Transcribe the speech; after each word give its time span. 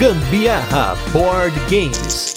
Gambiarra 0.00 0.96
Board 1.12 1.54
Games. 1.68 2.34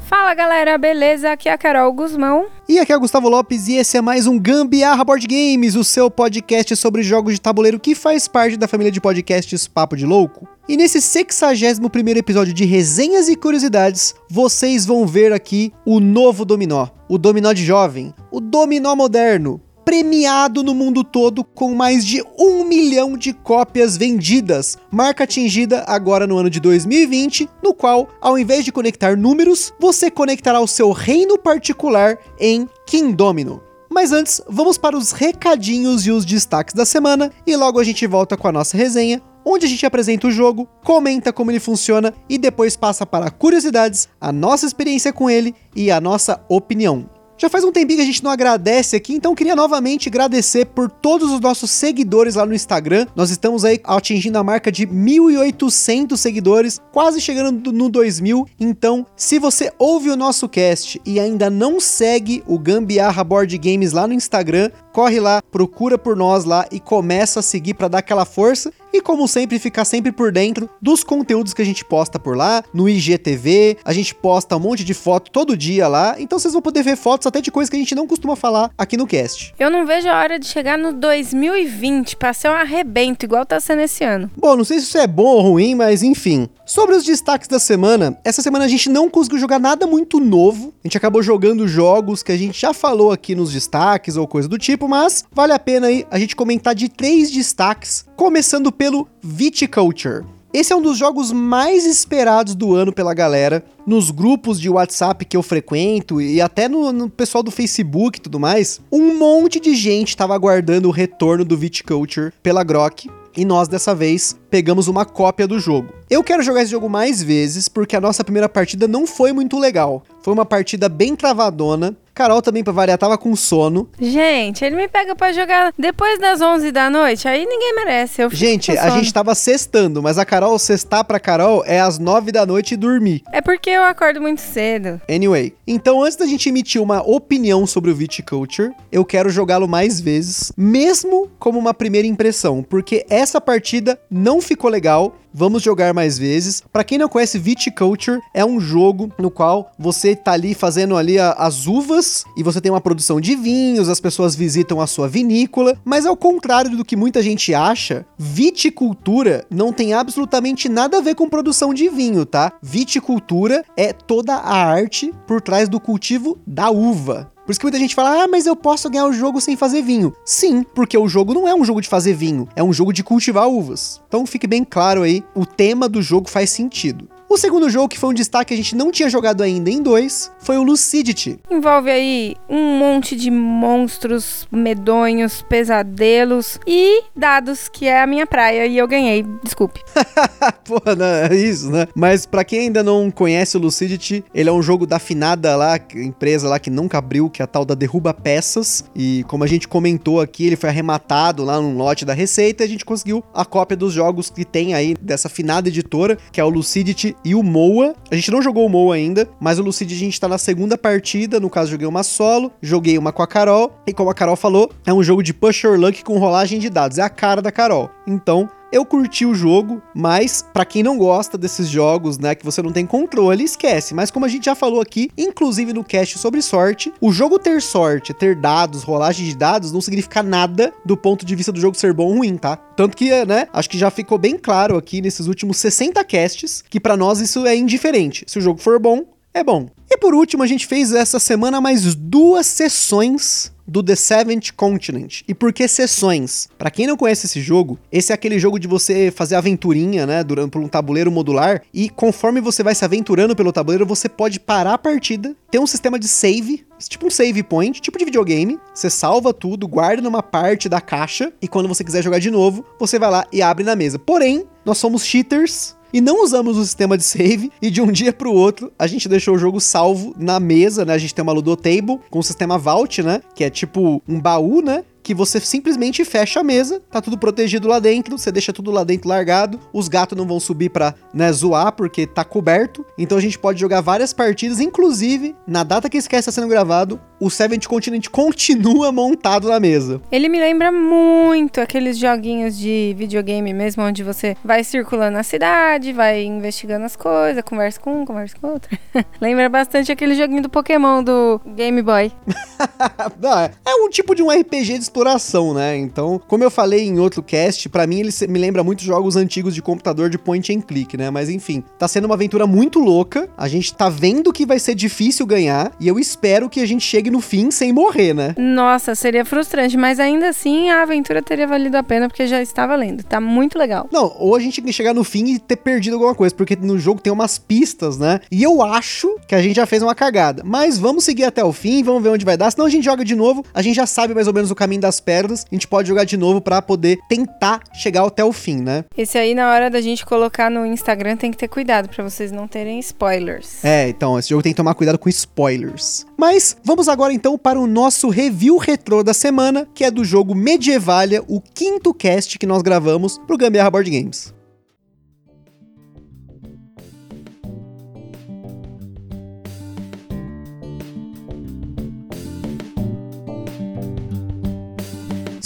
Fala 0.00 0.34
galera, 0.34 0.76
beleza? 0.76 1.30
Aqui 1.30 1.48
é 1.48 1.52
a 1.52 1.56
Carol 1.56 1.92
Guzmão. 1.92 2.46
E 2.68 2.80
aqui 2.80 2.92
é 2.92 2.96
o 2.96 2.98
Gustavo 2.98 3.28
Lopes 3.28 3.68
e 3.68 3.76
esse 3.76 3.96
é 3.96 4.00
mais 4.00 4.26
um 4.26 4.40
Gambiarra 4.40 5.04
Board 5.04 5.24
Games, 5.24 5.76
o 5.76 5.84
seu 5.84 6.10
podcast 6.10 6.74
sobre 6.74 7.04
jogos 7.04 7.34
de 7.34 7.40
tabuleiro 7.40 7.78
que 7.78 7.94
faz 7.94 8.26
parte 8.26 8.56
da 8.56 8.66
família 8.66 8.90
de 8.90 9.00
podcasts 9.00 9.68
Papo 9.68 9.96
de 9.96 10.04
Louco. 10.04 10.55
E 10.68 10.76
nesse 10.76 11.00
61 11.00 11.88
primeiro 11.88 12.18
episódio 12.18 12.52
de 12.52 12.64
resenhas 12.64 13.28
e 13.28 13.36
curiosidades, 13.36 14.16
vocês 14.28 14.84
vão 14.84 15.06
ver 15.06 15.32
aqui 15.32 15.72
o 15.84 16.00
novo 16.00 16.44
dominó, 16.44 16.88
o 17.08 17.16
dominó 17.16 17.52
de 17.52 17.64
jovem, 17.64 18.12
o 18.32 18.40
dominó 18.40 18.96
moderno, 18.96 19.60
premiado 19.84 20.64
no 20.64 20.74
mundo 20.74 21.04
todo 21.04 21.44
com 21.44 21.72
mais 21.72 22.04
de 22.04 22.20
um 22.36 22.64
milhão 22.64 23.16
de 23.16 23.32
cópias 23.32 23.96
vendidas, 23.96 24.76
marca 24.90 25.22
atingida 25.22 25.84
agora 25.86 26.26
no 26.26 26.36
ano 26.36 26.50
de 26.50 26.58
2020, 26.58 27.48
no 27.62 27.72
qual, 27.72 28.08
ao 28.20 28.36
invés 28.36 28.64
de 28.64 28.72
conectar 28.72 29.16
números, 29.16 29.72
você 29.78 30.10
conectará 30.10 30.58
o 30.60 30.66
seu 30.66 30.90
reino 30.90 31.38
particular 31.38 32.18
em 32.40 32.68
Kingdomino. 32.84 33.62
Mas 33.88 34.10
antes, 34.10 34.42
vamos 34.48 34.76
para 34.76 34.98
os 34.98 35.12
recadinhos 35.12 36.04
e 36.06 36.10
os 36.10 36.24
destaques 36.24 36.74
da 36.74 36.84
semana 36.84 37.30
e 37.46 37.54
logo 37.54 37.78
a 37.78 37.84
gente 37.84 38.04
volta 38.04 38.36
com 38.36 38.48
a 38.48 38.52
nossa 38.52 38.76
resenha, 38.76 39.22
onde 39.46 39.64
a 39.64 39.68
gente 39.68 39.86
apresenta 39.86 40.26
o 40.26 40.32
jogo, 40.32 40.68
comenta 40.84 41.32
como 41.32 41.52
ele 41.52 41.60
funciona 41.60 42.12
e 42.28 42.36
depois 42.36 42.76
passa 42.76 43.06
para 43.06 43.30
curiosidades, 43.30 44.08
a 44.20 44.32
nossa 44.32 44.66
experiência 44.66 45.12
com 45.12 45.30
ele 45.30 45.54
e 45.74 45.88
a 45.88 46.00
nossa 46.00 46.44
opinião. 46.48 47.08
Já 47.38 47.50
faz 47.50 47.64
um 47.64 47.70
tempinho 47.70 47.98
que 47.98 48.02
a 48.02 48.06
gente 48.06 48.24
não 48.24 48.30
agradece 48.30 48.96
aqui, 48.96 49.12
então 49.12 49.34
queria 49.34 49.54
novamente 49.54 50.08
agradecer 50.08 50.64
por 50.64 50.90
todos 50.90 51.30
os 51.30 51.38
nossos 51.38 51.70
seguidores 51.70 52.34
lá 52.34 52.46
no 52.46 52.54
Instagram. 52.54 53.06
Nós 53.14 53.28
estamos 53.28 53.62
aí 53.62 53.78
atingindo 53.84 54.38
a 54.38 54.44
marca 54.44 54.72
de 54.72 54.86
1.800 54.86 56.16
seguidores, 56.16 56.80
quase 56.90 57.20
chegando 57.20 57.70
no 57.70 57.90
2.000. 57.90 58.46
Então, 58.58 59.04
se 59.14 59.38
você 59.38 59.70
ouve 59.78 60.08
o 60.08 60.16
nosso 60.16 60.48
cast 60.48 60.98
e 61.04 61.20
ainda 61.20 61.50
não 61.50 61.78
segue 61.78 62.42
o 62.46 62.58
Gambiarra 62.58 63.22
Board 63.22 63.58
Games 63.58 63.92
lá 63.92 64.06
no 64.06 64.14
Instagram, 64.14 64.70
corre 64.90 65.20
lá, 65.20 65.42
procura 65.42 65.98
por 65.98 66.16
nós 66.16 66.46
lá 66.46 66.64
e 66.72 66.80
começa 66.80 67.40
a 67.40 67.42
seguir 67.42 67.74
para 67.74 67.88
dar 67.88 67.98
aquela 67.98 68.24
força. 68.24 68.72
E 68.96 69.00
como 69.02 69.28
sempre, 69.28 69.58
ficar 69.58 69.84
sempre 69.84 70.10
por 70.10 70.32
dentro 70.32 70.70
dos 70.80 71.04
conteúdos 71.04 71.52
que 71.52 71.60
a 71.60 71.64
gente 71.66 71.84
posta 71.84 72.18
por 72.18 72.34
lá, 72.34 72.64
no 72.72 72.88
IGTV, 72.88 73.76
a 73.84 73.92
gente 73.92 74.14
posta 74.14 74.56
um 74.56 74.58
monte 74.58 74.82
de 74.82 74.94
foto 74.94 75.30
todo 75.30 75.54
dia 75.54 75.86
lá, 75.86 76.16
então 76.18 76.38
vocês 76.38 76.54
vão 76.54 76.62
poder 76.62 76.82
ver 76.82 76.96
fotos 76.96 77.26
até 77.26 77.42
de 77.42 77.50
coisas 77.50 77.68
que 77.68 77.76
a 77.76 77.78
gente 77.78 77.94
não 77.94 78.06
costuma 78.06 78.34
falar 78.34 78.70
aqui 78.78 78.96
no 78.96 79.06
cast. 79.06 79.54
Eu 79.58 79.70
não 79.70 79.84
vejo 79.84 80.08
a 80.08 80.18
hora 80.18 80.38
de 80.38 80.46
chegar 80.46 80.78
no 80.78 80.94
2020 80.94 82.16
pra 82.16 82.32
ser 82.32 82.48
um 82.48 82.54
arrebento, 82.54 83.26
igual 83.26 83.44
tá 83.44 83.60
sendo 83.60 83.82
esse 83.82 84.02
ano. 84.02 84.30
Bom, 84.34 84.56
não 84.56 84.64
sei 84.64 84.78
se 84.78 84.86
isso 84.86 84.96
é 84.96 85.06
bom 85.06 85.24
ou 85.24 85.42
ruim, 85.42 85.74
mas 85.74 86.02
enfim. 86.02 86.48
Sobre 86.64 86.96
os 86.96 87.04
destaques 87.04 87.48
da 87.48 87.58
semana, 87.58 88.18
essa 88.24 88.40
semana 88.40 88.64
a 88.64 88.68
gente 88.68 88.88
não 88.88 89.10
conseguiu 89.10 89.38
jogar 89.38 89.58
nada 89.58 89.86
muito 89.86 90.18
novo. 90.18 90.72
A 90.82 90.88
gente 90.88 90.96
acabou 90.96 91.22
jogando 91.22 91.68
jogos 91.68 92.22
que 92.22 92.32
a 92.32 92.36
gente 92.36 92.58
já 92.58 92.72
falou 92.72 93.12
aqui 93.12 93.34
nos 93.34 93.52
destaques 93.52 94.16
ou 94.16 94.26
coisa 94.26 94.48
do 94.48 94.56
tipo, 94.56 94.88
mas 94.88 95.22
vale 95.30 95.52
a 95.52 95.58
pena 95.58 95.88
aí 95.88 96.06
a 96.10 96.18
gente 96.18 96.34
comentar 96.34 96.74
de 96.74 96.88
três 96.88 97.30
destaques, 97.30 98.05
começando 98.16 98.72
pelo 98.72 99.06
Viticulture. 99.22 100.24
Esse 100.52 100.72
é 100.72 100.76
um 100.76 100.80
dos 100.80 100.96
jogos 100.96 101.30
mais 101.32 101.84
esperados 101.84 102.54
do 102.54 102.74
ano 102.74 102.90
pela 102.90 103.12
galera, 103.12 103.62
nos 103.86 104.10
grupos 104.10 104.58
de 104.58 104.70
WhatsApp 104.70 105.22
que 105.26 105.36
eu 105.36 105.42
frequento 105.42 106.18
e 106.18 106.40
até 106.40 106.66
no, 106.66 106.90
no 106.92 107.10
pessoal 107.10 107.42
do 107.42 107.50
Facebook 107.50 108.18
e 108.18 108.22
tudo 108.22 108.40
mais. 108.40 108.80
Um 108.90 109.18
monte 109.18 109.60
de 109.60 109.74
gente 109.74 110.08
estava 110.08 110.34
aguardando 110.34 110.88
o 110.88 110.92
retorno 110.92 111.44
do 111.44 111.58
Viticulture 111.58 112.32
pela 112.42 112.64
Grok. 112.64 113.10
E 113.36 113.44
nós 113.44 113.68
dessa 113.68 113.94
vez 113.94 114.34
pegamos 114.48 114.88
uma 114.88 115.04
cópia 115.04 115.46
do 115.46 115.60
jogo. 115.60 115.92
Eu 116.08 116.22
quero 116.22 116.40
jogar 116.40 116.62
esse 116.62 116.70
jogo 116.70 116.88
mais 116.88 117.20
vezes 117.20 117.68
porque 117.68 117.96
a 117.96 118.00
nossa 118.00 118.22
primeira 118.22 118.48
partida 118.48 118.86
não 118.86 119.08
foi 119.08 119.32
muito 119.32 119.58
legal. 119.58 120.04
Foi 120.22 120.32
uma 120.32 120.44
partida 120.44 120.88
bem 120.88 121.16
travadona. 121.16 121.96
Carol 122.14 122.40
também, 122.40 122.64
pra 122.64 122.72
variar, 122.72 122.96
tava 122.96 123.18
com 123.18 123.36
sono. 123.36 123.90
Gente, 124.00 124.64
ele 124.64 124.74
me 124.74 124.88
pega 124.88 125.14
pra 125.14 125.32
jogar 125.32 125.74
depois 125.78 126.18
das 126.18 126.40
11 126.40 126.72
da 126.72 126.88
noite, 126.88 127.28
aí 127.28 127.44
ninguém 127.44 127.74
merece. 127.74 128.22
Eu 128.22 128.30
Gente, 128.30 128.70
a 128.72 128.88
gente 128.88 129.12
tava 129.12 129.34
sextando, 129.34 130.02
mas 130.02 130.16
a 130.16 130.24
Carol, 130.24 130.58
sextar 130.58 131.04
pra 131.04 131.20
Carol 131.20 131.62
é 131.66 131.78
às 131.78 131.98
9 131.98 132.32
da 132.32 132.46
noite 132.46 132.72
e 132.72 132.76
dormir. 132.76 133.22
É 133.30 133.42
porque 133.42 133.68
eu 133.68 133.82
acordo 133.82 134.22
muito 134.22 134.40
cedo. 134.40 134.98
Anyway, 135.10 135.52
então 135.66 136.02
antes 136.02 136.16
da 136.16 136.24
gente 136.24 136.48
emitir 136.48 136.80
uma 136.80 137.02
opinião 137.06 137.66
sobre 137.66 137.90
o 137.90 137.94
Viticulture, 137.94 138.72
eu 138.90 139.04
quero 139.04 139.28
jogá-lo 139.28 139.68
mais 139.68 140.00
vezes, 140.00 140.50
mesmo 140.56 141.30
como 141.38 141.58
uma 141.58 141.74
primeira 141.74 142.08
impressão, 142.08 142.62
porque 142.62 143.04
essa 143.10 143.42
partida 143.42 144.00
não 144.10 144.40
ficou 144.40 144.70
legal. 144.70 145.14
Vamos 145.38 145.62
jogar 145.62 145.92
mais 145.96 146.16
vezes. 146.18 146.62
Pra 146.72 146.84
quem 146.84 146.98
não 146.98 147.08
conhece, 147.08 147.38
Viticulture 147.38 148.20
é 148.34 148.44
um 148.44 148.60
jogo 148.60 149.10
no 149.18 149.30
qual 149.30 149.72
você 149.78 150.14
tá 150.14 150.32
ali 150.32 150.54
fazendo 150.54 150.96
ali 150.96 151.18
a- 151.18 151.32
as 151.32 151.66
uvas 151.66 152.24
e 152.36 152.42
você 152.42 152.60
tem 152.60 152.70
uma 152.70 152.80
produção 152.80 153.20
de 153.20 153.34
vinhos, 153.34 153.88
as 153.88 153.98
pessoas 153.98 154.36
visitam 154.36 154.80
a 154.80 154.86
sua 154.86 155.08
vinícola, 155.08 155.76
mas 155.84 156.04
ao 156.06 156.16
contrário 156.16 156.76
do 156.76 156.84
que 156.84 156.94
muita 156.94 157.22
gente 157.22 157.54
acha, 157.54 158.04
viticultura 158.18 159.44
não 159.50 159.72
tem 159.72 159.94
absolutamente 159.94 160.68
nada 160.68 160.98
a 160.98 161.00
ver 161.00 161.14
com 161.14 161.28
produção 161.28 161.72
de 161.72 161.88
vinho, 161.88 162.26
tá? 162.26 162.52
Viticultura 162.62 163.64
é 163.76 163.92
toda 163.92 164.34
a 164.34 164.54
arte 164.54 165.12
por 165.26 165.40
trás 165.40 165.68
do 165.68 165.80
cultivo 165.80 166.38
da 166.46 166.70
uva. 166.70 167.32
Por 167.46 167.52
isso 167.52 167.60
que 167.60 167.66
muita 167.66 167.78
gente 167.78 167.94
fala, 167.94 168.24
ah, 168.24 168.28
mas 168.28 168.44
eu 168.44 168.56
posso 168.56 168.90
ganhar 168.90 169.06
o 169.06 169.12
jogo 169.12 169.40
sem 169.40 169.56
fazer 169.56 169.80
vinho. 169.80 170.12
Sim, 170.24 170.64
porque 170.74 170.98
o 170.98 171.06
jogo 171.06 171.32
não 171.32 171.46
é 171.46 171.54
um 171.54 171.64
jogo 171.64 171.80
de 171.80 171.88
fazer 171.88 172.12
vinho, 172.12 172.48
é 172.56 172.62
um 172.62 172.72
jogo 172.72 172.92
de 172.92 173.04
cultivar 173.04 173.48
uvas. 173.48 174.02
Então 174.08 174.26
fique 174.26 174.48
bem 174.48 174.64
claro 174.64 175.02
aí, 175.02 175.22
o 175.32 175.46
tema 175.46 175.88
do 175.88 176.02
jogo 176.02 176.28
faz 176.28 176.50
sentido. 176.50 177.08
O 177.28 177.36
segundo 177.36 177.68
jogo, 177.68 177.88
que 177.88 177.98
foi 177.98 178.10
um 178.10 178.14
destaque 178.14 178.46
que 178.46 178.54
a 178.54 178.56
gente 178.56 178.76
não 178.76 178.92
tinha 178.92 179.10
jogado 179.10 179.42
ainda 179.42 179.68
em 179.68 179.82
dois, 179.82 180.30
foi 180.38 180.56
o 180.56 180.62
Lucidity. 180.62 181.40
Envolve 181.50 181.90
aí 181.90 182.36
um 182.48 182.78
monte 182.78 183.16
de 183.16 183.32
monstros 183.32 184.46
medonhos, 184.50 185.42
pesadelos 185.42 186.60
e 186.64 187.02
dados, 187.16 187.68
que 187.68 187.86
é 187.86 188.00
a 188.00 188.06
minha 188.06 188.26
praia, 188.26 188.64
e 188.66 188.78
eu 188.78 188.86
ganhei. 188.86 189.24
Desculpe. 189.42 189.80
Pô, 190.64 190.80
né, 190.94 191.28
é 191.28 191.34
isso, 191.34 191.68
né? 191.68 191.88
Mas 191.96 192.26
pra 192.26 192.44
quem 192.44 192.60
ainda 192.60 192.82
não 192.84 193.10
conhece 193.10 193.56
o 193.56 193.60
Lucidity, 193.60 194.24
ele 194.32 194.48
é 194.48 194.52
um 194.52 194.62
jogo 194.62 194.86
da 194.86 195.00
finada 195.00 195.56
lá, 195.56 195.80
empresa 195.96 196.48
lá 196.48 196.60
que 196.60 196.70
nunca 196.70 196.98
abriu, 196.98 197.28
que 197.28 197.42
é 197.42 197.44
a 197.44 197.48
tal 197.48 197.64
da 197.64 197.74
Derruba 197.74 198.14
Peças. 198.14 198.84
E 198.94 199.24
como 199.26 199.42
a 199.42 199.48
gente 199.48 199.66
comentou 199.66 200.20
aqui, 200.20 200.46
ele 200.46 200.56
foi 200.56 200.68
arrematado 200.68 201.42
lá 201.42 201.60
num 201.60 201.76
lote 201.76 202.04
da 202.04 202.14
Receita 202.14 202.62
e 202.62 202.66
a 202.66 202.68
gente 202.68 202.84
conseguiu 202.84 203.24
a 203.34 203.44
cópia 203.44 203.76
dos 203.76 203.92
jogos 203.92 204.30
que 204.30 204.44
tem 204.44 204.74
aí 204.74 204.94
dessa 204.94 205.28
finada 205.28 205.68
editora, 205.68 206.16
que 206.30 206.40
é 206.40 206.44
o 206.44 206.48
Lucidity 206.48 207.15
e 207.24 207.34
o 207.34 207.42
Moa. 207.42 207.94
A 208.10 208.14
gente 208.14 208.30
não 208.30 208.42
jogou 208.42 208.66
o 208.66 208.68
Moa 208.68 208.94
ainda, 208.94 209.28
mas 209.40 209.58
o 209.58 209.62
Lucidity 209.62 209.94
a 209.94 210.04
gente 210.04 210.20
tá 210.20 210.28
na 210.28 210.38
segunda 210.38 210.78
partida, 210.78 211.40
no 211.40 211.50
caso 211.50 211.70
joguei 211.70 211.86
uma 211.86 212.02
solo, 212.02 212.52
joguei 212.60 212.98
uma 212.98 213.12
com 213.12 213.22
a 213.22 213.26
Carol, 213.26 213.72
e 213.86 213.92
como 213.92 214.10
a 214.10 214.14
Carol 214.14 214.36
falou, 214.36 214.70
é 214.84 214.92
um 214.92 215.02
jogo 215.02 215.22
de 215.22 215.34
push 215.34 215.64
your 215.64 215.78
luck 215.78 216.04
com 216.04 216.18
rolagem 216.18 216.58
de 216.58 216.70
dados, 216.70 216.98
é 216.98 217.02
a 217.02 217.08
cara 217.08 217.42
da 217.42 217.52
Carol. 217.52 217.90
Então, 218.06 218.48
eu 218.72 218.84
curti 218.84 219.24
o 219.24 219.34
jogo, 219.34 219.82
mas 219.94 220.44
pra 220.52 220.64
quem 220.64 220.82
não 220.82 220.98
gosta 220.98 221.38
desses 221.38 221.68
jogos, 221.68 222.18
né, 222.18 222.34
que 222.34 222.44
você 222.44 222.62
não 222.62 222.72
tem 222.72 222.86
controle, 222.86 223.44
esquece. 223.44 223.94
Mas 223.94 224.10
como 224.10 224.26
a 224.26 224.28
gente 224.28 224.46
já 224.46 224.54
falou 224.54 224.80
aqui, 224.80 225.10
inclusive 225.16 225.72
no 225.72 225.84
cast 225.84 226.18
sobre 226.18 226.42
sorte, 226.42 226.92
o 227.00 227.12
jogo 227.12 227.38
ter 227.38 227.60
sorte, 227.62 228.14
ter 228.14 228.34
dados, 228.36 228.82
rolagem 228.82 229.26
de 229.26 229.36
dados, 229.36 229.72
não 229.72 229.80
significa 229.80 230.22
nada 230.22 230.72
do 230.84 230.96
ponto 230.96 231.24
de 231.24 231.34
vista 231.34 231.52
do 231.52 231.60
jogo 231.60 231.76
ser 231.76 231.92
bom 231.92 232.06
ou 232.06 232.16
ruim, 232.18 232.36
tá? 232.36 232.56
Tanto 232.56 232.96
que, 232.96 233.10
né, 233.24 233.48
acho 233.52 233.70
que 233.70 233.78
já 233.78 233.90
ficou 233.90 234.18
bem 234.18 234.36
claro 234.36 234.76
aqui 234.76 235.00
nesses 235.00 235.26
últimos 235.26 235.56
60 235.58 236.02
casts 236.04 236.62
que 236.68 236.80
pra 236.80 236.96
nós 236.96 237.20
isso 237.20 237.46
é 237.46 237.56
indiferente. 237.56 238.24
Se 238.26 238.38
o 238.38 238.42
jogo 238.42 238.60
for 238.60 238.78
bom, 238.78 239.04
é 239.36 239.44
bom. 239.44 239.68
E 239.90 239.98
por 239.98 240.14
último, 240.14 240.42
a 240.42 240.46
gente 240.46 240.66
fez 240.66 240.92
essa 240.92 241.18
semana 241.18 241.60
mais 241.60 241.94
duas 241.94 242.46
sessões 242.46 243.52
do 243.66 243.82
The 243.82 243.94
Seventh 243.94 244.52
Continent. 244.56 245.22
E 245.28 245.34
por 245.34 245.52
que 245.52 245.68
sessões? 245.68 246.48
Pra 246.56 246.70
quem 246.70 246.86
não 246.86 246.96
conhece 246.96 247.26
esse 247.26 247.40
jogo, 247.40 247.78
esse 247.92 248.12
é 248.12 248.14
aquele 248.14 248.38
jogo 248.38 248.58
de 248.58 248.66
você 248.66 249.12
fazer 249.14 249.34
aventurinha, 249.34 250.06
né, 250.06 250.24
durante 250.24 250.52
por 250.52 250.62
um 250.62 250.68
tabuleiro 250.68 251.10
modular 251.10 251.62
e 251.74 251.90
conforme 251.90 252.40
você 252.40 252.62
vai 252.62 252.74
se 252.74 252.84
aventurando 252.84 253.36
pelo 253.36 253.52
tabuleiro, 253.52 253.84
você 253.84 254.08
pode 254.08 254.40
parar 254.40 254.74
a 254.74 254.78
partida, 254.78 255.36
ter 255.50 255.58
um 255.58 255.66
sistema 255.66 255.98
de 255.98 256.08
save, 256.08 256.64
tipo 256.88 257.06
um 257.06 257.10
save 257.10 257.42
point, 257.42 257.80
tipo 257.80 257.98
de 257.98 258.04
videogame. 258.04 258.58
Você 258.72 258.88
salva 258.88 259.34
tudo, 259.34 259.68
guarda 259.68 260.00
numa 260.00 260.22
parte 260.22 260.68
da 260.68 260.80
caixa 260.80 261.32
e 261.42 261.48
quando 261.48 261.68
você 261.68 261.84
quiser 261.84 262.02
jogar 262.02 262.20
de 262.20 262.30
novo, 262.30 262.64
você 262.78 262.98
vai 262.98 263.10
lá 263.10 263.26
e 263.32 263.42
abre 263.42 263.64
na 263.64 263.76
mesa. 263.76 263.98
Porém, 263.98 264.46
nós 264.64 264.78
somos 264.78 265.04
cheaters 265.04 265.75
e 265.96 266.00
não 266.02 266.22
usamos 266.22 266.58
o 266.58 266.62
sistema 266.62 266.98
de 266.98 267.04
save 267.04 267.50
e 267.62 267.70
de 267.70 267.80
um 267.80 267.90
dia 267.90 268.12
pro 268.12 268.30
outro 268.30 268.70
a 268.78 268.86
gente 268.86 269.08
deixou 269.08 269.34
o 269.34 269.38
jogo 269.38 269.58
salvo 269.62 270.14
na 270.18 270.38
mesa, 270.38 270.84
né? 270.84 270.92
A 270.92 270.98
gente 270.98 271.14
tem 271.14 271.22
uma 271.22 271.32
Ludotable 271.32 271.98
com 272.10 272.18
o 272.18 272.22
sistema 272.22 272.58
Vault, 272.58 273.02
né? 273.02 273.22
Que 273.34 273.44
é 273.44 273.48
tipo 273.48 274.02
um 274.06 274.20
baú, 274.20 274.60
né? 274.60 274.84
Que 275.06 275.14
você 275.14 275.38
simplesmente 275.38 276.04
fecha 276.04 276.40
a 276.40 276.42
mesa, 276.42 276.82
tá 276.90 277.00
tudo 277.00 277.16
protegido 277.16 277.68
lá 277.68 277.78
dentro, 277.78 278.18
você 278.18 278.32
deixa 278.32 278.52
tudo 278.52 278.72
lá 278.72 278.82
dentro 278.82 279.08
largado, 279.08 279.60
os 279.72 279.86
gatos 279.86 280.18
não 280.18 280.26
vão 280.26 280.40
subir 280.40 280.68
pra 280.68 280.96
né, 281.14 281.30
zoar 281.30 281.70
porque 281.70 282.08
tá 282.08 282.24
coberto. 282.24 282.84
Então 282.98 283.16
a 283.16 283.20
gente 283.20 283.38
pode 283.38 283.60
jogar 283.60 283.80
várias 283.80 284.12
partidas, 284.12 284.58
inclusive 284.58 285.36
na 285.46 285.62
data 285.62 285.88
que 285.88 285.96
esse 285.96 286.08
cast 286.08 286.28
está 286.28 286.32
sendo 286.32 286.50
gravado, 286.50 287.00
o 287.20 287.30
Seventh 287.30 287.66
Continent 287.66 288.08
continua 288.08 288.90
montado 288.90 289.48
na 289.48 289.60
mesa. 289.60 290.02
Ele 290.10 290.28
me 290.28 290.40
lembra 290.40 290.72
muito 290.72 291.60
aqueles 291.60 291.96
joguinhos 291.98 292.58
de 292.58 292.92
videogame 292.98 293.52
mesmo, 293.52 293.84
onde 293.84 294.02
você 294.02 294.36
vai 294.44 294.64
circulando 294.64 295.12
na 295.12 295.22
cidade, 295.22 295.92
vai 295.92 296.24
investigando 296.24 296.84
as 296.84 296.96
coisas, 296.96 297.44
conversa 297.44 297.78
com 297.78 298.02
um, 298.02 298.04
conversa 298.04 298.34
com 298.40 298.48
outro. 298.48 298.76
lembra 299.20 299.48
bastante 299.48 299.92
aquele 299.92 300.16
joguinho 300.16 300.42
do 300.42 300.50
Pokémon 300.50 301.00
do 301.02 301.40
Game 301.54 301.80
Boy. 301.80 302.10
é 303.64 303.74
um 303.76 303.88
tipo 303.88 304.12
de 304.12 304.22
um 304.22 304.30
RPG 304.30 304.78
de 304.78 304.84
exploração, 304.96 305.52
né? 305.52 305.76
Então, 305.76 306.18
como 306.26 306.42
eu 306.42 306.50
falei 306.50 306.86
em 306.86 306.98
outro 306.98 307.22
cast, 307.22 307.68
para 307.68 307.86
mim 307.86 308.00
ele 308.00 308.10
me 308.28 308.38
lembra 308.38 308.64
muito 308.64 308.82
jogos 308.82 309.14
antigos 309.14 309.54
de 309.54 309.60
computador 309.60 310.08
de 310.08 310.16
point 310.16 310.50
and 310.54 310.62
click, 310.62 310.96
né? 310.96 311.10
Mas 311.10 311.28
enfim, 311.28 311.62
tá 311.78 311.86
sendo 311.86 312.06
uma 312.06 312.14
aventura 312.14 312.46
muito 312.46 312.78
louca. 312.78 313.28
A 313.36 313.46
gente 313.46 313.74
tá 313.74 313.90
vendo 313.90 314.32
que 314.32 314.46
vai 314.46 314.58
ser 314.58 314.74
difícil 314.74 315.26
ganhar 315.26 315.70
e 315.78 315.86
eu 315.86 315.98
espero 315.98 316.48
que 316.48 316.60
a 316.60 316.66
gente 316.66 316.82
chegue 316.82 317.10
no 317.10 317.20
fim 317.20 317.50
sem 317.50 317.72
morrer, 317.74 318.14
né? 318.14 318.34
Nossa, 318.38 318.94
seria 318.94 319.24
frustrante, 319.24 319.76
mas 319.76 320.00
ainda 320.00 320.30
assim 320.30 320.70
a 320.70 320.82
aventura 320.82 321.20
teria 321.20 321.46
valido 321.46 321.76
a 321.76 321.82
pena 321.82 322.08
porque 322.08 322.26
já 322.26 322.40
está 322.40 322.66
valendo. 322.66 323.02
Tá 323.02 323.20
muito 323.20 323.58
legal. 323.58 323.86
Não, 323.92 324.14
ou 324.18 324.34
a 324.34 324.40
gente 324.40 324.62
tem 324.62 324.64
que 324.64 324.72
chegar 324.72 324.94
no 324.94 325.04
fim 325.04 325.26
e 325.26 325.38
ter 325.38 325.56
perdido 325.56 325.94
alguma 325.94 326.14
coisa, 326.14 326.34
porque 326.34 326.56
no 326.56 326.78
jogo 326.78 327.02
tem 327.02 327.12
umas 327.12 327.38
pistas, 327.38 327.98
né? 327.98 328.20
E 328.30 328.42
eu 328.42 328.62
acho 328.62 329.14
que 329.28 329.34
a 329.34 329.42
gente 329.42 329.56
já 329.56 329.66
fez 329.66 329.82
uma 329.82 329.94
cagada. 329.94 330.42
Mas 330.42 330.78
vamos 330.78 331.04
seguir 331.04 331.24
até 331.24 331.44
o 331.44 331.52
fim, 331.52 331.82
vamos 331.82 332.02
ver 332.02 332.08
onde 332.08 332.24
vai 332.24 332.36
dar. 332.36 332.50
Senão 332.50 332.64
a 332.64 332.70
gente 332.70 332.84
joga 332.84 333.04
de 333.04 333.14
novo, 333.14 333.44
a 333.52 333.60
gente 333.60 333.76
já 333.76 333.86
sabe 333.86 334.14
mais 334.14 334.26
ou 334.26 334.32
menos 334.32 334.50
o 334.50 334.54
caminho 334.54 334.80
das 334.86 335.00
pedras, 335.00 335.44
a 335.50 335.54
gente 335.54 335.68
pode 335.68 335.88
jogar 335.88 336.04
de 336.04 336.16
novo 336.16 336.40
para 336.40 336.62
poder 336.62 336.98
tentar 337.08 337.60
chegar 337.74 338.06
até 338.06 338.24
o 338.24 338.32
fim, 338.32 338.62
né? 338.62 338.84
Esse 338.96 339.18
aí, 339.18 339.34
na 339.34 339.50
hora 339.50 339.68
da 339.68 339.80
gente 339.80 340.06
colocar 340.06 340.50
no 340.50 340.64
Instagram, 340.64 341.16
tem 341.16 341.30
que 341.30 341.36
ter 341.36 341.48
cuidado 341.48 341.88
para 341.88 342.02
vocês 342.02 342.32
não 342.32 342.46
terem 342.46 342.78
spoilers. 342.78 343.64
É, 343.64 343.88
então, 343.88 344.18
esse 344.18 344.30
jogo 344.30 344.42
tem 344.42 344.52
que 344.52 344.56
tomar 344.56 344.74
cuidado 344.74 344.98
com 344.98 345.08
spoilers. 345.08 346.06
Mas 346.16 346.56
vamos 346.64 346.88
agora 346.88 347.12
então 347.12 347.36
para 347.36 347.58
o 347.58 347.66
nosso 347.66 348.08
review 348.08 348.56
retrô 348.56 349.02
da 349.02 349.12
semana, 349.12 349.66
que 349.74 349.84
é 349.84 349.90
do 349.90 350.04
jogo 350.04 350.34
Medievalia, 350.34 351.22
o 351.28 351.40
quinto 351.40 351.92
cast 351.92 352.38
que 352.38 352.46
nós 352.46 352.62
gravamos 352.62 353.18
pro 353.26 353.36
Gambiarra 353.36 353.70
Board 353.70 353.90
Games. 353.90 354.35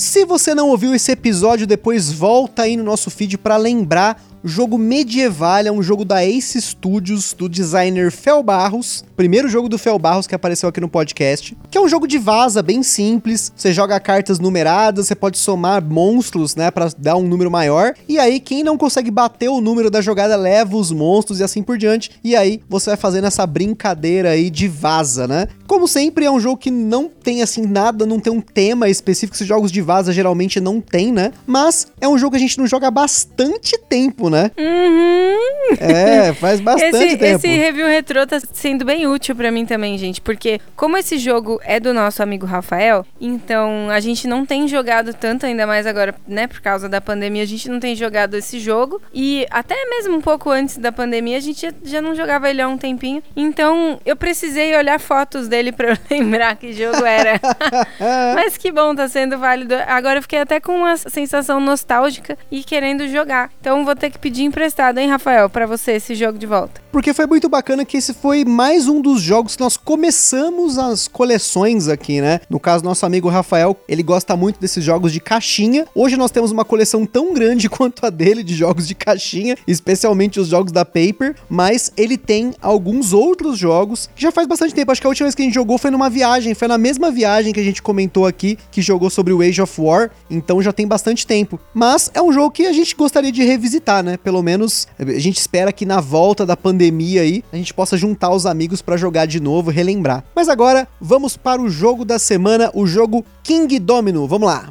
Se 0.00 0.24
você 0.24 0.54
não 0.54 0.70
ouviu 0.70 0.94
esse 0.94 1.12
episódio, 1.12 1.66
depois 1.66 2.10
volta 2.10 2.62
aí 2.62 2.74
no 2.74 2.82
nosso 2.82 3.10
feed 3.10 3.36
para 3.36 3.58
lembrar 3.58 4.18
jogo 4.42 4.78
medieval, 4.78 5.66
é 5.66 5.70
um 5.70 5.82
jogo 5.82 6.04
da 6.04 6.24
Ace 6.24 6.60
Studios, 6.60 7.34
do 7.34 7.48
designer 7.48 8.10
Fel 8.10 8.42
Barros. 8.42 9.04
Primeiro 9.16 9.48
jogo 9.48 9.68
do 9.68 9.76
Fel 9.76 9.98
Barros 9.98 10.26
que 10.26 10.34
apareceu 10.34 10.68
aqui 10.68 10.80
no 10.80 10.88
podcast. 10.88 11.56
Que 11.70 11.76
é 11.76 11.80
um 11.80 11.88
jogo 11.88 12.06
de 12.06 12.18
vaza, 12.18 12.62
bem 12.62 12.82
simples. 12.82 13.52
Você 13.54 13.72
joga 13.72 14.00
cartas 14.00 14.38
numeradas, 14.38 15.06
você 15.06 15.14
pode 15.14 15.36
somar 15.38 15.84
monstros, 15.84 16.56
né, 16.56 16.70
para 16.70 16.90
dar 16.96 17.16
um 17.16 17.22
número 17.22 17.50
maior. 17.50 17.94
E 18.08 18.18
aí, 18.18 18.40
quem 18.40 18.64
não 18.64 18.78
consegue 18.78 19.10
bater 19.10 19.48
o 19.48 19.60
número 19.60 19.90
da 19.90 20.00
jogada 20.00 20.36
leva 20.36 20.76
os 20.76 20.90
monstros 20.90 21.40
e 21.40 21.44
assim 21.44 21.62
por 21.62 21.76
diante. 21.76 22.10
E 22.24 22.34
aí, 22.34 22.60
você 22.68 22.90
vai 22.90 22.96
fazendo 22.96 23.26
essa 23.26 23.46
brincadeira 23.46 24.30
aí 24.30 24.48
de 24.48 24.68
vaza, 24.68 25.28
né? 25.28 25.48
Como 25.66 25.86
sempre, 25.86 26.24
é 26.24 26.30
um 26.30 26.40
jogo 26.40 26.56
que 26.56 26.70
não 26.70 27.08
tem 27.08 27.42
assim 27.42 27.66
nada, 27.66 28.06
não 28.06 28.18
tem 28.18 28.32
um 28.32 28.40
tema 28.40 28.88
específico. 28.88 29.36
Esses 29.36 29.46
jogos 29.46 29.70
de 29.70 29.82
vaza 29.82 30.12
geralmente 30.12 30.60
não 30.60 30.80
tem, 30.80 31.12
né? 31.12 31.32
Mas 31.46 31.88
é 32.00 32.08
um 32.08 32.18
jogo 32.18 32.32
que 32.32 32.38
a 32.38 32.40
gente 32.40 32.58
não 32.58 32.66
joga 32.66 32.88
há 32.88 32.90
bastante 32.90 33.78
tempo, 33.88 34.29
né? 34.30 34.50
Uhum. 34.56 35.76
É, 35.78 36.32
faz 36.34 36.60
bastante 36.62 36.96
esse, 36.96 37.16
tempo. 37.16 37.36
Esse 37.36 37.48
review 37.48 37.86
retrô 37.86 38.26
tá 38.26 38.38
sendo 38.52 38.84
bem 38.84 39.06
útil 39.06 39.34
para 39.34 39.50
mim 39.50 39.66
também, 39.66 39.98
gente, 39.98 40.20
porque 40.20 40.60
como 40.76 40.96
esse 40.96 41.18
jogo 41.18 41.60
é 41.64 41.78
do 41.78 41.92
nosso 41.92 42.22
amigo 42.22 42.46
Rafael, 42.46 43.04
então 43.20 43.90
a 43.90 44.00
gente 44.00 44.26
não 44.26 44.46
tem 44.46 44.66
jogado 44.66 45.12
tanto, 45.12 45.46
ainda 45.46 45.66
mais 45.66 45.86
agora, 45.86 46.14
né, 46.26 46.46
por 46.46 46.60
causa 46.60 46.88
da 46.88 47.00
pandemia, 47.00 47.42
a 47.42 47.46
gente 47.46 47.68
não 47.68 47.80
tem 47.80 47.94
jogado 47.94 48.34
esse 48.36 48.58
jogo. 48.58 49.00
E 49.12 49.46
até 49.50 49.74
mesmo 49.86 50.16
um 50.16 50.20
pouco 50.20 50.50
antes 50.50 50.78
da 50.78 50.92
pandemia, 50.92 51.36
a 51.36 51.40
gente 51.40 51.68
já 51.84 52.00
não 52.00 52.14
jogava 52.14 52.48
ele 52.48 52.62
há 52.62 52.68
um 52.68 52.78
tempinho. 52.78 53.22
Então 53.36 54.00
eu 54.04 54.16
precisei 54.16 54.76
olhar 54.76 54.98
fotos 55.00 55.48
dele 55.48 55.72
para 55.72 55.98
lembrar 56.10 56.56
que 56.56 56.72
jogo 56.72 57.04
era. 57.04 57.40
Mas 58.34 58.56
que 58.56 58.70
bom, 58.70 58.94
tá 58.94 59.08
sendo 59.08 59.38
válido. 59.38 59.74
Agora 59.86 60.18
eu 60.18 60.22
fiquei 60.22 60.40
até 60.40 60.60
com 60.60 60.76
uma 60.76 60.96
sensação 60.96 61.60
nostálgica 61.60 62.38
e 62.50 62.62
querendo 62.62 63.08
jogar. 63.08 63.50
Então 63.60 63.84
vou 63.84 63.96
ter 63.96 64.10
que 64.10 64.18
pedir 64.20 64.42
emprestado, 64.42 64.98
hein, 64.98 65.08
Rafael, 65.08 65.48
para 65.48 65.66
você 65.66 65.92
esse 65.92 66.14
jogo 66.14 66.38
de 66.38 66.46
volta. 66.46 66.80
Porque 66.92 67.14
foi 67.14 67.26
muito 67.26 67.48
bacana 67.48 67.84
que 67.84 67.96
esse 67.96 68.12
foi 68.12 68.44
mais 68.44 68.88
um 68.88 69.00
dos 69.00 69.22
jogos 69.22 69.54
que 69.54 69.62
nós 69.62 69.76
começamos 69.76 70.76
as 70.76 71.06
coleções 71.06 71.88
aqui, 71.88 72.20
né? 72.20 72.40
No 72.50 72.58
caso, 72.58 72.84
nosso 72.84 73.06
amigo 73.06 73.28
Rafael, 73.28 73.76
ele 73.88 74.02
gosta 74.02 74.36
muito 74.36 74.60
desses 74.60 74.82
jogos 74.82 75.12
de 75.12 75.20
caixinha. 75.20 75.86
Hoje 75.94 76.16
nós 76.16 76.32
temos 76.32 76.50
uma 76.50 76.64
coleção 76.64 77.06
tão 77.06 77.32
grande 77.32 77.68
quanto 77.70 78.04
a 78.04 78.10
dele 78.10 78.42
de 78.42 78.54
jogos 78.54 78.86
de 78.88 78.94
caixinha, 78.94 79.56
especialmente 79.66 80.40
os 80.40 80.48
jogos 80.48 80.72
da 80.72 80.84
Paper, 80.84 81.36
mas 81.48 81.92
ele 81.96 82.18
tem 82.18 82.52
alguns 82.60 83.12
outros 83.12 83.56
jogos 83.56 84.10
que 84.14 84.22
já 84.22 84.32
faz 84.32 84.46
bastante 84.48 84.74
tempo. 84.74 84.90
Acho 84.90 85.00
que 85.00 85.06
a 85.06 85.10
última 85.10 85.26
vez 85.26 85.34
que 85.34 85.42
a 85.42 85.44
gente 85.44 85.54
jogou 85.54 85.78
foi 85.78 85.90
numa 85.90 86.10
viagem, 86.10 86.54
foi 86.54 86.66
na 86.66 86.76
mesma 86.78 87.10
viagem 87.10 87.52
que 87.52 87.60
a 87.60 87.64
gente 87.64 87.80
comentou 87.80 88.26
aqui, 88.26 88.58
que 88.70 88.82
jogou 88.82 89.10
sobre 89.10 89.32
o 89.32 89.40
Age 89.40 89.62
of 89.62 89.80
War, 89.80 90.10
então 90.28 90.60
já 90.60 90.72
tem 90.72 90.86
bastante 90.86 91.26
tempo. 91.26 91.58
Mas 91.72 92.10
é 92.12 92.20
um 92.20 92.32
jogo 92.32 92.50
que 92.50 92.66
a 92.66 92.72
gente 92.72 92.94
gostaria 92.96 93.30
de 93.30 93.44
revisitar, 93.44 94.02
né? 94.02 94.09
Pelo 94.16 94.42
menos 94.42 94.88
a 94.98 95.18
gente 95.18 95.38
espera 95.38 95.72
que 95.72 95.86
na 95.86 96.00
volta 96.00 96.44
da 96.44 96.56
pandemia 96.56 97.22
aí 97.22 97.44
a 97.52 97.56
gente 97.56 97.74
possa 97.74 97.96
juntar 97.96 98.30
os 98.30 98.46
amigos 98.46 98.82
para 98.82 98.96
jogar 98.96 99.26
de 99.26 99.40
novo, 99.40 99.70
relembrar. 99.70 100.24
Mas 100.34 100.48
agora 100.48 100.88
vamos 101.00 101.36
para 101.36 101.60
o 101.60 101.68
jogo 101.68 102.04
da 102.04 102.18
semana, 102.18 102.70
o 102.74 102.86
jogo 102.86 103.24
King 103.42 103.78
Domino. 103.78 104.26
Vamos 104.26 104.48
lá. 104.48 104.70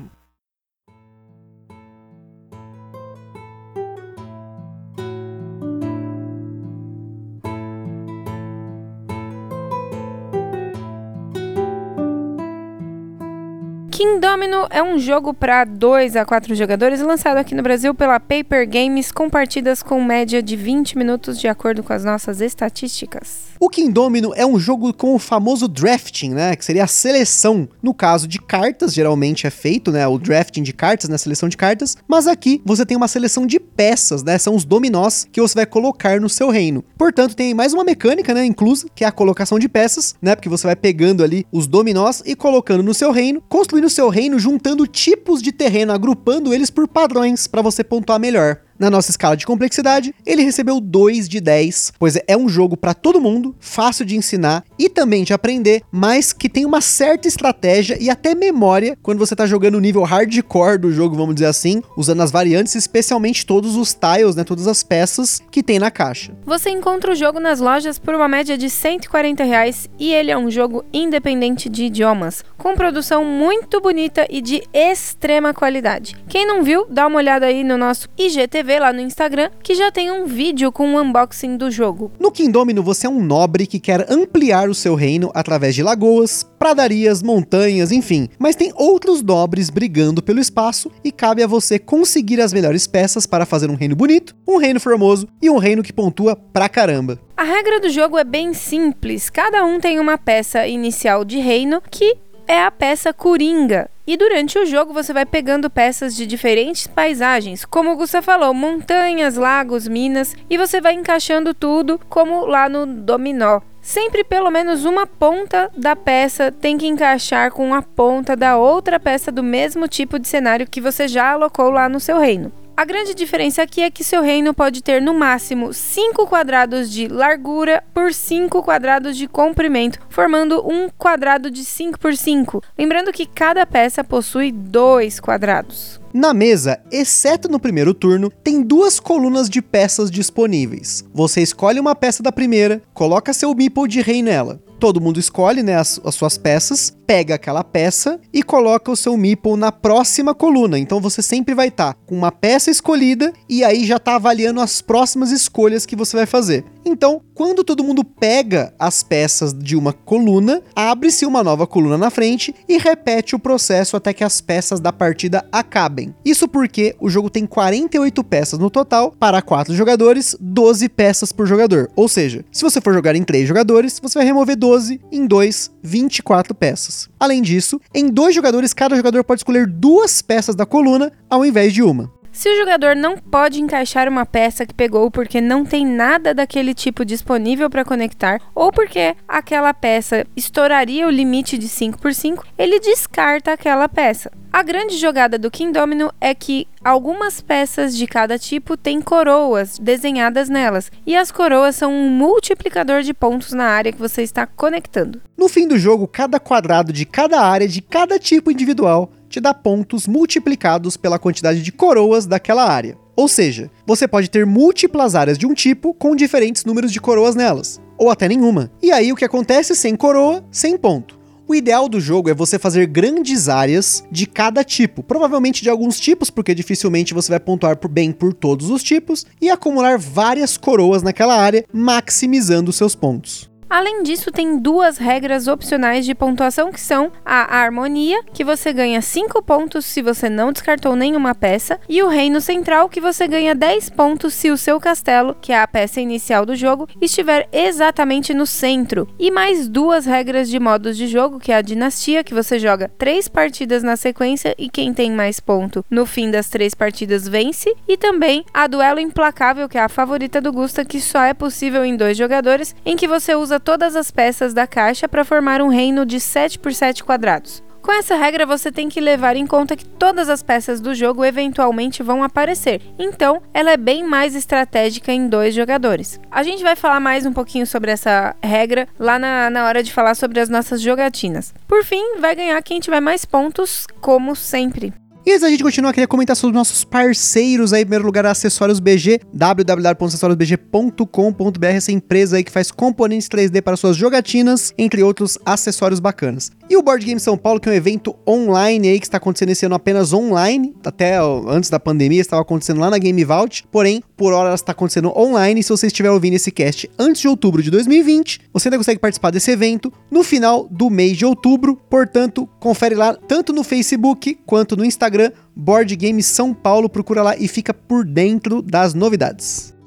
King 13.99 14.21
Domino 14.21 14.65
é 14.69 14.81
um 14.81 14.97
jogo 14.97 15.33
para 15.33 15.65
2 15.65 16.15
a 16.15 16.23
4 16.25 16.55
jogadores 16.55 17.01
lançado 17.01 17.35
aqui 17.35 17.53
no 17.53 17.61
Brasil 17.61 17.93
pela 17.93 18.17
Paper 18.17 18.65
Games 18.65 19.11
com 19.11 19.29
partidas 19.29 19.83
com 19.83 20.01
média 20.01 20.41
de 20.41 20.55
20 20.55 20.97
minutos 20.97 21.37
de 21.37 21.49
acordo 21.49 21.83
com 21.83 21.91
as 21.91 22.05
nossas 22.05 22.39
estatísticas. 22.39 23.49
O 23.59 23.67
King 23.67 23.91
Domino 23.91 24.31
é 24.37 24.45
um 24.45 24.57
jogo 24.57 24.93
com 24.93 25.13
o 25.15 25.19
famoso 25.19 25.67
drafting, 25.67 26.29
né, 26.29 26.55
que 26.55 26.63
seria 26.63 26.85
a 26.85 26.87
seleção. 26.87 27.67
No 27.83 27.93
caso 27.93 28.25
de 28.25 28.39
cartas, 28.39 28.93
geralmente 28.93 29.45
é 29.45 29.49
feito, 29.49 29.91
né, 29.91 30.07
o 30.07 30.17
drafting 30.17 30.63
de 30.63 30.71
cartas, 30.71 31.09
né, 31.09 31.17
seleção 31.17 31.49
de 31.49 31.57
cartas, 31.57 31.97
mas 32.07 32.25
aqui 32.25 32.61
você 32.63 32.85
tem 32.85 32.95
uma 32.95 33.09
seleção 33.09 33.45
de 33.45 33.59
peças, 33.59 34.23
né, 34.23 34.37
são 34.37 34.55
os 34.55 34.63
dominós 34.63 35.27
que 35.29 35.41
você 35.41 35.55
vai 35.55 35.65
colocar 35.65 36.21
no 36.21 36.29
seu 36.29 36.49
reino. 36.49 36.85
Portanto, 36.97 37.35
tem 37.35 37.53
mais 37.53 37.73
uma 37.73 37.83
mecânica, 37.83 38.33
né, 38.33 38.45
inclusa, 38.45 38.87
que 38.95 39.03
é 39.03 39.07
a 39.07 39.11
colocação 39.11 39.59
de 39.59 39.67
peças, 39.67 40.15
né, 40.21 40.37
porque 40.37 40.47
você 40.47 40.65
vai 40.65 40.75
pegando 40.77 41.21
ali 41.21 41.45
os 41.51 41.67
dominós 41.67 42.23
e 42.25 42.37
colocando 42.37 42.81
no 42.81 42.93
seu 42.93 43.11
reino, 43.11 43.43
construindo 43.49 43.88
o 43.89 43.91
seu 43.91 44.07
reino 44.07 44.37
juntando 44.37 44.85
tipos 44.85 45.41
de 45.41 45.51
terreno, 45.51 45.91
agrupando 45.91 46.53
eles 46.53 46.69
por 46.69 46.87
padrões 46.87 47.47
para 47.47 47.63
você 47.63 47.83
pontuar 47.83 48.19
melhor. 48.19 48.61
Na 48.79 48.89
nossa 48.89 49.11
escala 49.11 49.35
de 49.35 49.45
complexidade, 49.45 50.15
ele 50.25 50.41
recebeu 50.41 50.79
2 50.79 51.27
de 51.27 51.41
10, 51.41 51.91
pois 51.99 52.17
é 52.25 52.37
um 52.37 52.47
jogo 52.47 52.77
para 52.77 52.93
todo 52.93 53.19
mundo, 53.19 53.53
fácil 53.59 54.05
de 54.05 54.15
ensinar 54.15 54.63
e 54.79 54.87
também 54.87 55.25
de 55.25 55.33
aprender, 55.33 55.81
mas 55.91 56.31
que 56.31 56.47
tem 56.47 56.65
uma 56.65 56.79
certa 56.79 57.27
estratégia 57.27 57.97
e 57.99 58.09
até 58.09 58.33
memória 58.33 58.97
quando 59.03 59.19
você 59.19 59.33
está 59.33 59.45
jogando 59.45 59.75
o 59.75 59.81
nível 59.81 60.03
hardcore 60.03 60.77
do 60.77 60.93
jogo, 60.93 61.13
vamos 61.13 61.35
dizer 61.35 61.47
assim, 61.47 61.83
usando 61.97 62.21
as 62.21 62.31
variantes, 62.31 62.73
especialmente 62.73 63.45
todos 63.45 63.75
os 63.75 63.93
tiles, 63.93 64.37
né, 64.37 64.45
todas 64.45 64.65
as 64.65 64.81
peças 64.81 65.41
que 65.51 65.61
tem 65.61 65.77
na 65.77 65.91
caixa. 65.91 66.31
Você 66.45 66.69
encontra 66.69 67.11
o 67.11 67.15
jogo 67.15 67.37
nas 67.37 67.59
lojas 67.59 67.99
por 67.99 68.15
uma 68.15 68.29
média 68.29 68.57
de 68.57 68.69
140 68.69 69.43
reais 69.43 69.89
e 69.99 70.13
ele 70.13 70.31
é 70.31 70.37
um 70.37 70.49
jogo 70.49 70.85
independente 70.93 71.67
de 71.67 71.83
idiomas, 71.83 72.45
com 72.57 72.75
produção 72.75 73.25
muito 73.25 73.81
bonita 73.81 74.25
e 74.29 74.41
de 74.41 74.63
extrema 74.73 75.53
qualidade. 75.53 76.15
Quem 76.29 76.47
não 76.47 76.63
viu, 76.63 76.85
dá 76.89 77.07
uma 77.07 77.17
olhada 77.17 77.45
aí 77.45 77.61
no 77.61 77.77
nosso 77.77 78.07
IGTV 78.17 78.68
lá 78.77 78.91
no 78.91 78.99
Instagram, 78.99 79.49
que 79.63 79.73
já 79.73 79.89
tem 79.89 80.11
um 80.11 80.25
vídeo 80.25 80.69
com 80.69 80.85
um 80.85 80.99
unboxing 80.99 81.55
do 81.55 81.71
jogo. 81.71 82.11
No 82.19 82.29
Kingdomino, 82.29 82.83
você 82.83 83.07
é 83.07 83.09
um 83.09 83.23
nobre 83.23 83.65
que 83.65 83.79
quer 83.79 84.05
ampliar 84.11 84.67
o 84.67 84.75
seu 84.75 84.95
reino 84.95 85.31
através 85.33 85.73
de 85.73 85.81
lagoas, 85.81 86.45
pradarias, 86.59 87.23
montanhas, 87.23 87.93
enfim. 87.93 88.27
Mas 88.37 88.57
tem 88.57 88.73
outros 88.75 89.21
nobres 89.21 89.69
brigando 89.69 90.21
pelo 90.21 90.41
espaço 90.41 90.91
e 91.01 91.11
cabe 91.11 91.41
a 91.41 91.47
você 91.47 91.79
conseguir 91.79 92.41
as 92.41 92.51
melhores 92.51 92.85
peças 92.85 93.25
para 93.25 93.45
fazer 93.45 93.69
um 93.69 93.75
reino 93.75 93.95
bonito, 93.95 94.35
um 94.45 94.57
reino 94.57 94.79
formoso 94.81 95.25
e 95.41 95.49
um 95.49 95.57
reino 95.57 95.81
que 95.81 95.93
pontua 95.93 96.35
pra 96.35 96.67
caramba. 96.67 97.17
A 97.37 97.43
regra 97.43 97.79
do 97.79 97.89
jogo 97.89 98.17
é 98.17 98.25
bem 98.25 98.53
simples. 98.53 99.29
Cada 99.29 99.63
um 99.63 99.79
tem 99.79 99.97
uma 99.97 100.17
peça 100.17 100.67
inicial 100.67 101.23
de 101.23 101.37
reino 101.37 101.81
que 101.89 102.17
é 102.49 102.63
a 102.63 102.71
peça 102.71 103.13
Coringa. 103.13 103.91
E 104.07 104.17
durante 104.17 104.57
o 104.57 104.65
jogo 104.65 104.91
você 104.91 105.13
vai 105.13 105.23
pegando 105.23 105.69
peças 105.69 106.15
de 106.15 106.25
diferentes 106.25 106.87
paisagens, 106.87 107.63
como 107.63 107.91
o 107.91 107.95
Gusta 107.95 108.23
falou, 108.23 108.55
montanhas, 108.55 109.35
lagos, 109.35 109.87
minas, 109.87 110.35
e 110.49 110.57
você 110.57 110.81
vai 110.81 110.93
encaixando 110.93 111.53
tudo 111.53 112.01
como 112.09 112.47
lá 112.47 112.67
no 112.67 112.87
dominó. 112.87 113.61
Sempre 113.83 114.23
pelo 114.23 114.49
menos 114.49 114.83
uma 114.83 115.05
ponta 115.05 115.69
da 115.77 115.95
peça 115.95 116.51
tem 116.51 116.75
que 116.75 116.87
encaixar 116.87 117.51
com 117.51 117.71
a 117.71 117.83
ponta 117.83 118.35
da 118.35 118.57
outra 118.57 118.99
peça 118.99 119.31
do 119.31 119.43
mesmo 119.43 119.87
tipo 119.87 120.17
de 120.17 120.27
cenário 120.27 120.67
que 120.67 120.81
você 120.81 121.07
já 121.07 121.33
alocou 121.33 121.69
lá 121.69 121.87
no 121.87 121.99
seu 121.99 122.17
reino. 122.17 122.51
A 122.79 122.85
grande 122.85 123.13
diferença 123.13 123.61
aqui 123.61 123.81
é 123.81 123.91
que 123.91 124.05
seu 124.05 124.21
reino 124.21 124.53
pode 124.53 124.81
ter 124.81 125.01
no 125.01 125.13
máximo 125.13 125.73
5 125.73 126.25
quadrados 126.25 126.89
de 126.89 127.09
largura 127.09 127.83
por 127.93 128.13
5 128.13 128.63
quadrados 128.63 129.17
de 129.17 129.27
comprimento, 129.27 129.99
formando 130.07 130.65
um 130.65 130.87
quadrado 130.87 131.51
de 131.51 131.65
5 131.65 131.99
por 131.99 132.15
5. 132.15 132.63
Lembrando 132.77 133.11
que 133.11 133.25
cada 133.25 133.65
peça 133.65 134.01
possui 134.01 134.49
dois 134.53 135.19
quadrados. 135.19 135.99
Na 136.13 136.33
mesa, 136.33 136.79
exceto 136.91 137.47
no 137.47 137.59
primeiro 137.59 137.93
turno, 137.93 138.31
tem 138.43 138.63
duas 138.63 138.99
colunas 138.99 139.47
de 139.47 139.61
peças 139.61 140.09
disponíveis. 140.09 141.03
Você 141.13 141.41
escolhe 141.41 141.79
uma 141.79 141.93
peça 141.93 142.23
da 142.23 142.31
primeira, 142.31 142.81
coloca 142.93 143.31
seu 143.31 143.53
meeple 143.53 143.87
de 143.87 144.01
rei 144.01 144.23
nela 144.23 144.59
todo 144.79 145.01
mundo 145.01 145.19
escolhe 145.19 145.61
né, 145.61 145.75
as, 145.75 145.99
as, 146.03 146.15
suas 146.15 146.37
peças, 146.37 146.95
pega 147.05 147.35
aquela 147.35 147.63
peça 147.63 148.19
e 148.33 148.41
coloca 148.41 148.89
o 148.89 148.95
seu 148.95 149.17
meeple 149.17 149.57
na 149.57 149.71
próxima 149.71 150.33
coluna. 150.33 150.79
Então 150.79 151.01
você 151.01 151.21
sempre 151.21 151.53
vai 151.53 151.67
estar 151.67 151.93
tá 151.93 151.99
com 152.05 152.15
uma 152.15 152.31
peça 152.31 152.71
escolhida 152.71 153.33
e 153.47 153.63
aí 153.63 153.85
já 153.85 153.97
está 153.97 154.15
avaliando 154.15 154.61
as 154.61 154.81
próximas 154.81 155.31
escolhas 155.31 155.85
que 155.85 155.95
você 155.95 156.15
vai 156.15 156.25
fazer. 156.25 156.63
Então, 156.85 157.21
quando 157.35 157.63
todo 157.63 157.83
mundo 157.83 158.03
pega 158.03 158.73
as 158.79 159.03
peças 159.03 159.53
de 159.53 159.75
uma 159.75 159.91
coluna, 159.91 160.63
abre-se 160.73 161.25
uma 161.25 161.43
nova 161.43 161.67
coluna 161.67 161.97
na 161.97 162.09
frente 162.09 162.55
e 162.67 162.77
repete 162.77 163.35
o 163.35 163.39
processo 163.39 163.97
até 163.97 164.13
que 164.13 164.23
as 164.23 164.39
peças 164.39 164.79
da 164.79 164.93
partida 164.93 165.45
acabem. 165.51 165.98
Isso 166.23 166.47
porque 166.47 166.95
o 166.99 167.09
jogo 167.09 167.29
tem 167.29 167.45
48 167.45 168.23
peças 168.23 168.59
no 168.59 168.69
total 168.69 169.13
para 169.19 169.41
4 169.41 169.73
jogadores, 169.73 170.35
12 170.39 170.89
peças 170.89 171.31
por 171.31 171.45
jogador. 171.45 171.89
Ou 171.95 172.07
seja, 172.07 172.45
se 172.51 172.63
você 172.63 172.79
for 172.79 172.93
jogar 172.93 173.15
em 173.15 173.23
3 173.23 173.47
jogadores, 173.47 173.99
você 174.01 174.19
vai 174.19 174.25
remover 174.25 174.57
12, 174.57 175.01
em 175.11 175.25
2, 175.25 175.71
24 175.83 176.53
peças. 176.55 177.09
Além 177.19 177.41
disso, 177.41 177.79
em 177.93 178.07
dois 178.07 178.35
jogadores, 178.35 178.73
cada 178.73 178.95
jogador 178.95 179.23
pode 179.23 179.39
escolher 179.39 179.67
duas 179.67 180.21
peças 180.21 180.55
da 180.55 180.65
coluna 180.65 181.11
ao 181.29 181.45
invés 181.45 181.73
de 181.73 181.81
uma. 181.81 182.18
Se 182.39 182.47
o 182.47 182.55
jogador 182.55 182.95
não 182.95 183.17
pode 183.17 183.61
encaixar 183.61 184.07
uma 184.07 184.25
peça 184.25 184.65
que 184.65 184.73
pegou 184.73 185.11
porque 185.11 185.41
não 185.41 185.65
tem 185.65 185.85
nada 185.85 186.33
daquele 186.33 186.73
tipo 186.73 187.03
disponível 187.03 187.69
para 187.69 187.83
conectar, 187.83 188.39
ou 188.55 188.71
porque 188.71 189.13
aquela 189.27 189.73
peça 189.73 190.25
estouraria 190.37 191.05
o 191.05 191.09
limite 191.09 191.57
de 191.57 191.67
5 191.67 191.99
por 191.99 192.13
5, 192.13 192.45
ele 192.57 192.79
descarta 192.79 193.51
aquela 193.51 193.89
peça. 193.89 194.31
A 194.53 194.63
grande 194.63 194.97
jogada 194.97 195.37
do 195.37 195.51
King 195.51 195.73
Domino 195.73 196.13
é 196.21 196.33
que 196.33 196.65
algumas 196.81 197.41
peças 197.41 197.93
de 197.93 198.07
cada 198.07 198.39
tipo 198.39 198.77
têm 198.77 199.01
coroas 199.01 199.77
desenhadas 199.77 200.47
nelas, 200.47 200.89
e 201.05 201.17
as 201.17 201.33
coroas 201.33 201.75
são 201.75 201.93
um 201.93 202.09
multiplicador 202.09 203.01
de 203.01 203.13
pontos 203.13 203.51
na 203.51 203.65
área 203.65 203.91
que 203.91 203.99
você 203.99 204.21
está 204.23 204.47
conectando. 204.47 205.21
No 205.37 205.49
fim 205.49 205.67
do 205.67 205.77
jogo, 205.77 206.07
cada 206.07 206.39
quadrado 206.39 206.93
de 206.93 207.05
cada 207.05 207.41
área 207.41 207.67
de 207.67 207.81
cada 207.81 208.17
tipo 208.17 208.49
individual 208.49 209.11
te 209.29 209.39
dá 209.39 209.53
pontos 209.53 210.07
multiplicados 210.07 210.97
pela 210.97 211.19
quantidade 211.19 211.61
de 211.61 211.71
coroas 211.71 212.25
daquela 212.25 212.65
área. 212.69 212.97
Ou 213.15 213.27
seja, 213.27 213.69
você 213.85 214.07
pode 214.07 214.29
ter 214.29 214.45
múltiplas 214.45 215.13
áreas 215.13 215.37
de 215.37 215.45
um 215.45 215.53
tipo 215.53 215.93
com 215.93 216.15
diferentes 216.15 216.65
números 216.65 216.91
de 216.91 216.99
coroas 216.99 217.35
nelas, 217.35 217.79
ou 217.97 218.09
até 218.09 218.27
nenhuma. 218.27 218.71
E 218.81 218.91
aí 218.91 219.11
o 219.11 219.15
que 219.15 219.25
acontece 219.25 219.75
sem 219.75 219.95
coroa, 219.95 220.43
sem 220.51 220.77
ponto. 220.77 221.19
O 221.47 221.55
ideal 221.55 221.89
do 221.89 221.99
jogo 221.99 222.29
é 222.29 222.33
você 222.33 222.59
fazer 222.59 222.85
grandes 222.85 223.49
áreas 223.49 224.03
de 224.11 224.27
cada 224.27 224.63
tipo, 224.63 225.01
provavelmente 225.01 225.63
de 225.63 225.69
alguns 225.69 225.99
tipos, 225.99 226.29
porque 226.29 226.53
dificilmente 226.53 227.13
você 227.13 227.31
vai 227.31 227.39
pontuar 227.39 227.77
por 227.77 227.89
bem 227.89 228.11
por 228.11 228.33
todos 228.33 228.69
os 228.69 228.83
tipos, 228.83 229.25
e 229.41 229.49
acumular 229.49 229.97
várias 229.97 230.57
coroas 230.57 231.01
naquela 231.01 231.35
área, 231.35 231.65
maximizando 231.73 232.71
seus 232.71 232.93
pontos. 232.93 233.49
Além 233.69 234.01
disso, 234.01 234.31
tem 234.31 234.57
duas 234.57 234.97
regras 234.97 235.47
opcionais 235.47 236.03
de 236.03 236.15
pontuação 236.15 236.71
que 236.71 236.81
são 236.81 237.11
a 237.23 237.55
harmonia, 237.55 238.23
que 238.33 238.43
você 238.43 238.73
ganha 238.73 238.99
5 238.99 239.43
pontos 239.43 239.85
se 239.85 240.01
você 240.01 240.27
não 240.27 240.51
descartou 240.51 240.95
nenhuma 240.95 241.35
peça, 241.35 241.79
e 241.87 242.01
o 242.01 242.07
reino 242.07 242.41
central, 242.41 242.89
que 242.89 242.99
você 242.99 243.27
ganha 243.27 243.53
10 243.53 243.91
pontos 243.91 244.33
se 244.33 244.49
o 244.49 244.57
seu 244.57 244.79
castelo, 244.79 245.35
que 245.39 245.53
é 245.53 245.61
a 245.61 245.67
peça 245.67 246.01
inicial 246.01 246.47
do 246.47 246.55
jogo, 246.55 246.87
estiver 246.99 247.47
exatamente 247.51 248.33
no 248.33 248.47
centro. 248.47 249.07
E 249.19 249.29
mais 249.29 249.67
duas 249.67 250.05
regras 250.05 250.49
de 250.49 250.59
modos 250.59 250.97
de 250.97 251.07
jogo, 251.07 251.39
que 251.39 251.51
é 251.51 251.55
a 251.55 251.61
dinastia, 251.61 252.23
que 252.23 252.33
você 252.33 252.57
joga 252.57 252.91
três 252.97 253.27
partidas 253.27 253.83
na 253.83 253.95
sequência 253.95 254.55
e 254.57 254.67
quem 254.67 254.95
tem 254.95 255.11
mais 255.11 255.39
ponto 255.39 255.85
no 255.91 256.07
fim 256.07 256.31
das 256.31 256.49
três 256.49 256.73
partidas 256.73 257.27
vence, 257.27 257.71
e 257.87 257.95
também 257.95 258.43
a 258.51 258.65
duelo 258.65 258.99
implacável, 258.99 259.69
que 259.69 259.77
é 259.77 259.81
a 259.81 259.89
favorita 259.89 260.41
do 260.41 260.51
Gusta, 260.51 260.83
que 260.83 260.99
só 260.99 261.21
é 261.21 261.35
possível 261.35 261.85
em 261.85 261.95
dois 261.95 262.17
jogadores, 262.17 262.75
em 262.83 262.95
que 262.95 263.07
você 263.07 263.35
usa 263.35 263.58
todas 263.59 263.95
as 263.95 264.09
peças 264.09 264.53
da 264.53 264.65
caixa 264.65 265.07
para 265.07 265.25
formar 265.25 265.61
um 265.61 265.67
reino 265.67 266.05
de 266.05 266.19
7 266.19 266.59
por 266.59 266.73
7 266.73 267.03
quadrados. 267.03 267.61
Com 267.81 267.93
essa 267.93 268.15
regra, 268.15 268.45
você 268.45 268.71
tem 268.71 268.89
que 268.89 268.99
levar 268.99 269.35
em 269.35 269.47
conta 269.47 269.75
que 269.75 269.85
todas 269.85 270.29
as 270.29 270.43
peças 270.43 270.81
do 270.81 270.93
jogo 270.93 271.23
eventualmente 271.23 272.03
vão 272.03 272.23
aparecer, 272.23 272.81
então 272.99 273.41
ela 273.53 273.71
é 273.71 273.77
bem 273.77 274.03
mais 274.03 274.35
estratégica 274.35 275.11
em 275.11 275.27
dois 275.27 275.55
jogadores. 275.55 276.19
A 276.29 276.43
gente 276.43 276.61
vai 276.61 276.75
falar 276.75 276.99
mais 276.99 277.25
um 277.25 277.33
pouquinho 277.33 277.65
sobre 277.65 277.89
essa 277.91 278.35
regra 278.43 278.87
lá 278.99 279.17
na, 279.17 279.49
na 279.49 279.65
hora 279.65 279.81
de 279.81 279.93
falar 279.93 280.13
sobre 280.15 280.39
as 280.39 280.49
nossas 280.49 280.81
jogatinas. 280.81 281.53
Por 281.67 281.83
fim, 281.83 282.19
vai 282.19 282.35
ganhar 282.35 282.61
quem 282.61 282.79
tiver 282.79 282.99
mais 282.99 283.23
pontos, 283.25 283.87
como 284.01 284.35
sempre. 284.35 284.93
E 285.25 285.31
antes 285.31 285.41
da 285.41 285.49
gente 285.49 285.63
continuar, 285.63 285.91
queria 285.91 286.07
comentar 286.07 286.33
sobre 286.35 286.55
os 286.55 286.57
nossos 286.57 286.85
parceiros 286.85 287.73
aí. 287.73 287.81
Em 287.81 287.85
primeiro 287.85 288.05
lugar, 288.05 288.25
Acessórios 288.25 288.79
BG, 288.79 289.19
www.acessoriosbg.com.br, 289.33 291.65
essa 291.65 291.91
empresa 291.91 292.37
aí 292.37 292.43
que 292.43 292.51
faz 292.51 292.71
componentes 292.71 293.27
3D 293.27 293.61
para 293.61 293.75
suas 293.75 293.97
jogatinas, 293.97 294.73
entre 294.77 295.03
outros 295.03 295.37
acessórios 295.45 295.99
bacanas. 295.99 296.51
E 296.69 296.77
o 296.77 296.83
Board 296.83 297.03
Game 297.03 297.19
São 297.19 297.35
Paulo, 297.35 297.59
que 297.59 297.67
é 297.67 297.71
um 297.71 297.75
evento 297.75 298.15
online 298.27 298.89
aí 298.89 298.99
que 298.99 299.05
está 299.07 299.17
acontecendo 299.17 299.49
esse 299.49 299.65
ano 299.65 299.73
apenas 299.73 300.13
online, 300.13 300.75
até 300.85 301.17
antes 301.47 301.67
da 301.67 301.79
pandemia 301.79 302.21
estava 302.21 302.43
acontecendo 302.43 302.79
lá 302.79 302.91
na 302.91 302.99
Game 302.99 303.23
Vault, 303.23 303.65
porém, 303.71 304.03
por 304.15 304.33
hora 304.33 304.53
está 304.53 304.71
acontecendo 304.71 305.11
online. 305.17 305.63
Se 305.63 305.69
você 305.69 305.87
estiver 305.87 306.11
ouvindo 306.11 306.35
esse 306.35 306.51
cast 306.51 306.87
antes 306.99 307.21
de 307.21 307.27
outubro 307.27 307.63
de 307.63 307.71
2020, 307.71 308.41
você 308.53 308.67
ainda 308.67 308.77
consegue 308.77 308.99
participar 308.99 309.31
desse 309.31 309.49
evento 309.49 309.91
no 310.11 310.23
final 310.23 310.67
do 310.69 310.91
mês 310.91 311.17
de 311.17 311.25
outubro. 311.25 311.75
Portanto, 311.89 312.47
confere 312.59 312.93
lá 312.93 313.15
tanto 313.15 313.51
no 313.51 313.63
Facebook 313.63 314.37
quanto 314.45 314.77
no 314.77 314.85
Instagram, 314.85 315.31
Board 315.55 315.95
Game 315.95 316.21
São 316.21 316.53
Paulo, 316.53 316.87
procura 316.87 317.23
lá 317.23 317.35
e 317.35 317.47
fica 317.47 317.73
por 317.73 318.05
dentro 318.05 318.61
das 318.61 318.93
novidades. 318.93 319.78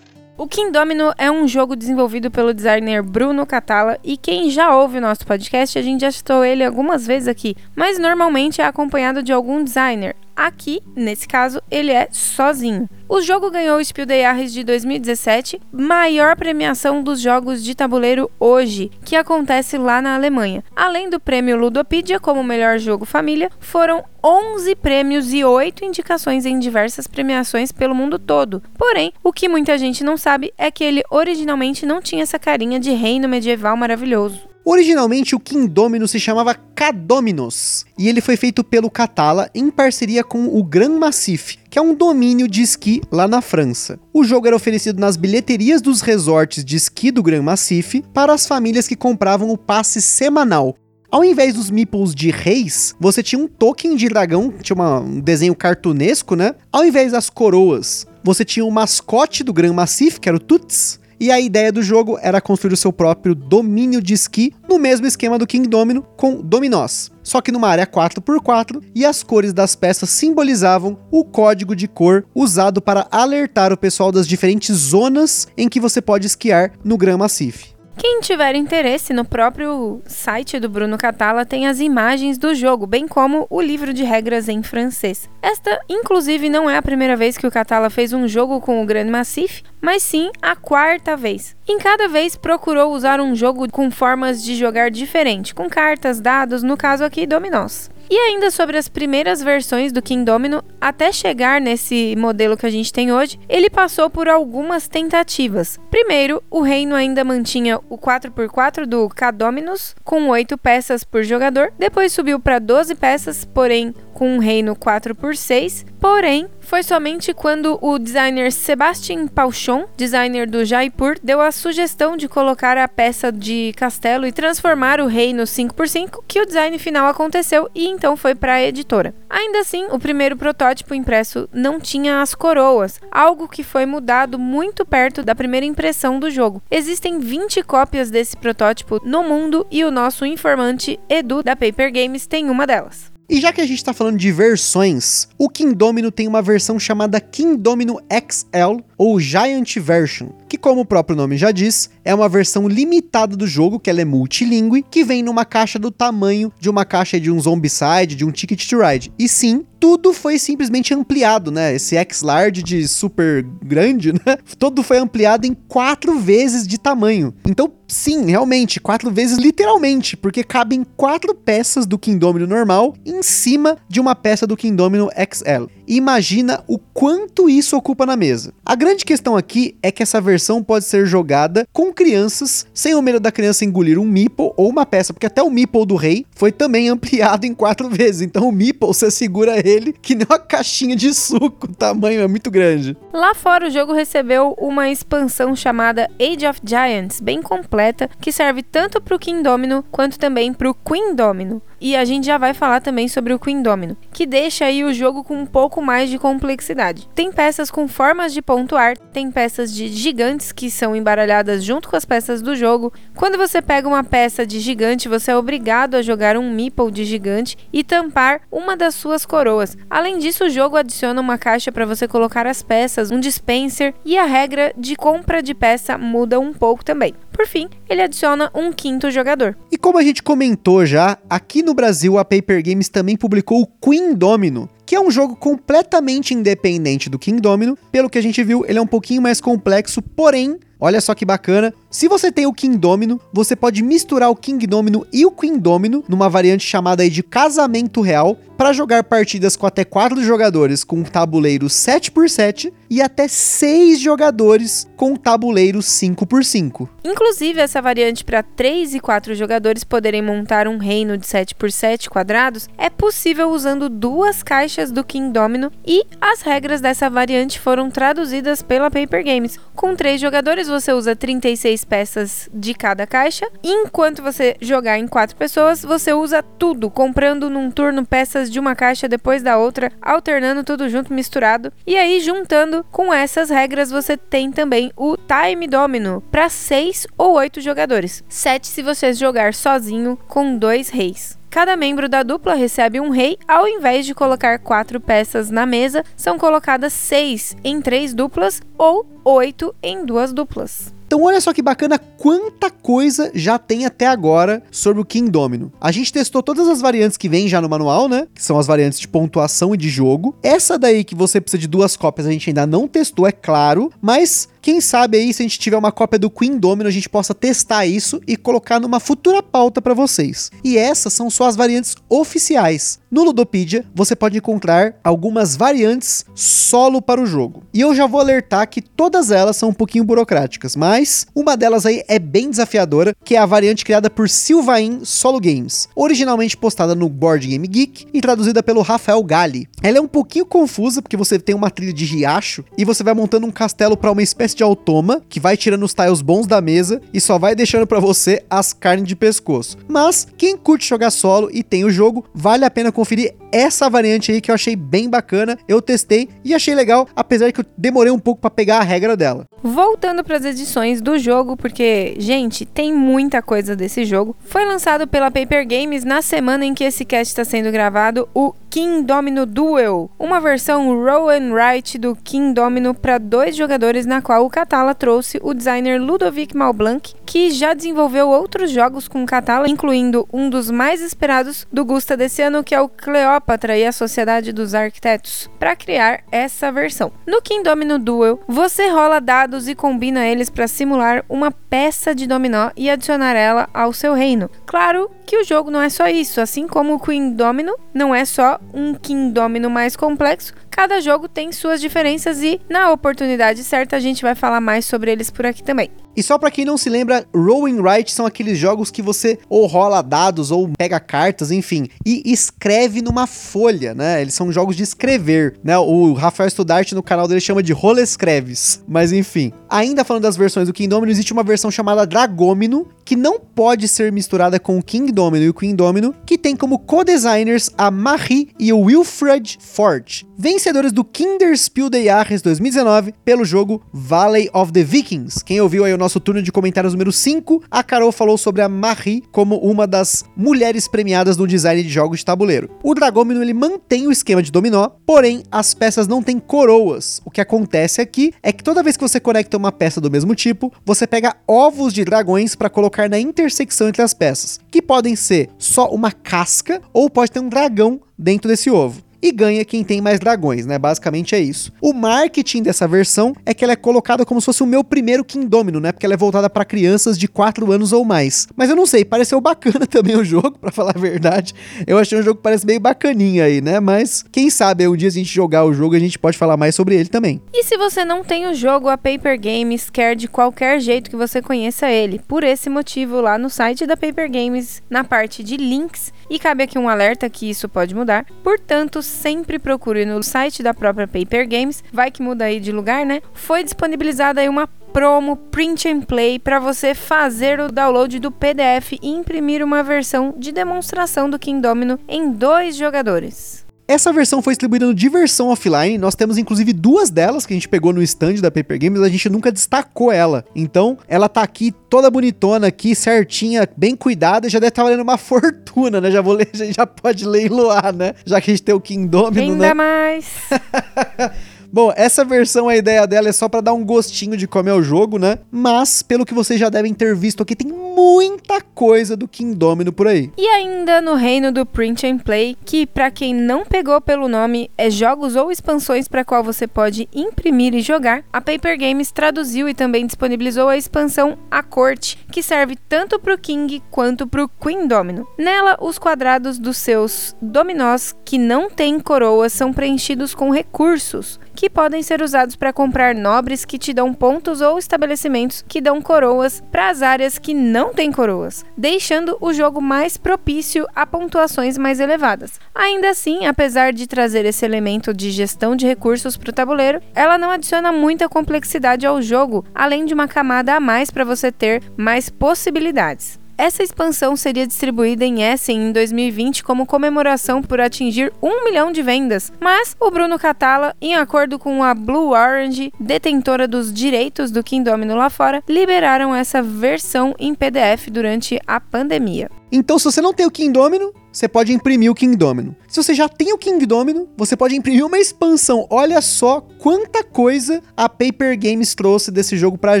O 0.38 0.46
King 0.46 0.70
Domino 0.70 1.14
é 1.16 1.30
um 1.30 1.48
jogo 1.48 1.74
desenvolvido 1.74 2.30
pelo 2.30 2.52
designer 2.52 3.02
Bruno 3.02 3.46
Catala 3.46 3.98
e 4.04 4.18
quem 4.18 4.50
já 4.50 4.76
ouve 4.76 4.98
o 4.98 5.00
nosso 5.00 5.26
podcast, 5.26 5.78
a 5.78 5.82
gente 5.82 6.02
já 6.02 6.12
citou 6.12 6.44
ele 6.44 6.62
algumas 6.62 7.06
vezes 7.06 7.26
aqui, 7.26 7.56
mas 7.74 7.98
normalmente 7.98 8.60
é 8.60 8.66
acompanhado 8.66 9.22
de 9.22 9.32
algum 9.32 9.64
designer. 9.64 10.14
Aqui, 10.36 10.82
nesse 10.94 11.26
caso, 11.26 11.62
ele 11.70 11.90
é 11.90 12.08
sozinho. 12.12 12.86
O 13.08 13.22
jogo 13.22 13.50
ganhou 13.50 13.78
o 13.78 13.84
Spiel 13.84 14.04
des 14.04 14.20
Jahres 14.20 14.52
de 14.52 14.62
2017, 14.62 15.60
maior 15.72 16.36
premiação 16.36 17.02
dos 17.02 17.20
jogos 17.20 17.64
de 17.64 17.74
tabuleiro 17.74 18.30
hoje, 18.38 18.90
que 19.02 19.16
acontece 19.16 19.78
lá 19.78 20.02
na 20.02 20.14
Alemanha. 20.14 20.62
Além 20.74 21.08
do 21.08 21.18
prêmio 21.18 21.56
Ludopedia 21.56 22.20
como 22.20 22.44
melhor 22.44 22.78
jogo 22.78 23.06
família, 23.06 23.50
foram 23.58 24.04
11 24.22 24.74
prêmios 24.76 25.32
e 25.32 25.42
8 25.42 25.84
indicações 25.84 26.44
em 26.44 26.58
diversas 26.58 27.06
premiações 27.06 27.72
pelo 27.72 27.94
mundo 27.94 28.18
todo. 28.18 28.62
Porém, 28.76 29.12
o 29.24 29.32
que 29.32 29.48
muita 29.48 29.78
gente 29.78 30.04
não 30.04 30.16
sabe 30.16 30.52
é 30.58 30.70
que 30.70 30.84
ele 30.84 31.02
originalmente 31.10 31.86
não 31.86 32.02
tinha 32.02 32.24
essa 32.24 32.38
carinha 32.38 32.78
de 32.78 32.90
reino 32.90 33.28
medieval 33.28 33.76
maravilhoso. 33.76 34.55
Originalmente 34.68 35.32
o 35.32 35.38
King 35.38 35.68
Domino 35.68 36.08
se 36.08 36.18
chamava 36.18 36.52
K-Dominos 36.52 37.86
e 37.96 38.08
ele 38.08 38.20
foi 38.20 38.36
feito 38.36 38.64
pelo 38.64 38.90
Catala 38.90 39.48
em 39.54 39.70
parceria 39.70 40.24
com 40.24 40.58
o 40.58 40.64
Grand 40.64 40.98
Massif, 40.98 41.56
que 41.70 41.78
é 41.78 41.82
um 41.82 41.94
domínio 41.94 42.48
de 42.48 42.62
esqui 42.62 43.00
lá 43.12 43.28
na 43.28 43.40
França. 43.40 43.96
O 44.12 44.24
jogo 44.24 44.48
era 44.48 44.56
oferecido 44.56 44.98
nas 44.98 45.16
bilheterias 45.16 45.80
dos 45.80 46.00
resorts 46.00 46.64
de 46.64 46.74
esqui 46.74 47.12
do 47.12 47.22
Grand 47.22 47.44
Massif 47.44 48.02
para 48.12 48.34
as 48.34 48.44
famílias 48.44 48.88
que 48.88 48.96
compravam 48.96 49.50
o 49.50 49.56
passe 49.56 50.02
semanal, 50.02 50.74
ao 51.08 51.24
invés 51.24 51.54
dos 51.54 51.70
meeples 51.70 52.12
de 52.12 52.32
reis, 52.32 52.96
você 52.98 53.22
tinha 53.22 53.38
um 53.40 53.46
token 53.46 53.94
de 53.94 54.08
dragão, 54.08 54.52
tinha 54.60 54.74
uma, 54.74 54.98
um 54.98 55.20
desenho 55.20 55.54
cartunesco, 55.54 56.34
né? 56.34 56.56
Ao 56.72 56.84
invés 56.84 57.12
das 57.12 57.30
coroas, 57.30 58.04
você 58.24 58.44
tinha 58.44 58.66
o 58.66 58.70
mascote 58.72 59.44
do 59.44 59.52
Grand 59.52 59.72
Massif, 59.72 60.18
que 60.18 60.28
era 60.28 60.36
o 60.36 60.40
Tuts, 60.40 60.98
e 61.18 61.30
a 61.30 61.40
ideia 61.40 61.72
do 61.72 61.82
jogo 61.82 62.18
era 62.20 62.40
construir 62.40 62.74
o 62.74 62.76
seu 62.76 62.92
próprio 62.92 63.34
domínio 63.34 64.02
de 64.02 64.14
esqui 64.14 64.52
no 64.68 64.78
mesmo 64.78 65.06
esquema 65.06 65.38
do 65.38 65.46
King 65.46 65.68
Domino 65.68 66.02
com 66.16 66.40
dominós, 66.40 67.10
só 67.22 67.40
que 67.40 67.52
numa 67.52 67.68
área 67.68 67.86
4x4 67.86 68.82
e 68.94 69.04
as 69.04 69.22
cores 69.22 69.52
das 69.52 69.74
peças 69.74 70.10
simbolizavam 70.10 70.98
o 71.10 71.24
código 71.24 71.74
de 71.74 71.88
cor 71.88 72.24
usado 72.34 72.80
para 72.80 73.06
alertar 73.10 73.72
o 73.72 73.76
pessoal 73.76 74.10
das 74.10 74.26
diferentes 74.26 74.74
zonas 74.74 75.46
em 75.56 75.68
que 75.68 75.80
você 75.80 76.00
pode 76.00 76.26
esquiar 76.26 76.72
no 76.84 76.96
Gran 76.96 77.18
Massif. 77.18 77.75
Quem 77.98 78.20
tiver 78.20 78.54
interesse 78.54 79.14
no 79.14 79.24
próprio 79.24 80.02
site 80.04 80.60
do 80.60 80.68
Bruno 80.68 80.98
Catala 80.98 81.46
tem 81.46 81.66
as 81.66 81.80
imagens 81.80 82.36
do 82.36 82.54
jogo, 82.54 82.86
bem 82.86 83.08
como 83.08 83.46
o 83.48 83.58
livro 83.58 83.94
de 83.94 84.04
regras 84.04 84.50
em 84.50 84.62
francês. 84.62 85.30
Esta, 85.40 85.80
inclusive, 85.88 86.50
não 86.50 86.68
é 86.68 86.76
a 86.76 86.82
primeira 86.82 87.16
vez 87.16 87.38
que 87.38 87.46
o 87.46 87.50
Catala 87.50 87.88
fez 87.88 88.12
um 88.12 88.28
jogo 88.28 88.60
com 88.60 88.82
o 88.82 88.86
Grand 88.86 89.10
Massif, 89.10 89.62
mas 89.80 90.02
sim 90.02 90.30
a 90.42 90.54
quarta 90.54 91.16
vez. 91.16 91.56
Em 91.66 91.78
cada 91.78 92.06
vez 92.06 92.36
procurou 92.36 92.92
usar 92.92 93.18
um 93.18 93.34
jogo 93.34 93.66
com 93.70 93.90
formas 93.90 94.44
de 94.44 94.54
jogar 94.56 94.90
diferente, 94.90 95.54
com 95.54 95.66
cartas, 95.66 96.20
dados, 96.20 96.62
no 96.62 96.76
caso 96.76 97.02
aqui, 97.02 97.26
dominós. 97.26 97.90
E 98.08 98.16
ainda 98.16 98.50
sobre 98.50 98.76
as 98.76 98.88
primeiras 98.88 99.42
versões 99.42 99.92
do 99.92 100.00
King 100.00 100.24
Domino, 100.24 100.62
até 100.80 101.10
chegar 101.10 101.60
nesse 101.60 102.14
modelo 102.16 102.56
que 102.56 102.66
a 102.66 102.70
gente 102.70 102.92
tem 102.92 103.12
hoje, 103.12 103.38
ele 103.48 103.68
passou 103.68 104.08
por 104.08 104.28
algumas 104.28 104.86
tentativas. 104.86 105.78
Primeiro, 105.90 106.42
o 106.48 106.60
reino 106.60 106.94
ainda 106.94 107.24
mantinha 107.24 107.80
o 107.90 107.98
4x4 107.98 108.86
do 108.86 109.08
K-Dominus, 109.08 109.94
com 110.04 110.28
8 110.28 110.56
peças 110.56 111.02
por 111.02 111.24
jogador, 111.24 111.72
depois 111.78 112.12
subiu 112.12 112.38
para 112.38 112.58
12 112.60 112.94
peças, 112.94 113.44
porém 113.44 113.92
com 114.16 114.34
um 114.34 114.38
reino 114.38 114.74
4x6, 114.74 115.84
porém 116.00 116.48
foi 116.58 116.82
somente 116.82 117.34
quando 117.34 117.78
o 117.82 117.98
designer 117.98 118.50
Sebastian 118.50 119.26
Pauchon, 119.28 119.84
designer 119.94 120.48
do 120.48 120.64
Jaipur, 120.64 121.16
deu 121.22 121.38
a 121.38 121.52
sugestão 121.52 122.16
de 122.16 122.26
colocar 122.26 122.78
a 122.78 122.88
peça 122.88 123.30
de 123.30 123.74
castelo 123.76 124.26
e 124.26 124.32
transformar 124.32 125.00
o 125.00 125.06
reino 125.06 125.42
5x5 125.42 126.24
que 126.26 126.40
o 126.40 126.46
design 126.46 126.78
final 126.78 127.06
aconteceu 127.08 127.68
e 127.74 127.86
então 127.86 128.16
foi 128.16 128.34
para 128.34 128.54
a 128.54 128.62
editora. 128.62 129.14
Ainda 129.28 129.58
assim, 129.58 129.86
o 129.90 129.98
primeiro 129.98 130.34
protótipo 130.34 130.94
impresso 130.94 131.46
não 131.52 131.78
tinha 131.78 132.22
as 132.22 132.34
coroas, 132.34 132.98
algo 133.10 133.46
que 133.46 133.62
foi 133.62 133.84
mudado 133.84 134.38
muito 134.38 134.86
perto 134.86 135.22
da 135.22 135.34
primeira 135.34 135.66
impressão 135.66 136.18
do 136.18 136.30
jogo. 136.30 136.62
Existem 136.70 137.18
20 137.18 137.62
cópias 137.64 138.10
desse 138.10 138.34
protótipo 138.34 138.98
no 139.04 139.22
mundo 139.22 139.66
e 139.70 139.84
o 139.84 139.90
nosso 139.90 140.24
informante 140.24 140.98
Edu 141.06 141.42
da 141.42 141.54
Paper 141.54 141.92
Games 141.92 142.26
tem 142.26 142.48
uma 142.48 142.66
delas. 142.66 143.14
E 143.28 143.40
já 143.40 143.52
que 143.52 143.60
a 143.60 143.66
gente 143.66 143.82
tá 143.82 143.92
falando 143.92 144.18
de 144.18 144.30
versões, 144.30 145.28
o 145.36 145.48
Kingdomino 145.48 146.12
tem 146.12 146.28
uma 146.28 146.40
versão 146.40 146.78
chamada 146.78 147.20
Kingdomino 147.20 147.98
XL 148.08 148.80
ou 148.96 149.18
Giant 149.18 149.78
Version, 149.78 150.28
que 150.48 150.58
como 150.58 150.80
o 150.80 150.84
próprio 150.84 151.16
nome 151.16 151.36
já 151.36 151.50
diz, 151.50 151.90
é 152.04 152.14
uma 152.14 152.28
versão 152.28 152.68
limitada 152.68 153.36
do 153.36 153.46
jogo, 153.46 153.80
que 153.80 153.90
ela 153.90 154.00
é 154.00 154.04
multilingue, 154.04 154.84
que 154.90 155.04
vem 155.04 155.22
numa 155.22 155.44
caixa 155.44 155.78
do 155.78 155.90
tamanho 155.90 156.52
de 156.58 156.70
uma 156.70 156.84
caixa 156.84 157.18
de 157.20 157.30
um 157.30 157.40
Zombicide, 157.40 158.14
de 158.16 158.24
um 158.24 158.30
Ticket 158.30 158.68
to 158.68 158.78
Ride. 158.78 159.12
E 159.18 159.28
sim, 159.28 159.64
tudo 159.78 160.12
foi 160.12 160.38
simplesmente 160.38 160.94
ampliado, 160.94 161.50
né? 161.50 161.74
Esse 161.74 161.96
X-Large 161.96 162.62
de 162.62 162.88
super 162.88 163.42
grande, 163.62 164.12
né? 164.26 164.38
Todo 164.58 164.82
foi 164.82 164.98
ampliado 164.98 165.46
em 165.46 165.54
quatro 165.54 166.18
vezes 166.18 166.66
de 166.66 166.78
tamanho. 166.78 167.34
Então, 167.46 167.70
sim, 167.86 168.26
realmente, 168.26 168.80
quatro 168.80 169.10
vezes 169.10 169.38
literalmente, 169.38 170.16
porque 170.16 170.42
cabem 170.42 170.84
quatro 170.96 171.34
peças 171.34 171.86
do 171.86 171.98
Kingdomino 171.98 172.46
normal 172.46 172.94
em 173.04 173.22
cima 173.22 173.76
de 173.88 174.00
uma 174.00 174.14
peça 174.14 174.46
do 174.46 174.56
Kingdomino 174.56 175.10
XL. 175.14 175.66
Imagina 175.86 176.64
o 176.66 176.78
quanto 176.78 177.48
isso 177.48 177.76
ocupa 177.76 178.04
na 178.04 178.16
mesa. 178.16 178.52
A 178.64 178.74
grande 178.74 179.04
questão 179.04 179.36
aqui 179.36 179.76
é 179.82 179.92
que 179.92 180.02
essa 180.02 180.20
versão 180.36 180.62
pode 180.62 180.84
ser 180.84 181.06
jogada 181.06 181.66
com 181.72 181.90
crianças, 181.90 182.66
sem 182.74 182.94
o 182.94 183.00
medo 183.00 183.18
da 183.18 183.32
criança 183.32 183.64
engolir 183.64 183.98
um 183.98 184.04
meeple 184.04 184.52
ou 184.54 184.68
uma 184.68 184.84
peça, 184.84 185.14
porque 185.14 185.24
até 185.24 185.42
o 185.42 185.48
meeple 185.48 185.86
do 185.86 185.96
rei 185.96 186.26
foi 186.36 186.52
também 186.52 186.88
ampliado 186.90 187.46
em 187.46 187.54
quatro 187.54 187.88
vezes. 187.88 188.20
Então 188.20 188.46
o 188.46 188.52
meeple 188.52 188.86
você 188.86 189.10
segura 189.10 189.66
ele 189.66 189.94
que 189.94 190.14
nem 190.14 190.26
uma 190.28 190.38
caixinha 190.38 190.94
de 190.94 191.14
suco, 191.14 191.66
o 191.66 191.74
tamanho 191.74 192.20
é 192.20 192.28
muito 192.28 192.50
grande. 192.50 192.94
Lá 193.14 193.34
fora 193.34 193.68
o 193.68 193.70
jogo 193.70 193.94
recebeu 193.94 194.54
uma 194.58 194.90
expansão 194.90 195.56
chamada 195.56 196.10
Age 196.20 196.46
of 196.46 196.60
Giants, 196.62 197.20
bem 197.20 197.40
completa, 197.40 198.10
que 198.20 198.30
serve 198.30 198.62
tanto 198.62 199.00
para 199.00 199.16
o 199.16 199.18
King 199.18 199.42
Domino 199.42 199.82
quanto 199.90 200.18
também 200.18 200.52
para 200.52 200.68
o 200.68 200.74
Queen 200.74 201.14
Domino. 201.14 201.62
E 201.80 201.94
a 201.94 202.04
gente 202.04 202.26
já 202.26 202.38
vai 202.38 202.54
falar 202.54 202.80
também 202.80 203.08
sobre 203.08 203.34
o 203.34 203.38
Queen 203.38 203.62
Domino, 203.62 203.96
que 204.12 204.26
deixa 204.26 204.64
aí 204.64 204.82
o 204.82 204.94
jogo 204.94 205.22
com 205.22 205.36
um 205.36 205.46
pouco 205.46 205.82
mais 205.82 206.08
de 206.08 206.18
complexidade. 206.18 207.08
Tem 207.14 207.30
peças 207.30 207.70
com 207.70 207.86
formas 207.86 208.32
de 208.32 208.40
pontuar, 208.40 208.96
tem 209.12 209.30
peças 209.30 209.72
de 209.72 209.88
gigantes 209.88 210.52
que 210.52 210.70
são 210.70 210.96
embaralhadas 210.96 211.62
junto 211.62 211.88
com 211.88 211.96
as 211.96 212.04
peças 212.04 212.40
do 212.40 212.56
jogo. 212.56 212.92
Quando 213.14 213.36
você 213.36 213.60
pega 213.60 213.86
uma 213.86 214.02
peça 214.02 214.46
de 214.46 214.58
gigante, 214.60 215.08
você 215.08 215.30
é 215.30 215.36
obrigado 215.36 215.96
a 215.96 216.02
jogar 216.02 216.36
um 216.36 216.50
meeple 216.50 216.90
de 216.90 217.04
gigante 217.04 217.56
e 217.72 217.84
tampar 217.84 218.40
uma 218.50 218.76
das 218.76 218.94
suas 218.94 219.26
coroas. 219.26 219.76
Além 219.90 220.18
disso, 220.18 220.44
o 220.44 220.50
jogo 220.50 220.76
adiciona 220.76 221.20
uma 221.20 221.38
caixa 221.38 221.70
para 221.70 221.84
você 221.84 222.08
colocar 222.08 222.46
as 222.46 222.62
peças, 222.62 223.10
um 223.10 223.20
dispenser 223.20 223.94
e 224.04 224.16
a 224.16 224.24
regra 224.24 224.72
de 224.76 224.96
compra 224.96 225.42
de 225.42 225.54
peça 225.54 225.98
muda 225.98 226.40
um 226.40 226.52
pouco 226.52 226.84
também. 226.84 227.14
Por 227.32 227.46
fim, 227.46 227.68
ele 227.88 228.00
adiciona 228.00 228.50
um 228.54 228.72
quinto 228.72 229.10
jogador. 229.10 229.56
E 229.70 229.76
como 229.76 229.98
a 229.98 230.02
gente 230.02 230.22
comentou 230.22 230.86
já, 230.86 231.18
aqui 231.28 231.62
no 231.66 231.74
Brasil 231.74 232.16
a 232.16 232.24
Paper 232.24 232.62
Games 232.62 232.88
também 232.88 233.16
publicou 233.16 233.60
o 233.60 233.66
Queen 233.66 234.14
Domino, 234.14 234.70
que 234.86 234.94
é 234.94 235.00
um 235.00 235.10
jogo 235.10 235.34
completamente 235.34 236.32
independente 236.32 237.10
do 237.10 237.18
King 237.18 237.40
Domino. 237.40 237.76
Pelo 237.90 238.08
que 238.08 238.16
a 238.16 238.22
gente 238.22 238.42
viu, 238.44 238.64
ele 238.68 238.78
é 238.78 238.80
um 238.82 238.86
pouquinho 238.86 239.20
mais 239.20 239.40
complexo, 239.40 240.00
porém, 240.00 240.60
olha 240.78 241.00
só 241.00 241.12
que 241.12 241.24
bacana. 241.24 241.74
Se 241.90 242.06
você 242.06 242.30
tem 242.30 242.46
o 242.46 242.52
King 242.52 242.78
Domino, 242.78 243.20
você 243.32 243.56
pode 243.56 243.82
misturar 243.82 244.30
o 244.30 244.36
King 244.36 244.64
Domino 244.64 245.04
e 245.12 245.26
o 245.26 245.32
Queen 245.32 245.58
Domino 245.58 246.04
numa 246.08 246.28
variante 246.28 246.64
chamada 246.64 247.02
aí 247.02 247.10
de 247.10 247.24
casamento 247.24 248.00
real 248.00 248.38
para 248.56 248.72
jogar 248.72 249.02
partidas 249.02 249.56
com 249.56 249.66
até 249.66 249.84
4 249.84 250.22
jogadores 250.22 250.84
com 250.84 251.02
tabuleiro 251.02 251.66
7x7 251.66 252.72
e 252.88 253.02
até 253.02 253.28
6 253.28 254.00
jogadores 254.00 254.88
com 254.96 255.14
tabuleiro 255.16 255.80
5x5. 255.80 256.88
Inclusive, 257.04 257.60
essa 257.60 257.80
variante 257.80 258.24
para 258.24 258.42
3 258.42 258.94
e 258.94 259.00
4 259.00 259.34
jogadores 259.34 259.84
poderem 259.84 260.22
montar 260.22 260.66
um 260.66 260.78
reino 260.78 261.16
de 261.16 261.26
7x7 261.26 262.08
quadrados 262.08 262.68
é 262.76 262.90
possível 262.90 263.50
usando 263.50 263.88
duas 263.88 264.42
caixas 264.42 264.90
do 264.90 265.04
King 265.04 265.32
Domino 265.32 265.70
e 265.86 266.04
as 266.20 266.42
regras 266.42 266.80
dessa 266.80 267.08
variante 267.08 267.60
foram 267.60 267.90
traduzidas 267.90 268.62
pela 268.62 268.90
Paper 268.90 269.24
Games. 269.24 269.58
Com 269.74 269.94
3 269.94 270.20
jogadores, 270.20 270.68
você 270.68 270.92
usa 270.92 271.14
36 271.14 271.84
peças 271.84 272.48
de 272.52 272.74
cada 272.74 273.06
caixa, 273.06 273.46
enquanto 273.62 274.22
você 274.22 274.56
jogar 274.60 274.98
em 274.98 275.06
4 275.06 275.36
pessoas, 275.36 275.82
você 275.82 276.12
usa 276.12 276.42
tudo, 276.42 276.90
comprando 276.90 277.50
num 277.50 277.70
turno 277.70 278.04
peças 278.04 278.50
de 278.50 278.58
uma 278.58 278.74
caixa 278.74 279.06
depois 279.06 279.42
da 279.42 279.58
outra, 279.58 279.92
alternando 280.00 280.64
tudo 280.64 280.88
junto 280.88 281.12
misturado. 281.12 281.72
E 281.86 281.96
aí, 281.96 282.20
juntando 282.20 282.75
com 282.90 283.12
essas 283.12 283.50
regras, 283.50 283.90
você 283.90 284.16
tem 284.16 284.50
também 284.50 284.90
o 284.96 285.16
Time 285.16 285.66
Domino 285.66 286.22
para 286.30 286.48
6 286.48 287.06
ou 287.16 287.34
8 287.34 287.60
jogadores. 287.60 288.24
7 288.28 288.66
se 288.66 288.82
você 288.82 289.12
jogar 289.12 289.54
sozinho 289.54 290.18
com 290.28 290.56
dois 290.56 290.88
reis. 290.88 291.38
Cada 291.50 291.76
membro 291.76 292.08
da 292.08 292.22
dupla 292.22 292.54
recebe 292.54 293.00
um 293.00 293.08
rei, 293.08 293.38
ao 293.48 293.66
invés 293.66 294.04
de 294.04 294.14
colocar 294.14 294.58
quatro 294.58 295.00
peças 295.00 295.50
na 295.50 295.64
mesa, 295.64 296.04
são 296.16 296.38
colocadas 296.38 296.92
seis 296.92 297.56
em 297.64 297.80
três 297.80 298.12
duplas 298.12 298.60
ou 298.76 299.06
oito 299.24 299.74
em 299.82 300.04
duas 300.04 300.32
duplas. 300.32 300.95
Então 301.06 301.22
olha 301.22 301.40
só 301.40 301.52
que 301.52 301.62
bacana 301.62 301.98
quanta 301.98 302.68
coisa 302.68 303.30
já 303.32 303.58
tem 303.58 303.86
até 303.86 304.06
agora 304.08 304.62
sobre 304.72 305.00
o 305.00 305.04
King 305.04 305.30
Domino. 305.30 305.72
A 305.80 305.92
gente 305.92 306.12
testou 306.12 306.42
todas 306.42 306.66
as 306.66 306.80
variantes 306.80 307.16
que 307.16 307.28
vem 307.28 307.46
já 307.46 307.60
no 307.60 307.68
manual, 307.68 308.08
né? 308.08 308.26
Que 308.34 308.42
são 308.42 308.58
as 308.58 308.66
variantes 308.66 308.98
de 308.98 309.06
pontuação 309.06 309.72
e 309.72 309.78
de 309.78 309.88
jogo. 309.88 310.34
Essa 310.42 310.76
daí 310.76 311.04
que 311.04 311.14
você 311.14 311.40
precisa 311.40 311.60
de 311.60 311.68
duas 311.68 311.96
cópias 311.96 312.26
a 312.26 312.32
gente 312.32 312.50
ainda 312.50 312.66
não 312.66 312.88
testou, 312.88 313.26
é 313.26 313.32
claro, 313.32 313.92
mas 314.02 314.48
quem 314.66 314.80
sabe 314.80 315.16
aí, 315.16 315.32
se 315.32 315.42
a 315.42 315.44
gente 315.44 315.60
tiver 315.60 315.76
uma 315.76 315.92
cópia 315.92 316.18
do 316.18 316.28
Queen 316.28 316.58
Domino, 316.58 316.88
a 316.88 316.92
gente 316.92 317.08
possa 317.08 317.32
testar 317.32 317.86
isso 317.86 318.20
e 318.26 318.36
colocar 318.36 318.80
numa 318.80 318.98
futura 318.98 319.40
pauta 319.40 319.80
para 319.80 319.94
vocês. 319.94 320.50
E 320.64 320.76
essas 320.76 321.12
são 321.12 321.30
só 321.30 321.46
as 321.46 321.54
variantes 321.54 321.94
oficiais. 322.08 322.98
No 323.08 323.22
Ludopedia, 323.22 323.84
você 323.94 324.16
pode 324.16 324.36
encontrar 324.36 324.96
algumas 325.04 325.54
variantes 325.54 326.24
solo 326.34 327.00
para 327.00 327.22
o 327.22 327.26
jogo. 327.26 327.62
E 327.72 327.80
eu 327.80 327.94
já 327.94 328.08
vou 328.08 328.20
alertar 328.20 328.68
que 328.68 328.82
todas 328.82 329.30
elas 329.30 329.56
são 329.56 329.68
um 329.68 329.72
pouquinho 329.72 330.02
burocráticas, 330.02 330.74
mas 330.74 331.28
uma 331.32 331.56
delas 331.56 331.86
aí 331.86 332.02
é 332.08 332.18
bem 332.18 332.50
desafiadora, 332.50 333.14
que 333.24 333.36
é 333.36 333.38
a 333.38 333.46
variante 333.46 333.84
criada 333.84 334.10
por 334.10 334.28
Silvain 334.28 335.04
Solo 335.04 335.40
Games, 335.40 335.88
originalmente 335.94 336.56
postada 336.56 336.96
no 336.96 337.08
Board 337.08 337.46
Game 337.46 337.68
Geek 337.68 338.06
e 338.12 338.20
traduzida 338.20 338.64
pelo 338.64 338.82
Rafael 338.82 339.22
Gali. 339.22 339.68
Ela 339.80 339.98
é 339.98 340.00
um 340.00 340.08
pouquinho 340.08 340.44
confusa 340.44 341.00
porque 341.00 341.16
você 341.16 341.38
tem 341.38 341.54
uma 341.54 341.70
trilha 341.70 341.92
de 341.92 342.04
riacho 342.04 342.64
e 342.76 342.84
você 342.84 343.04
vai 343.04 343.14
montando 343.14 343.46
um 343.46 343.52
castelo 343.52 343.96
para 343.96 344.10
uma 344.10 344.22
espécie 344.22 344.55
de 344.56 344.62
automa 344.62 345.22
que 345.28 345.38
vai 345.38 345.56
tirando 345.56 345.84
os 345.84 345.94
tiles 345.94 346.22
bons 346.22 346.46
da 346.46 346.60
mesa 346.60 347.00
e 347.12 347.20
só 347.20 347.38
vai 347.38 347.54
deixando 347.54 347.86
para 347.86 348.00
você 348.00 348.42
as 348.48 348.72
carnes 348.72 349.06
de 349.06 349.14
pescoço. 349.14 349.76
Mas 349.86 350.26
quem 350.36 350.56
curte 350.56 350.88
jogar 350.88 351.10
solo 351.10 351.48
e 351.52 351.62
tem 351.62 351.84
o 351.84 351.90
jogo, 351.90 352.24
vale 352.34 352.64
a 352.64 352.70
pena 352.70 352.90
conferir 352.90 353.34
essa 353.52 353.88
variante 353.88 354.32
aí 354.32 354.40
que 354.40 354.50
eu 354.50 354.54
achei 354.54 354.76
bem 354.76 355.08
bacana. 355.08 355.58
Eu 355.66 355.80
testei 355.80 356.28
e 356.44 356.54
achei 356.54 356.74
legal, 356.74 357.08
apesar 357.14 357.52
que 357.52 357.60
eu 357.60 357.64
demorei 357.76 358.12
um 358.12 358.18
pouco 358.18 358.40
para 358.40 358.50
pegar 358.50 358.78
a 358.78 358.82
regra 358.82 359.16
dela. 359.16 359.44
Voltando 359.62 360.22
para 360.22 360.36
as 360.36 360.44
edições 360.44 361.00
do 361.00 361.18
jogo, 361.18 361.56
porque, 361.56 362.14
gente, 362.18 362.64
tem 362.64 362.92
muita 362.92 363.42
coisa 363.42 363.74
desse 363.74 364.04
jogo. 364.04 364.36
Foi 364.40 364.64
lançado 364.64 365.06
pela 365.06 365.30
Paper 365.30 365.66
Games 365.66 366.04
na 366.04 366.22
semana 366.22 366.64
em 366.64 366.74
que 366.74 366.84
esse 366.84 367.04
cast 367.04 367.32
está 367.32 367.44
sendo 367.44 367.72
gravado, 367.72 368.28
o 368.34 368.52
King 368.70 369.02
Domino 369.02 369.46
Duel, 369.46 370.10
uma 370.18 370.38
versão 370.38 371.02
roll 371.02 371.30
and 371.30 371.52
write 371.52 371.98
do 371.98 372.14
King 372.14 372.52
Domino 372.52 372.92
para 372.94 373.16
dois 373.16 373.56
jogadores, 373.56 374.04
na 374.04 374.20
qual 374.20 374.44
o 374.44 374.50
Catala 374.50 374.94
trouxe 374.94 375.40
o 375.42 375.54
designer 375.54 375.98
Ludovic 375.98 376.54
Malblanc, 376.54 377.14
que 377.24 377.50
já 377.50 377.72
desenvolveu 377.72 378.28
outros 378.28 378.70
jogos 378.70 379.08
com 379.08 379.24
Catala, 379.24 379.68
incluindo 379.68 380.28
um 380.30 380.50
dos 380.50 380.70
mais 380.70 381.00
esperados 381.00 381.66
do 381.72 381.84
Gusta 381.84 382.16
desse 382.16 382.42
ano, 382.42 382.62
que 382.62 382.74
é 382.74 382.80
o 382.80 382.88
Cleópatra 382.88 383.45
e 383.76 383.84
a 383.84 383.92
Sociedade 383.92 384.52
dos 384.52 384.74
Arquitetos, 384.74 385.48
para 385.58 385.76
criar 385.76 386.24
essa 386.30 386.72
versão. 386.72 387.12
No 387.26 387.40
King 387.40 387.62
Domino 387.62 387.98
Duel, 387.98 388.40
você 388.48 388.88
rola 388.88 389.20
dados 389.20 389.68
e 389.68 389.74
combina 389.74 390.26
eles 390.26 390.50
para 390.50 390.66
simular 390.66 391.24
uma 391.28 391.50
peça 391.50 392.14
de 392.14 392.26
dominó 392.26 392.70
e 392.76 392.90
adicionar 392.90 393.34
ela 393.34 393.68
ao 393.72 393.92
seu 393.92 394.14
reino. 394.14 394.50
Claro 394.66 395.10
que 395.24 395.38
o 395.38 395.44
jogo 395.44 395.70
não 395.70 395.80
é 395.80 395.88
só 395.88 396.08
isso, 396.08 396.40
assim 396.40 396.66
como 396.66 396.94
o 396.94 397.00
Queen 397.00 397.32
Domino 397.32 397.74
não 397.94 398.14
é 398.14 398.24
só 398.24 398.58
um 398.74 398.94
King 398.94 399.32
Domino 399.32 399.70
mais 399.70 399.96
complexo, 399.96 400.52
cada 400.70 401.00
jogo 401.00 401.28
tem 401.28 401.52
suas 401.52 401.80
diferenças 401.80 402.42
e 402.42 402.60
na 402.68 402.90
oportunidade 402.90 403.64
certa 403.64 403.96
a 403.96 404.00
gente 404.00 404.22
vai 404.22 404.34
falar 404.34 404.60
mais 404.60 404.84
sobre 404.84 405.10
eles 405.10 405.30
por 405.30 405.46
aqui 405.46 405.62
também. 405.62 405.90
E 406.16 406.22
só 406.22 406.38
para 406.38 406.50
quem 406.50 406.64
não 406.64 406.78
se 406.78 406.88
lembra, 406.88 407.26
and 407.34 407.82
write 407.82 408.12
são 408.12 408.24
aqueles 408.24 408.58
jogos 408.58 408.90
que 408.90 409.02
você 409.02 409.38
ou 409.48 409.66
rola 409.66 410.02
dados 410.02 410.50
ou 410.50 410.68
pega 410.76 410.98
cartas, 410.98 411.50
enfim, 411.50 411.88
e 412.04 412.22
escreve 412.24 413.02
numa 413.02 413.26
folha, 413.26 413.94
né? 413.94 414.22
Eles 414.22 414.34
são 414.34 414.50
jogos 414.50 414.76
de 414.76 414.82
escrever, 414.82 415.58
né? 415.62 415.76
O 415.78 416.14
Rafael 416.14 416.48
Studart 416.48 416.92
no 416.92 417.02
canal 417.02 417.28
dele 417.28 417.40
chama 417.40 417.62
de 417.62 417.72
rolescreves. 417.72 418.82
Mas 418.88 419.12
enfim, 419.12 419.52
ainda 419.68 420.04
falando 420.04 420.22
das 420.22 420.36
versões 420.36 420.68
do 420.68 420.72
King 420.72 420.88
Domino, 420.88 421.12
existe 421.12 421.32
uma 421.32 421.42
versão 421.42 421.70
chamada 421.70 422.06
Dragomino, 422.06 422.88
que 423.04 423.16
não 423.16 423.38
pode 423.38 423.86
ser 423.86 424.10
misturada 424.12 424.58
com 424.58 424.78
o 424.78 424.82
King 424.82 425.12
Domino 425.12 425.44
e 425.44 425.48
o 425.48 425.54
Queen 425.54 425.74
Domino, 425.74 426.14
que 426.24 426.38
tem 426.38 426.56
como 426.56 426.78
co-designers 426.78 427.70
a 427.76 427.90
Marie 427.90 428.48
e 428.58 428.72
o 428.72 428.80
Wilfred 428.80 429.58
Ford, 429.60 430.24
vencedores 430.36 430.92
do 430.92 431.04
Kinderspiel 431.04 431.90
des 431.90 432.04
Jahres 432.04 432.42
2019 432.42 433.14
pelo 433.24 433.44
jogo 433.44 433.82
Valley 433.92 434.48
of 434.52 434.72
the 434.72 434.82
Vikings. 434.82 435.44
Quem 435.44 435.60
ouviu 435.60 435.84
aí 435.84 435.92
o 435.92 435.98
nosso 435.98 436.05
turno 436.20 436.42
de 436.42 436.52
comentários 436.52 436.92
número 436.92 437.12
5, 437.12 437.64
a 437.70 437.82
Carol 437.82 438.12
falou 438.12 438.38
sobre 438.38 438.62
a 438.62 438.68
Marie 438.68 439.22
como 439.32 439.56
uma 439.56 439.86
das 439.86 440.24
mulheres 440.36 440.88
premiadas 440.88 441.36
no 441.36 441.46
design 441.46 441.82
de 441.82 441.88
jogos 441.88 442.20
de 442.20 442.24
tabuleiro. 442.24 442.70
O 442.82 442.94
Dragomino 442.94 443.42
ele 443.42 443.52
mantém 443.52 444.06
o 444.06 444.12
esquema 444.12 444.42
de 444.42 444.52
dominó, 444.52 444.88
porém 445.04 445.42
as 445.50 445.74
peças 445.74 446.06
não 446.06 446.22
têm 446.22 446.38
coroas. 446.38 447.20
O 447.24 447.30
que 447.30 447.40
acontece 447.40 448.00
aqui 448.00 448.32
é 448.42 448.52
que 448.52 448.64
toda 448.64 448.82
vez 448.82 448.96
que 448.96 449.02
você 449.02 449.18
conecta 449.20 449.56
uma 449.56 449.72
peça 449.72 450.00
do 450.00 450.10
mesmo 450.10 450.34
tipo, 450.34 450.72
você 450.84 451.06
pega 451.06 451.36
ovos 451.46 451.92
de 451.92 452.04
dragões 452.04 452.54
para 452.54 452.70
colocar 452.70 453.08
na 453.08 453.18
intersecção 453.18 453.88
entre 453.88 454.02
as 454.02 454.14
peças, 454.14 454.60
que 454.70 454.82
podem 454.82 455.16
ser 455.16 455.50
só 455.58 455.88
uma 455.88 456.12
casca 456.12 456.80
ou 456.92 457.10
pode 457.10 457.30
ter 457.30 457.40
um 457.40 457.48
dragão 457.48 458.00
dentro 458.18 458.48
desse 458.48 458.70
ovo 458.70 459.05
e 459.22 459.32
ganha 459.32 459.64
quem 459.64 459.82
tem 459.84 460.00
mais 460.00 460.20
dragões, 460.20 460.66
né? 460.66 460.78
Basicamente 460.78 461.34
é 461.34 461.40
isso. 461.40 461.72
O 461.80 461.92
marketing 461.92 462.62
dessa 462.62 462.86
versão 462.86 463.34
é 463.44 463.52
que 463.52 463.64
ela 463.64 463.72
é 463.72 463.76
colocada 463.76 464.24
como 464.24 464.40
se 464.40 464.46
fosse 464.46 464.62
o 464.62 464.66
meu 464.66 464.82
primeiro 464.82 465.24
Kingdomino, 465.24 465.80
né? 465.80 465.92
Porque 465.92 466.06
ela 466.06 466.14
é 466.14 466.16
voltada 466.16 466.48
para 466.48 466.64
crianças 466.64 467.18
de 467.18 467.28
4 467.28 467.70
anos 467.70 467.92
ou 467.92 468.04
mais. 468.04 468.48
Mas 468.56 468.70
eu 468.70 468.76
não 468.76 468.86
sei, 468.86 469.04
pareceu 469.04 469.40
bacana 469.40 469.86
também 469.88 470.16
o 470.16 470.24
jogo, 470.24 470.58
para 470.58 470.72
falar 470.72 470.92
a 470.94 471.00
verdade. 471.00 471.54
Eu 471.86 471.98
achei 471.98 472.18
um 472.18 472.22
jogo 472.22 472.36
que 472.36 472.42
parece 472.42 472.66
meio 472.66 472.80
bacaninha 472.80 473.44
aí, 473.44 473.60
né? 473.60 473.80
Mas 473.80 474.24
quem 474.30 474.50
sabe 474.50 474.86
um 474.86 474.96
dia 474.96 475.08
a 475.08 475.12
gente 475.12 475.32
jogar 475.32 475.64
o 475.64 475.72
jogo 475.72 475.96
a 475.96 475.98
gente 475.98 476.18
pode 476.18 476.36
falar 476.36 476.56
mais 476.56 476.74
sobre 476.74 476.94
ele 476.94 477.08
também. 477.08 477.40
E 477.52 477.64
se 477.64 477.76
você 477.76 478.04
não 478.04 478.22
tem 478.22 478.46
o 478.46 478.54
jogo, 478.54 478.88
a 478.88 478.98
Paper 478.98 479.40
Games 479.40 479.90
quer 479.90 480.14
de 480.14 480.28
qualquer 480.28 480.80
jeito 480.80 481.10
que 481.10 481.16
você 481.16 481.40
conheça 481.40 481.90
ele. 481.90 482.20
Por 482.26 482.44
esse 482.44 482.68
motivo, 482.68 483.20
lá 483.20 483.38
no 483.38 483.48
site 483.48 483.86
da 483.86 483.96
Paper 483.96 484.30
Games, 484.30 484.82
na 484.88 485.04
parte 485.04 485.42
de 485.42 485.56
links, 485.56 486.12
e 486.28 486.38
cabe 486.38 486.62
aqui 486.62 486.78
um 486.78 486.88
alerta 486.88 487.30
que 487.30 487.48
isso 487.48 487.68
pode 487.68 487.94
mudar. 487.94 488.26
Portanto, 488.42 489.02
sempre 489.06 489.58
procure 489.58 490.04
no 490.04 490.22
site 490.22 490.62
da 490.62 490.74
própria 490.74 491.06
Paper 491.06 491.48
Games, 491.48 491.82
vai 491.92 492.10
que 492.10 492.22
muda 492.22 492.44
aí 492.44 492.60
de 492.60 492.72
lugar, 492.72 493.04
né? 493.04 493.22
Foi 493.32 493.64
disponibilizada 493.64 494.40
aí 494.40 494.48
uma 494.48 494.66
promo 494.96 495.36
Print 495.36 495.88
and 495.88 496.00
Play 496.00 496.38
para 496.38 496.58
você 496.58 496.94
fazer 496.94 497.60
o 497.60 497.70
download 497.70 498.18
do 498.18 498.32
PDF 498.32 498.92
e 499.02 499.10
imprimir 499.10 499.62
uma 499.62 499.82
versão 499.82 500.34
de 500.38 500.50
demonstração 500.52 501.28
do 501.28 501.38
King 501.38 501.60
Domino 501.60 501.98
em 502.08 502.30
dois 502.30 502.76
jogadores. 502.76 503.65
Essa 503.88 504.12
versão 504.12 504.42
foi 504.42 504.54
distribuída 504.54 504.86
no 504.86 504.94
Diversão 504.94 505.48
Offline. 505.48 505.96
Nós 505.96 506.16
temos 506.16 506.38
inclusive 506.38 506.72
duas 506.72 507.08
delas 507.08 507.46
que 507.46 507.52
a 507.52 507.56
gente 507.56 507.68
pegou 507.68 507.92
no 507.92 508.02
stand 508.02 508.34
da 508.34 508.50
Paper 508.50 508.78
Games, 508.80 509.00
a 509.00 509.08
gente 509.08 509.28
nunca 509.28 509.52
destacou 509.52 510.10
ela. 510.10 510.44
Então, 510.56 510.98
ela 511.06 511.28
tá 511.28 511.42
aqui 511.42 511.72
toda 511.88 512.10
bonitona 512.10 512.66
aqui, 512.66 512.96
certinha, 512.96 513.68
bem 513.76 513.94
cuidada, 513.94 514.48
já 514.48 514.58
deve 514.58 514.68
estar 514.68 514.82
tá 514.82 514.88
valendo 514.88 515.02
uma 515.02 515.16
fortuna, 515.18 516.00
né? 516.00 516.10
Já 516.10 516.20
vou 516.20 516.34
ler, 516.34 516.50
já 516.52 516.86
pode 516.86 517.24
leiloar, 517.24 517.94
né? 517.94 518.14
Já 518.24 518.40
que 518.40 518.50
a 518.50 518.54
gente 518.54 518.62
tem 518.62 518.74
o 518.74 518.80
King 518.80 519.06
Domino, 519.06 519.52
Ainda 519.52 519.68
né? 519.68 519.74
mais. 519.74 520.26
Bom, 521.72 521.92
essa 521.96 522.24
versão, 522.24 522.68
a 522.68 522.76
ideia 522.76 523.06
dela 523.06 523.28
é 523.28 523.32
só 523.32 523.48
para 523.48 523.60
dar 523.60 523.72
um 523.72 523.84
gostinho 523.84 524.36
de 524.36 524.46
como 524.46 524.68
é 524.68 524.74
o 524.74 524.82
jogo, 524.82 525.18
né? 525.18 525.38
Mas, 525.50 526.02
pelo 526.02 526.24
que 526.24 526.34
vocês 526.34 526.58
já 526.58 526.68
devem 526.68 526.94
ter 526.94 527.14
visto 527.14 527.42
aqui, 527.42 527.54
tem 527.54 527.70
muita 527.70 528.60
coisa 528.60 529.16
do 529.16 529.26
King 529.26 529.54
Domino 529.54 529.92
por 529.92 530.06
aí. 530.06 530.30
E 530.36 530.46
ainda 530.46 531.00
no 531.00 531.14
reino 531.14 531.50
do 531.50 531.64
Print 531.64 532.06
and 532.06 532.18
Play, 532.18 532.56
que 532.64 532.86
para 532.86 533.10
quem 533.10 533.34
não 533.34 533.64
pegou 533.64 534.00
pelo 534.00 534.28
nome, 534.28 534.70
é 534.76 534.90
jogos 534.90 535.34
ou 535.34 535.50
expansões 535.50 536.06
para 536.06 536.24
qual 536.24 536.44
você 536.44 536.66
pode 536.66 537.08
imprimir 537.14 537.74
e 537.74 537.80
jogar, 537.80 538.22
a 538.32 538.40
Paper 538.40 538.78
Games 538.78 539.10
traduziu 539.10 539.68
e 539.68 539.74
também 539.74 540.06
disponibilizou 540.06 540.68
a 540.68 540.76
expansão 540.76 541.38
A 541.50 541.62
Corte, 541.62 542.18
que 542.30 542.42
serve 542.42 542.76
tanto 542.88 543.18
para 543.18 543.34
o 543.34 543.38
King 543.38 543.82
quanto 543.90 544.26
para 544.26 544.44
o 544.44 544.48
Queen 544.48 544.86
Domino. 544.86 545.26
Nela, 545.38 545.78
os 545.80 545.98
quadrados 545.98 546.58
dos 546.58 546.76
seus 546.76 547.34
dominós 547.40 548.14
que 548.24 548.38
não 548.38 548.68
têm 548.68 549.00
coroas 549.00 549.52
são 549.52 549.72
preenchidos 549.72 550.34
com 550.34 550.50
recursos, 550.50 551.40
que 551.56 551.70
podem 551.70 552.02
ser 552.02 552.22
usados 552.22 552.54
para 552.54 552.72
comprar 552.72 553.14
nobres 553.14 553.64
que 553.64 553.78
te 553.78 553.92
dão 553.92 554.12
pontos 554.14 554.60
ou 554.60 554.78
estabelecimentos 554.78 555.64
que 555.66 555.80
dão 555.80 556.00
coroas 556.00 556.62
para 556.70 556.90
as 556.90 557.02
áreas 557.02 557.38
que 557.38 557.54
não 557.54 557.92
têm 557.92 558.12
coroas, 558.12 558.64
deixando 558.76 559.36
o 559.40 559.52
jogo 559.52 559.80
mais 559.80 560.16
propício 560.16 560.86
a 560.94 561.06
pontuações 561.06 561.78
mais 561.78 561.98
elevadas. 561.98 562.60
Ainda 562.74 563.10
assim, 563.10 563.46
apesar 563.46 563.92
de 563.92 564.06
trazer 564.06 564.44
esse 564.44 564.64
elemento 564.64 565.14
de 565.14 565.30
gestão 565.30 565.74
de 565.74 565.86
recursos 565.86 566.36
para 566.36 566.50
o 566.50 566.52
tabuleiro, 566.52 567.00
ela 567.14 567.38
não 567.38 567.50
adiciona 567.50 567.90
muita 567.90 568.28
complexidade 568.28 569.06
ao 569.06 569.22
jogo, 569.22 569.64
além 569.74 570.04
de 570.04 570.12
uma 570.12 570.28
camada 570.28 570.74
a 570.74 570.80
mais 570.80 571.10
para 571.10 571.24
você 571.24 571.50
ter 571.50 571.82
mais 571.96 572.28
possibilidades. 572.28 573.45
Essa 573.58 573.82
expansão 573.82 574.36
seria 574.36 574.66
distribuída 574.66 575.24
em 575.24 575.42
Essen 575.42 575.88
em 575.88 575.92
2020 575.92 576.62
como 576.62 576.84
comemoração 576.84 577.62
por 577.62 577.80
atingir 577.80 578.30
um 578.42 578.64
milhão 578.64 578.92
de 578.92 579.00
vendas, 579.00 579.50
mas 579.58 579.96
o 579.98 580.10
Bruno 580.10 580.38
Catala, 580.38 580.94
em 581.00 581.14
acordo 581.14 581.58
com 581.58 581.82
a 581.82 581.94
Blue 581.94 582.32
Orange, 582.32 582.92
detentora 583.00 583.66
dos 583.66 583.90
direitos 583.90 584.50
do 584.50 584.62
King 584.62 584.84
Domino 584.84 585.16
lá 585.16 585.30
fora, 585.30 585.62
liberaram 585.66 586.34
essa 586.34 586.62
versão 586.62 587.34
em 587.38 587.54
PDF 587.54 588.10
durante 588.10 588.60
a 588.66 588.78
pandemia. 588.78 589.50
Então, 589.72 589.98
se 589.98 590.04
você 590.04 590.20
não 590.20 590.34
tem 590.34 590.44
o 590.44 590.50
King 590.50 590.72
Domino, 590.72 591.12
você 591.36 591.46
pode 591.46 591.70
imprimir 591.70 592.10
o 592.10 592.14
King 592.14 592.34
Domino. 592.34 592.74
Se 592.88 593.02
você 593.02 593.12
já 593.12 593.28
tem 593.28 593.52
o 593.52 593.58
King 593.58 593.84
Domino, 593.84 594.26
você 594.38 594.56
pode 594.56 594.74
imprimir 594.74 595.04
uma 595.04 595.18
expansão. 595.18 595.86
Olha 595.90 596.22
só 596.22 596.62
quanta 596.78 597.22
coisa 597.22 597.82
a 597.94 598.08
Paper 598.08 598.58
Games 598.58 598.94
trouxe 598.94 599.30
desse 599.30 599.54
jogo 599.54 599.76
pra 599.76 600.00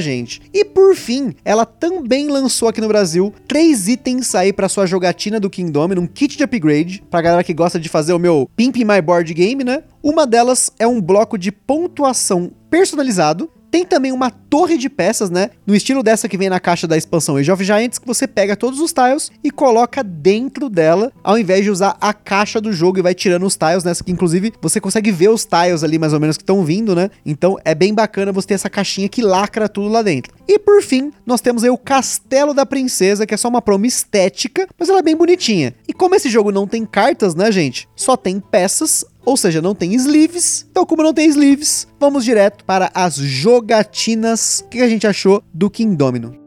gente. 0.00 0.40
E 0.50 0.64
por 0.64 0.96
fim, 0.96 1.34
ela 1.44 1.66
também 1.66 2.28
lançou 2.28 2.68
aqui 2.68 2.80
no 2.80 2.88
Brasil 2.88 3.34
três 3.46 3.86
itens 3.86 4.34
aí 4.34 4.50
para 4.50 4.66
sua 4.66 4.86
jogatina 4.86 5.38
do 5.38 5.50
King 5.50 5.70
Domino, 5.70 6.00
um 6.00 6.06
kit 6.06 6.38
de 6.38 6.42
upgrade 6.42 7.04
pra 7.10 7.20
galera 7.20 7.44
que 7.44 7.52
gosta 7.52 7.78
de 7.78 7.90
fazer 7.90 8.14
o 8.14 8.18
meu 8.18 8.48
Pimp 8.56 8.76
My 8.76 9.02
Board 9.02 9.34
Game, 9.34 9.62
né? 9.62 9.82
Uma 10.02 10.26
delas 10.26 10.70
é 10.78 10.86
um 10.86 11.02
bloco 11.02 11.36
de 11.36 11.52
pontuação 11.52 12.50
personalizado 12.70 13.50
tem 13.76 13.84
também 13.84 14.10
uma 14.10 14.30
torre 14.30 14.78
de 14.78 14.88
peças, 14.88 15.28
né? 15.28 15.50
No 15.66 15.74
estilo 15.76 16.02
dessa 16.02 16.26
que 16.30 16.38
vem 16.38 16.48
na 16.48 16.58
caixa 16.58 16.86
da 16.86 16.96
expansão 16.96 17.36
Age 17.36 17.52
of 17.52 17.62
Giants, 17.62 17.98
que 17.98 18.06
você 18.06 18.26
pega 18.26 18.56
todos 18.56 18.80
os 18.80 18.90
tiles 18.90 19.30
e 19.44 19.50
coloca 19.50 20.02
dentro 20.02 20.70
dela, 20.70 21.12
ao 21.22 21.38
invés 21.38 21.62
de 21.62 21.70
usar 21.70 21.94
a 22.00 22.14
caixa 22.14 22.58
do 22.58 22.72
jogo 22.72 22.98
e 22.98 23.02
vai 23.02 23.14
tirando 23.14 23.44
os 23.44 23.54
tiles 23.54 23.84
nessa 23.84 24.02
que 24.02 24.10
inclusive 24.10 24.54
você 24.62 24.80
consegue 24.80 25.12
ver 25.12 25.28
os 25.28 25.44
tiles 25.44 25.84
ali 25.84 25.98
mais 25.98 26.14
ou 26.14 26.20
menos 26.20 26.38
que 26.38 26.42
estão 26.42 26.64
vindo, 26.64 26.94
né? 26.94 27.10
Então 27.26 27.58
é 27.66 27.74
bem 27.74 27.92
bacana 27.92 28.32
você 28.32 28.46
ter 28.46 28.54
essa 28.54 28.70
caixinha 28.70 29.10
que 29.10 29.20
lacra 29.20 29.68
tudo 29.68 29.90
lá 29.90 30.00
dentro. 30.00 30.32
E 30.48 30.58
por 30.58 30.82
fim, 30.82 31.12
nós 31.26 31.42
temos 31.42 31.62
aí 31.62 31.68
o 31.68 31.76
Castelo 31.76 32.54
da 32.54 32.64
Princesa, 32.64 33.26
que 33.26 33.34
é 33.34 33.36
só 33.36 33.48
uma 33.48 33.60
promo 33.60 33.84
estética, 33.84 34.66
mas 34.78 34.88
ela 34.88 35.00
é 35.00 35.02
bem 35.02 35.16
bonitinha. 35.16 35.74
E 35.86 35.92
como 35.92 36.14
esse 36.14 36.30
jogo 36.30 36.50
não 36.50 36.66
tem 36.66 36.86
cartas, 36.86 37.34
né, 37.34 37.52
gente? 37.52 37.86
Só 37.94 38.16
tem 38.16 38.40
peças, 38.40 39.04
ou 39.26 39.36
seja, 39.36 39.60
não 39.60 39.74
tem 39.74 39.92
sleeves. 39.94 40.64
Então, 40.70 40.86
como 40.86 41.02
não 41.02 41.12
tem 41.12 41.28
sleeves, 41.28 41.88
vamos 41.98 42.24
direto 42.24 42.64
para 42.64 42.90
as 42.94 43.16
jogatinas. 43.16 44.62
O 44.64 44.68
que 44.68 44.80
a 44.80 44.88
gente 44.88 45.06
achou 45.06 45.42
do 45.52 45.68
King 45.68 45.96
Domino? 45.96 46.46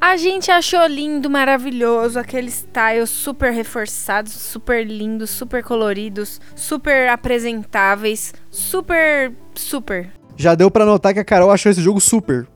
A 0.00 0.16
gente 0.16 0.50
achou 0.50 0.84
lindo, 0.86 1.30
maravilhoso, 1.30 2.18
aqueles 2.18 2.66
tiles 2.72 3.10
super 3.10 3.52
reforçados, 3.52 4.32
super 4.32 4.84
lindos, 4.84 5.30
super 5.30 5.62
coloridos, 5.62 6.40
super 6.56 7.08
apresentáveis, 7.08 8.34
super, 8.50 9.32
super. 9.54 10.10
Já 10.36 10.54
deu 10.56 10.70
pra 10.70 10.86
notar 10.86 11.14
que 11.14 11.20
a 11.20 11.24
Carol 11.24 11.50
achou 11.52 11.70
esse 11.70 11.82
jogo 11.82 12.00
super. 12.00 12.48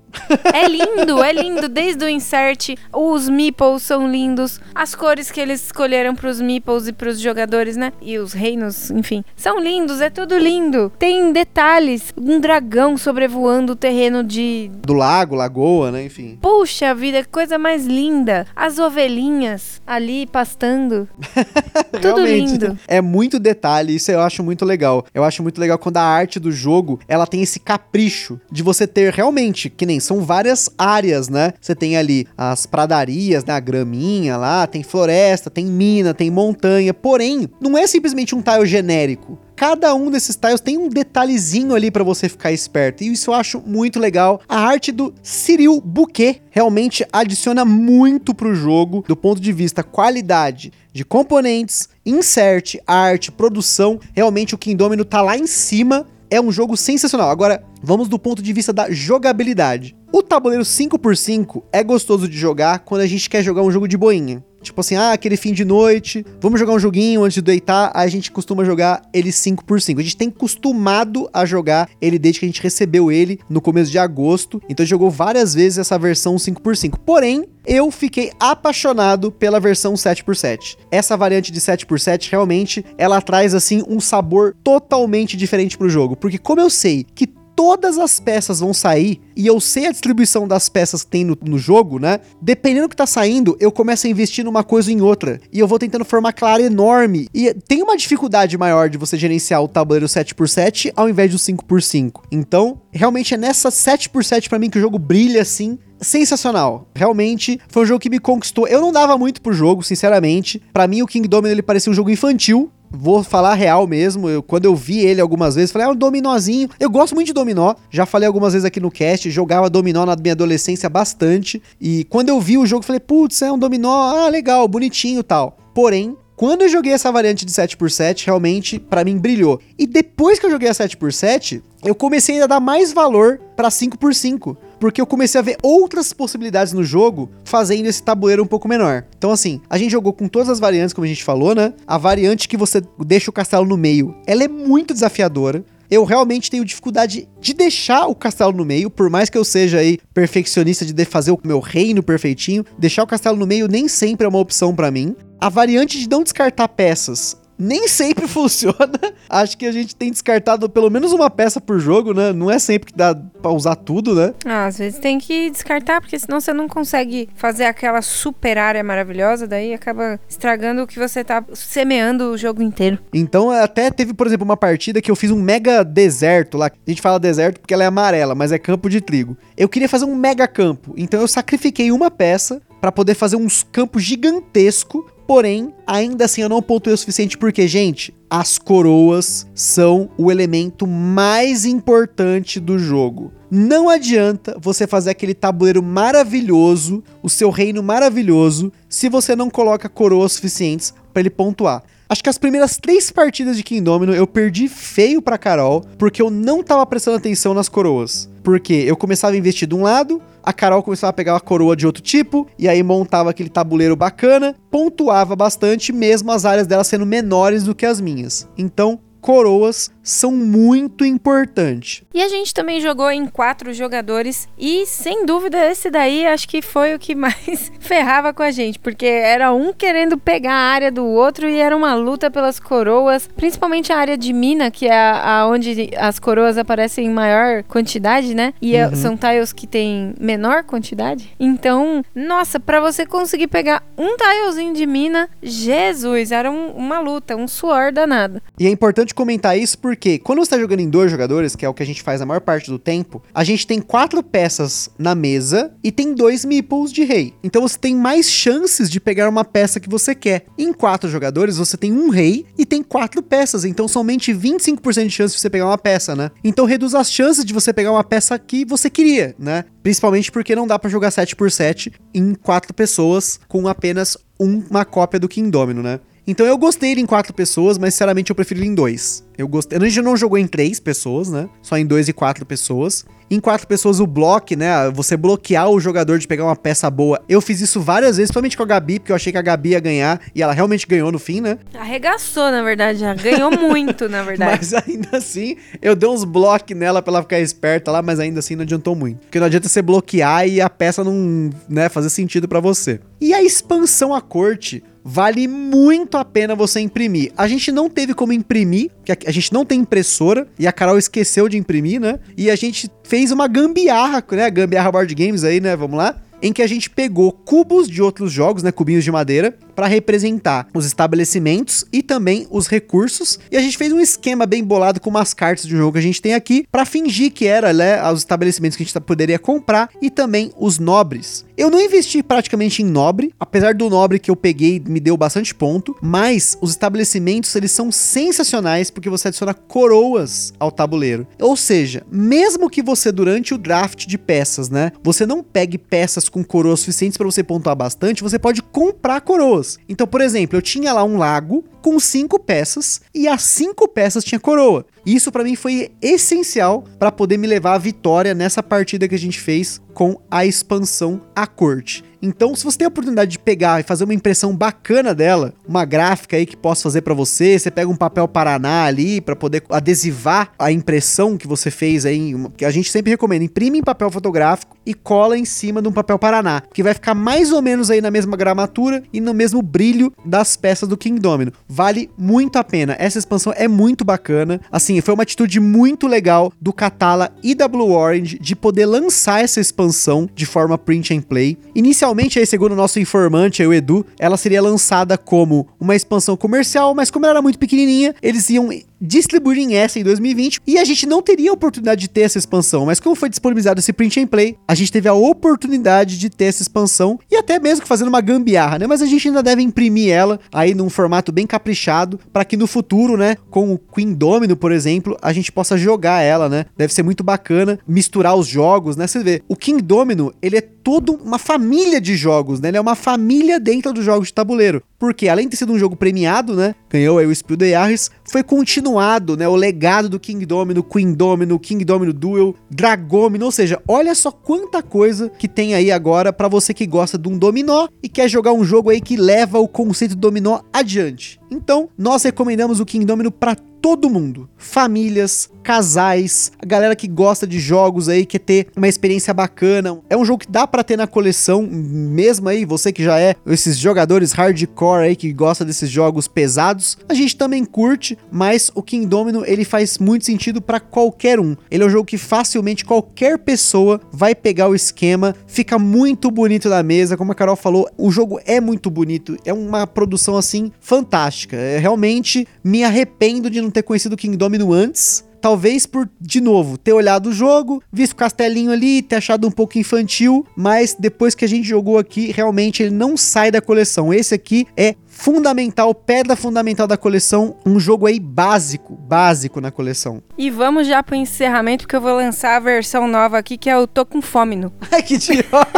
É 0.53 0.67
lindo, 0.69 1.23
é 1.23 1.33
lindo. 1.33 1.69
Desde 1.69 2.05
o 2.05 2.09
insert, 2.09 2.77
os 2.93 3.29
meeples 3.29 3.83
são 3.83 4.11
lindos. 4.11 4.61
As 4.75 4.95
cores 4.95 5.31
que 5.31 5.41
eles 5.41 5.65
escolheram 5.65 6.15
pros 6.15 6.41
meeples 6.41 6.87
e 6.87 6.93
pros 6.93 7.21
jogadores, 7.21 7.77
né? 7.77 7.93
E 8.01 8.19
os 8.19 8.33
reinos, 8.33 8.91
enfim. 8.91 9.25
São 9.37 9.59
lindos, 9.59 10.01
é 10.01 10.11
tudo 10.11 10.39
lindo. 10.39 10.93
Tem 10.99 11.33
detalhes. 11.33 12.13
Um 12.17 12.41
dragão 12.41 12.97
sobrevoando 12.97 13.73
o 13.73 13.77
terreno 13.77 14.23
de... 14.23 14.71
Do 14.75 14.93
lago, 14.93 15.35
lagoa, 15.35 15.91
né? 15.91 16.05
Enfim. 16.05 16.39
Puxa 16.41 16.95
vida, 16.95 17.23
que 17.23 17.29
coisa 17.29 17.59
mais 17.59 17.87
linda. 17.87 18.47
As 18.55 18.79
ovelhinhas 18.79 19.83
ali 19.87 20.27
pastando. 20.27 21.09
tudo 22.01 22.25
lindo. 22.25 22.79
É 22.87 23.01
muito 23.01 23.39
detalhe, 23.39 23.95
isso 23.95 24.11
eu 24.11 24.21
acho 24.21 24.43
muito 24.43 24.65
legal. 24.65 25.05
Eu 25.15 25.25
acho 25.25 25.43
muito 25.43 25.61
legal 25.61 25.79
quando 25.79 25.99
a 25.99 26.03
arte 26.03 26.41
do 26.41 26.51
jogo, 26.51 27.01
ela 27.07 27.27
tem 27.27 27.43
esse 27.43 27.59
capricho 27.61 28.41
de 28.51 28.63
você 28.63 28.87
ter 28.87 29.13
realmente, 29.13 29.69
que 29.69 29.87
nem 29.87 30.01
são 30.05 30.21
várias 30.21 30.71
áreas, 30.79 31.29
né? 31.29 31.53
Você 31.61 31.75
tem 31.75 31.97
ali 31.97 32.27
as 32.37 32.67
pradarias, 32.67 33.45
né? 33.45 33.55
A 33.55 33.61
graminha 33.61 34.37
lá, 34.37 34.67
tem 34.67 34.83
floresta, 34.83 35.51
tem 35.51 35.67
mina, 35.67 36.15
tem 36.15 36.31
montanha. 36.31 36.93
Porém, 36.95 37.49
não 37.61 37.77
é 37.77 37.87
simplesmente 37.87 38.35
um 38.35 38.43
tile 38.43 38.67
genérico. 38.67 39.39
Cada 39.57 39.95
um 39.95 40.11
desses 40.11 40.35
tiles 40.35 40.61
tem 40.61 40.77
um 40.77 40.89
detalhezinho 40.89 41.75
ali 41.75 41.91
pra 41.91 42.03
você 42.03 42.29
ficar 42.29 42.51
esperto. 42.51 43.05
E 43.05 43.13
isso 43.13 43.31
eu 43.31 43.35
acho 43.35 43.63
muito 43.65 44.01
legal. 44.01 44.41
A 44.49 44.59
arte 44.59 44.91
do 44.91 45.15
Cyril 45.23 45.81
Bouquet 45.81 46.43
realmente 46.51 47.07
adiciona 47.13 47.65
muito 47.65 48.35
pro 48.35 48.55
jogo 48.55 49.05
do 49.07 49.17
ponto 49.17 49.41
de 49.41 49.53
vista 49.53 49.83
qualidade 49.83 50.73
de 50.93 51.05
componentes, 51.05 51.89
insert, 52.05 52.77
arte, 52.87 53.31
produção. 53.31 53.99
Realmente 54.13 54.55
o 54.55 54.59
Kingdomino 54.59 55.05
tá 55.05 55.23
lá 55.23 55.37
em 55.37 55.47
cima 55.47 56.07
é 56.31 56.41
um 56.41 56.51
jogo 56.51 56.77
sensacional. 56.77 57.31
Agora, 57.31 57.63
vamos 57.83 58.09
do 58.09 58.19
ponto 58.19 58.43
de 58.43 58.53
vista 58.53 58.73
da 58.73 58.91
jogabilidade. 58.91 59.97
O 60.13 60.23
tabuleiro 60.23 60.65
5x5 60.65 61.63
é 61.73 61.83
gostoso 61.83 62.29
de 62.29 62.37
jogar 62.37 62.81
quando 62.81 63.03
a 63.03 63.07
gente 63.07 63.29
quer 63.29 63.43
jogar 63.43 63.63
um 63.63 63.71
jogo 63.71 63.89
de 63.89 63.97
boinha. 63.97 64.45
Tipo 64.65 64.81
assim, 64.81 64.97
ah, 64.97 65.13
aquele 65.13 65.37
fim 65.37 65.53
de 65.53 65.65
noite, 65.65 66.25
vamos 66.41 66.59
jogar 66.59 66.73
um 66.73 66.79
joguinho 66.79 67.23
antes 67.23 67.35
de 67.35 67.43
deitar, 67.43 67.93
aí 67.95 68.07
a 68.07 68.11
gente 68.11 68.33
costuma 68.33 68.65
jogar 68.65 69.03
ele 69.13 69.31
5x5. 69.31 69.99
A 69.99 70.03
gente 70.03 70.17
tem 70.17 70.29
acostumado 70.29 71.29
a 71.33 71.45
jogar 71.45 71.89
ele 72.01 72.19
desde 72.19 72.41
que 72.41 72.47
a 72.47 72.49
gente 72.49 72.63
recebeu 72.63 73.13
ele 73.13 73.39
no 73.49 73.61
começo 73.61 73.91
de 73.91 73.99
agosto, 73.99 74.61
então 74.69 74.85
jogou 74.85 75.11
várias 75.11 75.55
vezes 75.55 75.79
essa 75.79 75.99
versão 75.99 76.37
5x5. 76.37 76.99
Porém, 77.05 77.45
eu 77.67 77.91
fiquei 77.91 78.33
apaixonado 78.39 79.31
pela 79.31 79.61
versão 79.61 79.95
7x7. 79.95 80.77
Essa 80.91 81.17
variante 81.17 81.53
de 81.53 81.61
7x7 81.61 82.31
realmente, 82.31 82.85
ela 82.99 83.21
traz 83.21 83.55
assim 83.55 83.83
um 83.89 84.01
sabor 84.01 84.55
totalmente 84.63 85.37
diferente 85.37 85.79
pro 85.79 85.89
jogo, 85.89 86.17
porque 86.17 86.39
como 86.39 86.61
eu 86.61 86.71
sei 86.71 87.05
que 87.15 87.29
todas 87.55 87.99
as 87.99 88.21
peças 88.21 88.61
vão 88.61 88.75
sair 88.75 89.21
e 89.37 89.47
eu 89.47 89.61
sei 89.61 89.87
a 89.87 89.91
distribuição 89.91 90.47
das 90.47 90.69
peças 90.69 91.03
que 91.03 91.11
tem 91.11 91.25
no, 91.25 91.37
no, 91.43 91.59
jogo, 91.59 91.99
né? 91.99 92.21
Dependendo 92.41 92.87
do 92.87 92.91
que 92.91 92.97
tá 92.97 93.07
saindo, 93.07 93.57
eu 93.61 93.73
começo 93.73 94.07
a 94.07 94.11
investir 94.11 94.45
numa 94.45 94.63
coisa 94.63 94.91
ou 94.91 94.97
em 94.97 95.01
outra. 95.01 95.41
E 95.53 95.59
eu 95.59 95.67
vou 95.67 95.79
tentando 95.79 96.05
formar 96.05 96.33
clara 96.33 96.63
enorme. 96.63 97.29
E 97.35 97.53
tem 97.67 97.83
uma 97.83 97.97
dificuldade 97.97 98.57
maior 98.57 98.89
de 98.89 98.99
você 98.99 99.17
gerenciar 99.17 99.63
o 99.63 99.69
tabuleiro 99.69 100.07
7x7 100.07 100.93
ao 100.95 101.09
invés 101.09 101.31
do 101.31 101.39
5x5. 101.39 102.23
Então, 102.31 102.81
realmente 102.93 103.35
é 103.35 103.37
nessa 103.37 103.71
7x7 103.71 104.49
para 104.49 104.59
mim 104.59 104.71
que 104.71 104.79
o 104.79 104.81
jogo 104.81 104.99
brilha 104.99 105.43
assim 105.43 105.79
sensacional. 106.01 106.89
Realmente 106.95 107.59
foi 107.69 107.83
um 107.83 107.87
jogo 107.87 108.01
que 108.01 108.11
me 108.11 108.19
conquistou. 108.19 108.69
Eu 108.69 108.81
não 108.81 108.93
dava 108.93 109.17
muito 109.19 109.41
pro 109.41 109.53
jogo, 109.53 109.83
sinceramente. 109.83 110.63
Para 110.73 110.87
mim 110.87 111.03
o 111.03 111.07
King 111.07 111.29
ele 111.45 111.63
parecia 111.63 111.91
um 111.91 111.95
jogo 111.95 112.11
infantil, 112.11 112.71
vou 112.95 113.23
falar 113.23 113.55
real 113.55 113.87
mesmo. 113.87 114.29
Eu, 114.29 114.43
quando 114.43 114.65
eu 114.65 114.75
vi 114.75 115.01
ele 115.01 115.21
algumas 115.21 115.55
vezes, 115.55 115.73
falei, 115.73 115.89
ah, 115.89 115.91
um 115.91 115.97
dominózinho. 115.97 116.69
Eu 116.79 116.89
gosto 116.89 117.15
muito 117.15 117.27
de 117.29 117.33
dominó. 117.33 117.75
Já 117.91 118.07
falei 118.07 118.27
algumas 118.27 118.53
vezes 118.53 118.65
aqui 118.65 118.81
no 118.81 118.91
cast, 118.91 119.31
jogava 119.31 119.69
dominó 119.69 120.07
na 120.07 120.17
minha 120.17 120.33
adolescência 120.33 120.89
bastante. 120.89 121.61
E 121.81 122.05
quando 122.05 122.29
eu 122.29 122.41
vi 122.41 122.57
o 122.57 122.67
jogo, 122.67 122.85
falei, 122.85 123.01
putz, 123.01 123.43
é 123.43 123.51
um 123.51 123.59
dominó, 123.59 123.91
ah, 123.91 124.29
legal, 124.29 124.67
bonitinho 124.69 125.23
tal. 125.23 125.57
Porém, 125.75 126.17
quando 126.37 126.63
eu 126.63 126.69
joguei 126.69 126.93
essa 126.93 127.13
variante 127.13 127.45
de 127.45 127.53
7x7, 127.53 128.27
realmente, 128.27 128.79
para 128.79 129.05
mim, 129.05 129.19
brilhou. 129.19 129.61
E 129.79 129.87
depois 129.87 130.39
que 130.39 130.47
eu 130.47 130.51
joguei 130.51 130.69
a 130.69 130.73
7x7, 130.73 131.63
eu 131.85 131.95
comecei 131.95 132.43
a 132.43 132.47
dar 132.47 132.61
mais 132.61 132.93
valor 132.93 133.41
para 133.55 133.69
5x5 133.69 134.57
porque 134.79 135.01
eu 135.01 135.07
comecei 135.07 135.39
a 135.39 135.43
ver 135.43 135.57
outras 135.63 136.13
possibilidades 136.13 136.73
no 136.73 136.85
jogo 136.85 137.31
fazendo 137.45 137.87
esse 137.87 138.03
tabuleiro 138.03 138.43
um 138.43 138.47
pouco 138.47 138.69
menor. 138.69 139.05
Então, 139.17 139.31
assim, 139.31 139.61
a 139.69 139.79
gente 139.79 139.91
jogou 139.91 140.13
com 140.13 140.29
todas 140.29 140.49
as 140.49 140.61
variantes, 140.61 140.93
como 140.93 141.05
a 141.05 141.09
gente 141.09 141.25
falou, 141.25 141.55
né? 141.55 141.73
A 141.87 141.99
variante 141.99 142.49
que 142.49 142.57
você 142.57 142.83
deixa 143.05 143.31
o 143.31 143.33
castelo 143.33 143.67
no 143.67 143.77
meio, 143.77 144.15
ela 144.27 144.45
é 144.45 144.49
muito 144.49 144.95
desafiadora. 144.95 145.65
Eu 145.91 146.05
realmente 146.05 146.51
tenho 146.51 146.65
dificuldade 146.65 147.29
de 147.41 147.55
deixar 147.55 148.07
o 148.07 148.15
castelo 148.15 148.53
no 148.53 148.65
meio, 148.65 148.91
por 148.91 149.11
mais 149.11 149.29
que 149.29 149.37
eu 149.37 149.45
seja 149.45 149.79
aí 149.79 149.99
perfeccionista 150.13 150.85
de 150.85 151.05
fazer 151.05 151.31
o 151.31 151.39
meu 151.45 151.61
reino 151.61 152.03
perfeitinho, 152.03 152.65
deixar 152.79 153.03
o 153.03 153.07
castelo 153.07 153.37
no 153.37 153.47
meio 153.47 153.69
nem 153.69 153.87
sempre 153.87 154.27
é 154.27 154.29
uma 154.29 154.39
opção 154.39 154.75
para 154.75 154.91
mim. 154.91 155.15
A 155.41 155.49
variante 155.49 155.99
de 155.99 156.09
não 156.09 156.23
descartar 156.23 156.69
peças 156.69 157.37
nem 157.59 157.89
sempre 157.89 158.27
funciona. 158.29 158.99
Acho 159.29 159.57
que 159.57 159.67
a 159.67 159.73
gente 159.73 159.95
tem 159.95 160.11
descartado 160.11 160.69
pelo 160.69 160.91
menos 160.91 161.13
uma 161.13 161.31
peça 161.31 161.61
por 161.61 161.79
jogo, 161.79 162.13
né? 162.13 162.33
Não 162.33 162.51
é 162.51 162.59
sempre 162.59 162.93
que 162.93 162.97
dá 162.99 163.15
pra 163.15 163.51
usar 163.51 163.77
tudo, 163.77 164.15
né? 164.15 164.35
Ah, 164.45 164.67
às 164.67 164.79
vezes 164.79 164.99
tem 164.99 165.19
que 165.19 165.51
descartar, 165.51 166.01
porque 166.01 166.19
senão 166.19 166.41
você 166.41 166.53
não 166.53 166.69
consegue 166.69 167.29
fazer 167.35 167.65
aquela 167.65 168.03
super 168.03 168.59
área 168.59 168.83
maravilhosa, 168.83 169.47
daí 169.47 169.75
acaba 169.75 170.19
estragando 170.29 170.83
o 170.83 170.87
que 170.87 170.99
você 170.99 171.23
tá 171.23 171.45
semeando 171.53 172.31
o 172.31 172.39
jogo 172.39 172.63
inteiro. 172.63 172.99
Então, 173.13 173.51
até 173.51 173.91
teve, 173.91 174.15
por 174.15 174.27
exemplo, 174.27 174.45
uma 174.45 174.57
partida 174.57 175.01
que 175.01 175.11
eu 175.11 175.17
fiz 175.17 175.31
um 175.31 175.41
mega 175.41 175.85
deserto 175.85 176.57
lá. 176.57 176.67
A 176.67 176.91
gente 176.91 177.03
fala 177.03 177.19
deserto 177.19 177.61
porque 177.61 177.75
ela 177.75 177.85
é 177.85 177.87
amarela, 177.87 178.35
mas 178.35 178.53
é 178.53 178.59
campo 178.59 178.89
de 178.89 179.01
trigo. 179.01 179.37
Eu 179.57 179.69
queria 179.69 179.89
fazer 179.89 180.05
um 180.05 180.15
mega 180.15 180.47
campo, 180.49 180.95
então 180.97 181.21
eu 181.21 181.29
sacrifiquei 181.29 181.93
uma 181.93 182.11
peça 182.11 182.61
para 182.81 182.93
poder 182.93 183.15
fazer 183.15 183.37
uns 183.37 183.63
campos 183.63 184.03
gigantesco 184.03 185.11
Porém, 185.27 185.75
ainda 185.87 186.27
assim 186.27 186.43
eu 186.43 186.49
não 186.49 186.61
pontuei 186.61 186.95
o 186.95 186.99
suficiente 186.99 187.39
porque, 187.39 187.67
gente, 187.67 188.15
as 188.29 188.59
coroas 188.59 189.47
são 189.55 190.11
o 190.19 190.31
elemento 190.31 190.87
mais 190.87 191.65
importante 191.65 192.61
do 192.61 192.79
jogo. 192.79 193.33
Não 193.51 193.89
adianta 193.89 194.57
você 194.61 194.87
fazer 194.87 195.11
aquele 195.11 195.33
tabuleiro 195.33 195.83
maravilhoso, 195.83 197.03
o 197.23 197.31
seu 197.31 197.51
reino 197.51 197.83
maravilhoso, 197.83 198.73
se 198.89 199.09
você 199.09 199.35
não 199.35 199.49
coloca 199.49 199.89
coroas 199.89 200.33
suficientes 200.33 200.93
para 201.13 201.21
ele 201.21 201.31
pontuar. 201.31 201.83
Acho 202.09 202.23
que 202.23 202.29
as 202.29 202.37
primeiras 202.37 202.77
três 202.77 203.11
partidas 203.11 203.57
de 203.57 203.63
Kingdomino 203.63 204.15
eu 204.15 204.27
perdi 204.27 204.69
feio 204.69 205.23
pra 205.23 205.39
Carol, 205.39 205.83
porque 205.97 206.21
eu 206.21 206.31
não 206.31 206.63
tava 206.63 206.85
prestando 206.85 207.17
atenção 207.17 207.55
nas 207.55 207.69
coroas. 207.69 208.29
Porque 208.43 208.75
eu 208.75 208.97
começava 208.97 209.35
a 209.35 209.39
investir 209.39 209.67
de 209.67 209.75
um 209.75 209.83
lado, 209.83 210.21
a 210.45 210.53
Carol 210.53 210.83
começava 210.83 211.11
a 211.11 211.15
pegar 211.15 211.33
uma 211.33 211.41
coroa 211.41 211.75
de 211.75 211.87
outro 211.87 212.03
tipo, 212.03 212.47
e 212.59 212.69
aí 212.69 212.83
montava 212.83 213.31
aquele 213.31 213.49
tabuleiro 213.49 213.97
bacana, 213.97 214.55
pontuava 214.71 215.35
bastante, 215.35 215.93
mesmo 215.93 216.31
as 216.31 216.45
áreas 216.45 216.67
dela 216.67 216.85
sendo 216.85 217.07
menores 217.07 217.65
do 217.65 217.75
que 217.75 217.87
as 217.87 218.01
minhas. 218.01 218.49
Então, 218.59 219.01
coroas 219.25 219.91
são 220.03 220.31
muito 220.31 221.03
importantes. 221.03 222.03
E 222.13 222.23
a 222.23 222.29
gente 222.29 222.53
também 222.53 222.79
jogou 222.79 223.11
em 223.11 223.27
quatro 223.27 223.73
jogadores 223.73 224.47
e 224.59 224.85
sem 224.85 225.25
dúvida 225.25 225.57
esse 225.65 225.91
daí 225.91 226.27
acho 226.27 226.47
que 226.47 226.61
foi 226.61 226.95
o 226.95 226.99
que 226.99 227.15
mais 227.17 227.73
ferrava 227.81 228.35
com 228.35 228.43
a 228.43 228.51
gente, 228.51 228.79
porque 228.79 229.07
era 229.07 229.51
um 229.51 229.73
querendo 229.73 230.19
pegar 230.19 230.53
a 230.53 230.73
área 230.75 230.93
do 230.93 231.07
outro 231.07 231.49
e 231.49 231.59
era 231.59 231.75
uma 231.75 231.95
luta 231.95 232.31
pelas 232.31 232.61
coroas, 232.61 233.27
principalmente 233.35 233.95
a 233.95 233.97
área 233.97 234.19
de 234.19 234.31
mina, 234.31 234.71
que 234.71 234.87
é 234.87 234.95
a, 234.95 235.41
a 235.41 235.49
onde 235.49 235.91
as 235.97 236.19
coroas 236.19 236.59
aparecem 236.59 237.07
em 237.07 237.11
maior 237.11 237.63
quantidade, 237.63 238.35
né? 238.35 238.53
E 238.61 238.77
é, 238.77 238.87
uhum. 238.87 238.95
são 238.95 239.17
tiles 239.17 239.55
que 239.55 239.67
tem 239.67 240.15
menor 240.21 240.65
quantidade. 240.65 241.35
Então, 241.41 242.05
nossa, 242.15 242.61
para 242.61 242.79
você 242.79 243.07
conseguir 243.07 243.47
pegar 243.47 243.83
um 243.97 244.19
tilezinho 244.19 244.75
de 244.75 244.85
mina, 244.85 245.31
Jesus, 245.43 246.31
era 246.31 246.51
um, 246.51 246.73
uma 246.73 247.01
luta, 247.01 247.35
um 247.35 247.49
suor 247.49 247.91
danado. 247.91 248.43
E 248.59 248.67
é 248.67 248.71
importante 248.71 249.14
comentar 249.15 249.59
isso 249.59 249.79
porque 249.79 250.19
quando 250.19 250.39
você 250.39 250.47
está 250.47 250.59
jogando 250.59 250.81
em 250.81 250.89
dois 250.89 251.11
jogadores, 251.11 251.57
que 251.57 251.65
é 251.65 251.69
o 251.69 251.75
que 251.75 251.83
a 251.83 251.87
gente 251.87 252.03
faz 252.03 252.21
a 252.21 252.27
maior 252.27 252.41
parte 252.41 252.71
do 252.71 252.79
tempo, 252.79 253.23
a 253.33 253.45
gente 253.45 253.67
tem 253.67 253.81
quatro 253.81 254.23
peças 254.23 254.91
na 254.99 255.15
mesa 255.15 255.73
e 255.83 255.91
tem 255.91 256.15
dois 256.15 256.45
meeples 256.45 256.93
de 256.93 257.05
rei. 257.05 257.35
Então 257.43 257.63
você 257.63 257.79
tem 257.79 257.95
mais 257.95 258.29
chances 258.29 258.91
de 258.91 259.01
pegar 259.01 259.29
uma 259.29 259.45
peça 259.45 259.81
que 259.81 259.89
você 259.89 260.15
quer. 260.15 260.47
Em 260.59 260.73
quatro 260.73 261.09
jogadores, 261.09 261.57
você 261.57 261.77
tem 261.77 261.93
um 261.93 262.09
rei 262.09 262.45
e 262.59 262.67
tem 262.67 262.83
quatro 262.83 263.23
peças, 263.23 263.65
então 263.65 263.87
somente 263.87 264.33
25% 264.33 265.07
de 265.07 265.11
chance 265.11 265.35
de 265.35 265.41
você 265.41 265.51
pegar 265.51 265.67
uma 265.67 265.79
peça, 265.79 266.15
né? 266.15 266.31
Então 266.43 266.67
reduz 266.67 266.95
as 266.95 267.11
chances 267.11 267.45
de 267.45 267.53
você 267.53 267.73
pegar 267.73 267.93
uma 267.93 268.05
peça 268.05 268.39
que 268.39 268.65
você 268.65 268.91
queria, 268.91 269.35
né? 269.39 269.65
Principalmente 269.83 270.33
porque 270.33 270.57
não 270.57 270.67
dá 270.67 270.79
para 270.79 270.91
jogar 270.91 271.11
7 271.11 271.37
por 271.37 271.51
7 271.51 271.93
em 272.13 272.35
quatro 272.35 272.75
pessoas 272.75 273.39
com 273.49 273.69
apenas 273.69 274.17
uma 274.39 274.85
cópia 274.85 275.21
do 275.21 275.29
King 275.29 275.51
Domino, 275.51 275.83
né? 275.83 276.01
Então 276.27 276.47
eu 276.47 276.57
gostei 276.57 276.93
ele 276.93 277.01
em 277.03 277.07
quatro 277.07 277.35
pessoas, 277.35 277.77
mas 277.77 277.95
sinceramente 277.95 278.31
eu 278.31 278.37
prefiro 278.37 278.61
ele 278.61 278.69
em 278.69 278.75
dois. 278.75 279.25
Eu 279.37 279.47
gostei. 279.47 279.79
A 279.79 279.85
gente 279.85 280.01
não 280.01 280.17
jogou 280.17 280.39
em 280.39 280.47
três 280.47 280.81
pessoas, 280.81 281.29
né? 281.31 281.49
Só 281.61 281.77
em 281.77 281.85
dois 281.85 282.09
e 282.09 282.13
quatro 282.13 282.47
pessoas. 282.47 283.05
Em 283.31 283.41
quatro 283.41 283.67
pessoas, 283.67 284.01
o 284.01 284.07
bloco, 284.07 284.55
né? 284.57 284.91
Você 284.95 285.17
bloquear 285.17 285.69
o 285.69 285.81
jogador 285.81 286.19
de 286.19 286.27
pegar 286.27 286.45
uma 286.45 286.55
peça 286.55 286.89
boa. 286.91 287.21
Eu 287.29 287.41
fiz 287.41 287.61
isso 287.61 287.81
várias 287.81 288.17
vezes, 288.17 288.29
principalmente 288.29 288.57
com 288.57 288.63
a 288.63 288.67
Gabi, 288.67 289.01
porque 289.01 289.13
eu 289.13 289.17
achei 289.17 289.33
que 289.33 289.39
a 289.39 289.43
Gabi 289.43 289.71
ia 289.71 289.81
ganhar. 289.81 290.21
E 290.35 290.43
ela 290.43 290.53
realmente 290.53 290.87
ganhou 290.87 291.11
no 291.11 291.19
fim, 291.19 291.41
né? 291.41 291.59
Arregaçou, 291.75 292.51
na 292.51 292.63
verdade. 292.63 293.01
Já 293.01 293.15
ganhou 293.15 293.51
muito, 293.59 294.09
na 294.09 294.23
verdade. 294.23 294.59
Mas 294.59 294.75
ainda 294.75 295.17
assim, 295.17 295.57
eu 295.83 295.97
dei 295.97 296.09
uns 296.09 296.23
blocos 296.25 296.77
nela 296.77 297.03
pra 297.03 297.13
ela 297.13 297.23
ficar 297.23 297.41
esperta 297.41 297.91
lá, 297.91 298.03
mas 298.03 298.21
ainda 298.21 298.39
assim 298.39 298.55
não 298.55 298.63
adiantou 298.63 298.95
muito. 298.95 299.21
Porque 299.21 299.39
não 299.39 299.47
adianta 299.47 299.69
você 299.69 299.83
bloquear 299.83 300.47
e 300.47 300.61
a 300.61 300.71
peça 300.71 301.03
não, 301.03 301.51
né, 301.69 301.89
fazer 301.89 302.11
sentido 302.11 302.47
para 302.47 302.61
você. 302.61 303.01
E 303.21 303.35
a 303.35 303.43
expansão 303.43 304.15
à 304.15 304.21
corte 304.21 304.83
vale 305.05 305.47
muito 305.47 306.17
a 306.17 306.25
pena 306.25 306.55
você 306.55 306.81
imprimir. 306.81 307.31
A 307.37 307.47
gente 307.47 307.71
não 307.71 307.91
teve 307.91 308.15
como 308.15 308.33
imprimir, 308.33 308.91
porque 309.05 309.29
a 309.29 309.31
gente 309.31 309.53
não 309.53 309.65
tem 309.65 309.81
impressora, 309.81 310.49
e 310.59 310.67
a 310.67 310.73
Carol 310.73 310.97
esqueceu 310.97 311.49
de 311.49 311.59
imprimir, 311.59 312.01
né? 312.01 312.19
E 312.37 312.51
a 312.51 312.57
gente 312.57 312.91
fez 313.03 313.31
uma 313.31 313.47
gambiarra, 313.47 314.25
né? 314.33 314.51
Gambiarra 314.51 314.91
Board 314.91 315.15
Games 315.15 315.45
aí, 315.45 315.61
né? 315.61 315.77
Vamos 315.77 315.99
lá 315.99 316.21
em 316.45 316.53
que 316.53 316.61
a 316.61 316.67
gente 316.67 316.91
pegou 316.91 317.33
cubos 317.33 317.89
de 317.89 318.03
outros 318.03 318.31
jogos, 318.31 318.63
né, 318.63 318.71
cubinhos 318.71 319.03
de 319.03 319.11
madeira, 319.11 319.57
para 319.75 319.87
representar 319.87 320.67
os 320.75 320.87
estabelecimentos 320.87 321.85
e 321.93 322.03
também 322.03 322.47
os 322.51 322.67
recursos. 322.67 323.39
E 323.51 323.57
a 323.57 323.61
gente 323.61 323.77
fez 323.77 323.93
um 323.93 324.01
esquema 324.01 324.47
bem 324.47 324.63
bolado 324.63 325.01
com 325.01 325.11
umas 325.11 325.35
cartas 325.35 325.67
de 325.67 325.77
jogo 325.77 325.93
que 325.93 325.99
a 325.99 326.03
gente 326.03 326.23
tem 326.23 326.35
aqui 326.35 326.67
para 326.71 326.85
fingir 326.85 327.33
que 327.33 327.47
era, 327.47 327.73
né, 327.73 328.03
os 328.11 328.21
estabelecimentos 328.21 328.77
que 328.77 328.83
a 328.83 328.87
gente 328.87 329.01
poderia 329.01 329.39
comprar 329.39 329.89
e 330.01 330.11
também 330.11 330.53
os 330.59 330.79
nobres. 330.79 331.45
Eu 331.57 331.71
não 331.71 331.81
investi 331.81 332.23
praticamente 332.23 332.83
em 332.83 332.85
nobre, 332.85 333.33
apesar 333.39 333.75
do 333.75 333.89
nobre 333.89 334.19
que 334.19 334.31
eu 334.31 334.37
peguei 334.37 334.83
me 334.85 335.01
deu 335.01 335.17
bastante 335.17 335.55
ponto, 335.55 335.97
mas 336.03 336.57
os 336.61 336.71
estabelecimentos 336.71 337.55
eles 337.55 337.71
são 337.71 337.93
sensacionais 337.93 338.91
porque 338.91 339.11
você 339.11 339.29
adiciona 339.29 339.55
coroas 339.55 340.53
ao 340.59 340.71
tabuleiro. 340.71 341.27
Ou 341.41 341.57
seja, 341.57 342.05
mesmo 342.11 342.71
que 342.71 342.83
você 342.83 343.13
durante 343.13 343.55
o 343.55 343.59
draft 343.59 344.07
de 344.07 344.19
peças, 344.19 344.69
né, 344.69 344.93
você 345.03 345.27
não 345.27 345.43
pegue 345.43 345.79
peças 345.79 346.29
com 346.29 346.45
coroas 346.45 346.81
suficientes 346.81 347.17
para 347.17 347.27
você 347.27 347.43
pontuar 347.43 347.77
bastante, 347.77 348.23
você 348.23 348.39
pode 348.39 348.63
comprar 348.63 349.21
coroas. 349.21 349.64
Então, 349.89 350.07
por 350.07 350.21
exemplo, 350.21 350.57
eu 350.57 350.63
tinha 350.63 350.93
lá 350.93 351.05
um 351.05 351.17
lago 351.17 351.65
com 351.83 351.99
cinco 352.01 352.39
peças 352.39 353.01
e 353.15 353.29
as 353.29 353.43
cinco 353.43 353.87
peças 353.89 354.25
tinha 354.25 354.41
coroa. 354.41 354.87
Isso 355.05 355.31
para 355.31 355.45
mim 355.45 355.55
foi 355.55 355.91
essencial 356.01 356.85
para 356.99 357.13
poder 357.13 357.37
me 357.37 357.47
levar 357.47 357.75
à 357.75 357.79
vitória 357.79 358.35
nessa 358.35 358.63
partida 358.63 359.07
que 359.07 359.15
a 359.15 359.19
gente 359.19 359.39
fez 359.39 359.81
com 359.93 360.21
a 360.31 360.47
expansão 360.47 361.21
à 361.37 361.47
corte. 361.47 362.03
Então, 362.25 362.55
se 362.55 362.65
você 362.65 362.79
tem 362.79 362.87
a 362.87 362.89
oportunidade 362.89 363.33
de 363.33 363.39
pegar 363.39 363.81
e 363.81 363.83
fazer 363.83 364.05
uma 364.05 364.15
impressão 364.15 364.57
bacana 364.57 365.15
dela, 365.15 365.53
uma 365.69 365.85
gráfica 365.85 366.39
aí 366.39 366.47
que 366.47 366.57
posso 366.57 366.83
fazer 366.83 367.03
para 367.03 367.13
você, 367.13 367.59
você 367.59 367.71
pega 367.71 367.91
um 367.91 367.97
papel 367.97 368.27
Paraná 368.27 368.85
ali 368.85 369.21
para 369.21 369.37
poder 369.37 369.63
adesivar 369.69 370.51
a 370.59 370.73
impressão 370.73 371.37
que 371.37 371.47
você 371.47 371.71
fez 371.71 372.07
aí, 372.07 372.35
que 372.57 372.65
a 372.65 372.71
gente 372.71 372.91
sempre 372.91 373.11
recomenda, 373.11 373.45
imprime 373.45 373.79
em 373.79 373.83
papel 373.83 374.11
fotográfico 374.11 374.75
e 374.87 374.95
cola 374.95 375.37
em 375.37 375.45
cima 375.45 375.83
de 375.83 375.89
um 375.89 375.93
papel 375.93 376.19
Paraná, 376.19 376.63
que 376.73 376.83
vai 376.83 376.95
ficar 376.95 377.15
mais 377.15 377.53
ou 377.53 377.61
menos 377.61 377.91
aí 377.91 378.01
na 378.01 378.11
mesma 378.11 378.39
gramatura 378.39 379.03
e 379.13 379.21
no 379.21 379.35
mesmo 379.35 379.61
brilho 379.61 380.11
das 380.25 380.57
peças 380.57 380.89
do 380.89 380.97
King 380.97 381.21
Domino. 381.21 381.53
Vale 381.69 382.11
muito 382.17 382.57
a 382.57 382.65
pena. 382.65 382.97
Essa 382.99 383.19
expansão 383.19 383.53
é 383.55 383.69
muito 383.69 384.03
bacana. 384.03 384.63
Assim, 384.73 384.99
foi 385.03 385.13
uma 385.13 385.25
atitude 385.25 385.61
muito 385.61 386.07
legal 386.07 386.51
do 386.59 386.73
Catala 386.73 387.35
e 387.43 387.55
da 387.55 387.69
Blue 387.69 387.93
Orange 387.93 388.39
de 388.39 388.57
poder 388.57 388.87
lançar 388.87 389.45
essa 389.45 389.61
expansão 389.61 390.27
de 390.35 390.47
forma 390.47 390.79
print 390.79 391.13
and 391.15 391.21
play. 391.21 391.59
Inicialmente 391.75 392.14
Inicialmente, 392.15 392.39
aí, 392.39 392.47
segundo 392.47 392.73
o 392.73 392.77
nosso 392.77 393.01
informante, 393.01 393.61
aí, 393.61 393.67
o 393.67 393.75
Edu, 393.75 394.07
ela 394.21 394.37
seria 394.37 394.63
lançada 394.63 395.19
como 395.19 395.67
uma 395.81 395.97
expansão 395.97 396.37
comercial, 396.37 396.95
mas 396.95 397.11
como 397.11 397.27
ela 397.27 397.33
era 397.33 397.43
muito 397.43 397.59
pequenininha, 397.59 398.15
eles 398.23 398.49
iam 398.51 398.69
distribuírem 399.05 399.77
essa 399.77 399.99
em 399.99 400.03
2020 400.03 400.61
e 400.67 400.79
a 400.79 400.85
gente 400.85 401.07
não 401.07 401.23
teria 401.23 401.51
a 401.51 401.55
oportunidade 401.55 402.01
de 402.03 402.09
ter 402.09 402.23
essa 402.23 402.39
expansão, 402.39 402.87
mas 402.87 402.99
como 402.99 403.15
foi 403.15 403.29
disponibilizado 403.29 403.81
esse 403.81 403.93
print 403.93 404.21
and 404.21 404.27
play, 404.27 404.57
a 404.67 404.75
gente 404.75 404.91
teve 404.91 405.09
a 405.09 405.15
oportunidade 405.15 406.19
de 406.19 406.31
ter 406.31 406.47
essa 406.47 406.63
expansão 406.63 407.19
e 407.31 407.37
até 407.37 407.59
mesmo 407.59 407.87
fazendo 407.87 408.09
uma 408.09 408.21
gambiarra, 408.21 408.79
né? 408.79 408.87
Mas 408.87 409.03
a 409.03 409.07
gente 409.07 409.29
ainda 409.29 409.43
deve 409.43 409.63
imprimir 409.63 410.11
ela 410.11 410.41
aí 410.53 410.75
num 410.75 410.89
formato 410.89 411.31
bem 411.31 411.47
caprichado 411.47 412.19
para 412.33 412.45
que 412.45 412.57
no 412.57 412.67
futuro, 412.67 413.17
né, 413.17 413.37
com 413.51 413.73
o 413.73 413.79
Queen 413.79 414.15
Domino, 414.15 414.57
por 414.57 414.73
exemplo, 414.73 415.17
a 415.21 415.33
gente 415.33 415.53
possa 415.53 415.77
jogar 415.77 416.23
ela, 416.23 416.49
né? 416.49 416.67
Deve 416.77 416.93
ser 416.93 417.03
muito 417.03 417.23
bacana 417.23 417.79
misturar 417.87 418.35
os 418.35 418.47
jogos, 418.47 418.97
né? 418.97 419.07
Você 419.07 419.23
vê, 419.23 419.43
o 419.49 419.57
King 419.57 419.83
Domino, 419.83 420.33
ele 420.41 420.57
é 420.57 420.61
toda 420.61 421.13
uma 421.13 421.39
família 421.39 422.01
de 422.01 422.17
jogos, 422.17 422.61
né? 422.61 422.69
Ele 422.69 422.77
é 422.77 422.81
uma 422.81 422.95
família 422.95 423.59
dentro 423.59 423.93
dos 423.93 424.05
jogos 424.05 424.29
de 424.29 424.35
tabuleiro. 424.35 424.83
Porque 424.99 425.29
além 425.29 425.49
de 425.49 425.57
sido 425.57 425.73
um 425.73 425.79
jogo 425.79 425.97
premiado, 425.97 426.55
né? 426.55 426.75
Ganhou 426.95 427.19
aí 427.19 427.27
o 427.27 427.35
Spiel 427.35 427.57
de 427.57 427.71
Jahres, 427.71 428.09
foi 428.31 428.45
continuado, 428.45 429.37
né? 429.37 429.49
O 429.49 429.57
legado 429.57 430.09
do 430.09 430.21
King 430.21 430.47
Domino, 430.47 430.81
Queen 430.81 431.13
Domino, 431.13 431.59
King 431.59 431.85
Domino 431.85 432.13
Duel, 432.13 432.55
Dragomino, 432.71 433.47
ou 433.47 433.51
seja, 433.51 433.83
olha 433.89 434.15
só 434.15 434.31
quanta 434.31 434.81
coisa 434.81 435.29
que 435.29 435.49
tem 435.49 435.75
aí 435.75 435.91
agora 435.91 436.33
para 436.33 436.47
você 436.47 436.73
que 436.73 436.87
gosta 436.87 437.19
de 437.19 437.29
um 437.29 437.37
dominó 437.37 437.89
e 438.01 438.09
quer 438.09 438.29
jogar 438.29 438.53
um 438.53 438.63
jogo 438.63 438.91
aí 438.91 439.01
que 439.01 439.17
leva 439.17 439.59
o 439.59 439.67
conceito 439.67 440.15
dominó 440.15 440.61
adiante. 440.73 441.41
Então, 441.55 441.89
nós 441.97 442.25
recomendamos 442.25 442.81
o 442.81 442.85
King 442.85 443.05
Domino 443.05 443.31
para 443.31 443.55
todo 443.85 444.09
mundo. 444.09 444.49
Famílias, 444.57 445.51
casais, 445.63 446.51
a 446.59 446.65
galera 446.65 446.97
que 446.97 447.07
gosta 447.07 447.47
de 447.47 447.61
jogos 447.61 448.09
aí, 448.09 448.25
quer 448.25 448.39
ter 448.39 448.69
uma 448.75 448.89
experiência 448.89 449.33
bacana. 449.35 450.01
É 450.09 450.17
um 450.17 450.25
jogo 450.25 450.39
que 450.41 450.51
dá 450.51 450.67
para 450.67 450.83
ter 450.83 450.97
na 450.97 451.07
coleção, 451.07 451.63
mesmo 451.71 452.49
aí, 452.49 452.65
você 452.65 452.91
que 452.91 453.05
já 453.05 453.21
é 453.21 453.35
esses 453.47 453.79
jogadores 453.79 454.33
hardcore 454.33 455.05
aí 455.05 455.15
que 455.15 455.31
gosta 455.35 455.67
desses 455.67 455.91
jogos 455.91 456.27
pesados, 456.27 456.97
a 457.07 457.13
gente 457.13 457.37
também 457.37 457.63
curte, 457.63 458.17
mas 458.33 458.71
o 458.75 458.83
King 458.83 459.05
Domino 459.05 459.45
ele 459.47 459.67
faz 459.67 459.99
muito 459.99 460.25
sentido 460.25 460.63
para 460.63 460.81
qualquer 460.81 461.39
um. 461.39 461.55
Ele 461.71 461.85
é 461.85 461.87
um 461.87 461.91
jogo 461.91 462.07
que 462.07 462.17
facilmente 462.17 462.87
qualquer 462.87 463.39
pessoa 463.39 464.01
vai 464.11 464.35
pegar 464.35 464.69
o 464.69 464.75
esquema, 464.75 465.35
fica 465.47 465.79
muito 465.79 466.31
bonito 466.31 466.71
na 466.71 466.83
mesa, 466.83 467.19
como 467.19 467.33
a 467.33 467.35
Carol 467.35 467.55
falou, 467.55 467.87
o 467.99 468.11
jogo 468.11 468.41
é 468.47 468.63
muito 468.63 468.89
bonito, 468.91 469.37
é 469.45 469.53
uma 469.53 469.87
produção 469.87 470.39
assim 470.39 470.73
fantástica. 470.81 471.44
É, 471.53 471.79
realmente 471.79 472.47
me 472.63 472.85
arrependo 472.85 473.51
de 473.51 473.61
não 473.61 473.71
ter 473.71 473.83
conhecido 473.83 474.15
o 474.15 474.17
King 474.17 474.37
Domino 474.37 474.73
antes. 474.73 475.25
Talvez 475.45 475.85
por, 475.85 476.09
de 476.19 476.41
novo, 476.41 476.79
ter 476.79 476.95
olhado 476.95 477.29
o 477.29 477.33
jogo, 477.33 477.83
visto 477.93 478.13
o 478.13 478.17
castelinho 478.17 478.73
ali, 478.73 479.03
ter 479.03 479.17
achado 479.17 479.47
um 479.47 479.51
pouco 479.51 479.79
infantil, 479.79 480.47
mas 480.57 480.97
depois 480.99 481.35
que 481.35 481.45
a 481.45 481.49
gente 481.49 481.69
jogou 481.69 481.99
aqui, 481.99 482.33
realmente 482.33 482.83
ele 482.83 482.95
não 482.95 483.15
sai 483.15 483.51
da 483.51 483.61
coleção. 483.61 484.13
Esse 484.15 484.35
aqui 484.35 484.67
é 484.75 484.95
fundamental, 485.07 485.95
pedra 485.95 486.35
fundamental 486.35 486.87
da 486.87 486.97
coleção, 486.97 487.57
um 487.67 487.79
jogo 487.79 488.07
aí 488.07 488.19
básico, 488.19 488.95
básico 488.95 489.61
na 489.61 489.71
coleção. 489.71 490.23
E 490.39 490.51
vamos 490.51 490.87
já 490.87 491.03
pro 491.03 491.15
encerramento, 491.15 491.85
porque 491.85 491.97
eu 491.97 492.01
vou 492.01 492.17
lançar 492.17 492.57
a 492.57 492.61
versão 492.61 493.07
nova 493.07 493.37
aqui, 493.37 493.59
que 493.59 493.69
é 493.69 493.79
o 493.79 493.87
Tô 493.87 494.07
Com 494.07 494.23
Fome. 494.23 494.57
No. 494.57 494.73
Ai, 494.91 495.03
que 495.03 495.17
idiota! 495.17 495.69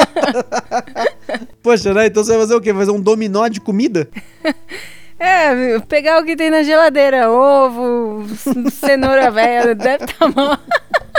Poxa, 1.61 1.93
né? 1.93 2.07
Então 2.07 2.23
você 2.23 2.31
vai 2.31 2.41
fazer 2.43 2.55
o 2.55 2.61
quê? 2.61 2.73
Vai 2.73 2.87
fazer 2.87 2.97
um 2.97 3.01
dominó 3.01 3.49
de 3.49 3.61
comida? 3.61 4.09
É, 5.19 5.79
pegar 5.81 6.21
o 6.21 6.25
que 6.25 6.37
tem 6.37 6.51
na 6.51 6.63
geladeira, 6.63 7.31
ovo, 7.31 8.27
cenoura 8.71 9.31
velha, 9.31 9.75
deve 9.75 10.05
estar 10.05 10.19
tá 10.19 10.29
mal. 10.29 10.59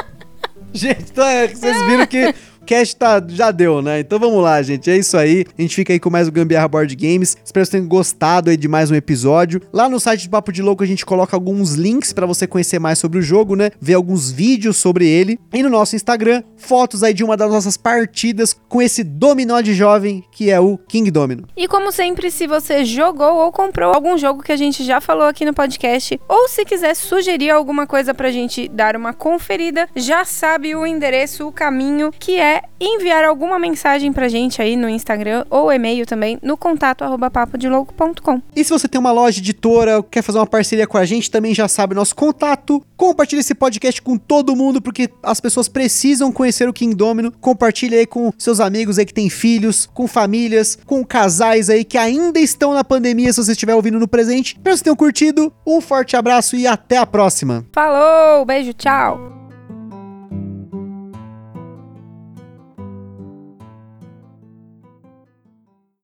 Gente, 0.72 1.12
então 1.12 1.26
é, 1.26 1.48
vocês 1.48 1.82
viram 1.88 2.06
que 2.06 2.36
cast 2.68 2.98
tá, 2.98 3.24
já 3.26 3.50
deu, 3.50 3.82
né? 3.82 4.02
Então 4.02 4.20
vamos 4.20 4.44
lá, 4.44 4.62
gente. 4.62 4.92
É 4.92 4.98
isso 4.98 5.18
aí. 5.18 5.46
A 5.58 5.62
gente 5.62 5.74
fica 5.74 5.94
aí 5.94 6.00
com 6.00 6.10
mais 6.10 6.28
o 6.28 6.32
Gambiarra 6.32 6.68
Board 6.68 6.94
Games. 6.96 7.38
Espero 7.44 7.66
que 7.66 7.70
vocês 7.70 7.70
tenham 7.70 7.88
gostado 7.88 8.50
aí 8.50 8.58
de 8.58 8.68
mais 8.68 8.92
um 8.92 8.96
episódio. 8.96 9.62
Lá 9.72 9.88
no 9.88 10.00
site 10.00 10.28
do 10.28 10.32
Papo 10.32 10.52
de 10.52 10.62
Louco 10.62 10.84
a 10.84 10.88
gente 10.88 11.06
coloca 11.06 11.36
alguns 11.36 11.76
links 11.76 12.12
para 12.12 12.26
você 12.26 12.46
conhecer 12.46 12.78
mais 12.78 13.00
sobre 13.00 13.20
o 13.20 13.22
jogo, 13.22 13.56
né? 13.56 13.72
Ver 13.80 13.94
alguns 13.94 14.30
vídeos 14.30 14.76
sobre 14.76 15.08
ele. 15.08 15.40
E 15.54 15.64
no 15.64 15.70
nosso 15.70 15.96
Instagram, 15.96 16.44
fotos 16.58 17.04
aí 17.04 17.14
de 17.14 17.24
uma 17.24 17.38
das 17.38 17.50
nossas 17.50 17.78
partidas 17.78 18.54
com 18.68 18.82
esse 18.82 19.02
dominó 19.02 19.62
de 19.62 19.74
jovem 19.74 20.24
que 20.32 20.52
é 20.52 20.60
o 20.60 20.78
King 20.78 21.10
Domino. 21.10 21.48
E 21.56 21.68
como 21.68 21.92
sempre, 21.92 22.30
se 22.30 22.46
você 22.48 22.84
jogou 22.84 23.38
ou 23.38 23.52
comprou 23.52 23.94
algum 23.94 24.18
jogo 24.18 24.44
que 24.44 24.52
a 24.52 24.58
gente 24.58 24.84
já 24.84 25.00
falou 25.00 25.28
aqui 25.28 25.46
no 25.46 25.54
podcast, 25.54 26.20
ou 26.28 26.50
se 26.50 26.66
quiser 26.66 26.96
sugerir 26.96 27.52
alguma 27.52 27.88
coisa 27.88 28.14
pra 28.14 28.30
gente 28.30 28.68
dar 28.68 28.96
uma 28.96 29.14
conferida, 29.14 29.88
já 29.96 30.26
sabe 30.26 30.76
o 30.76 30.86
endereço, 30.86 31.48
o 31.48 31.52
caminho, 31.52 32.12
que 32.12 32.38
é 32.38 32.57
enviar 32.80 33.24
alguma 33.26 33.58
mensagem 33.58 34.14
pra 34.14 34.28
gente 34.28 34.62
aí 34.62 34.76
no 34.76 34.88
Instagram 34.88 35.46
ou 35.50 35.72
e-mail 35.72 36.06
também 36.06 36.38
no 36.42 36.58
contato 36.58 37.04
arroba 37.04 37.30
papodelouco.com. 37.30 38.42
E 38.56 38.64
se 38.64 38.70
você 38.70 38.88
tem 38.88 39.00
uma 39.00 39.12
loja 39.12 39.40
editora, 39.40 40.04
quer 40.04 40.22
fazer 40.22 40.38
uma 40.40 40.48
parceria 40.48 40.88
com 40.88 40.98
a 40.98 41.06
gente, 41.06 41.32
também 41.32 41.54
já 41.54 41.68
sabe 41.68 41.96
nosso 41.96 42.16
contato. 42.16 42.84
Compartilhe 42.96 43.42
esse 43.42 43.56
podcast 43.56 44.02
com 44.02 44.18
todo 44.18 44.56
mundo, 44.56 44.82
porque 44.82 45.10
as 45.24 45.40
pessoas 45.40 45.68
precisam 45.68 46.32
conhecer 46.32 46.68
o 46.68 46.74
King 46.74 46.96
Domino. 46.96 47.32
Compartilhe 47.40 47.96
aí 47.96 48.06
com 48.06 48.32
seus 48.38 48.60
amigos 48.60 48.98
aí 48.98 49.06
que 49.06 49.14
têm 49.14 49.30
filhos, 49.30 49.88
com 49.94 50.08
famílias, 50.08 50.78
com 50.86 51.06
casais 51.06 51.70
aí 51.70 51.84
que 51.84 51.98
ainda 51.98 52.40
estão 52.40 52.74
na 52.74 52.84
pandemia, 52.84 53.32
se 53.32 53.44
você 53.44 53.52
estiver 53.52 53.76
ouvindo 53.76 54.00
no 54.00 54.08
presente. 54.08 54.54
Espero 54.54 54.64
que 54.64 54.70
vocês 54.70 54.82
tenham 54.82 54.96
curtido. 54.96 55.54
Um 55.66 55.82
forte 55.82 56.16
abraço 56.16 56.56
e 56.56 56.66
até 56.68 56.98
a 56.98 57.06
próxima. 57.06 57.66
Falou, 57.74 58.46
beijo, 58.46 58.74
tchau. 58.74 59.37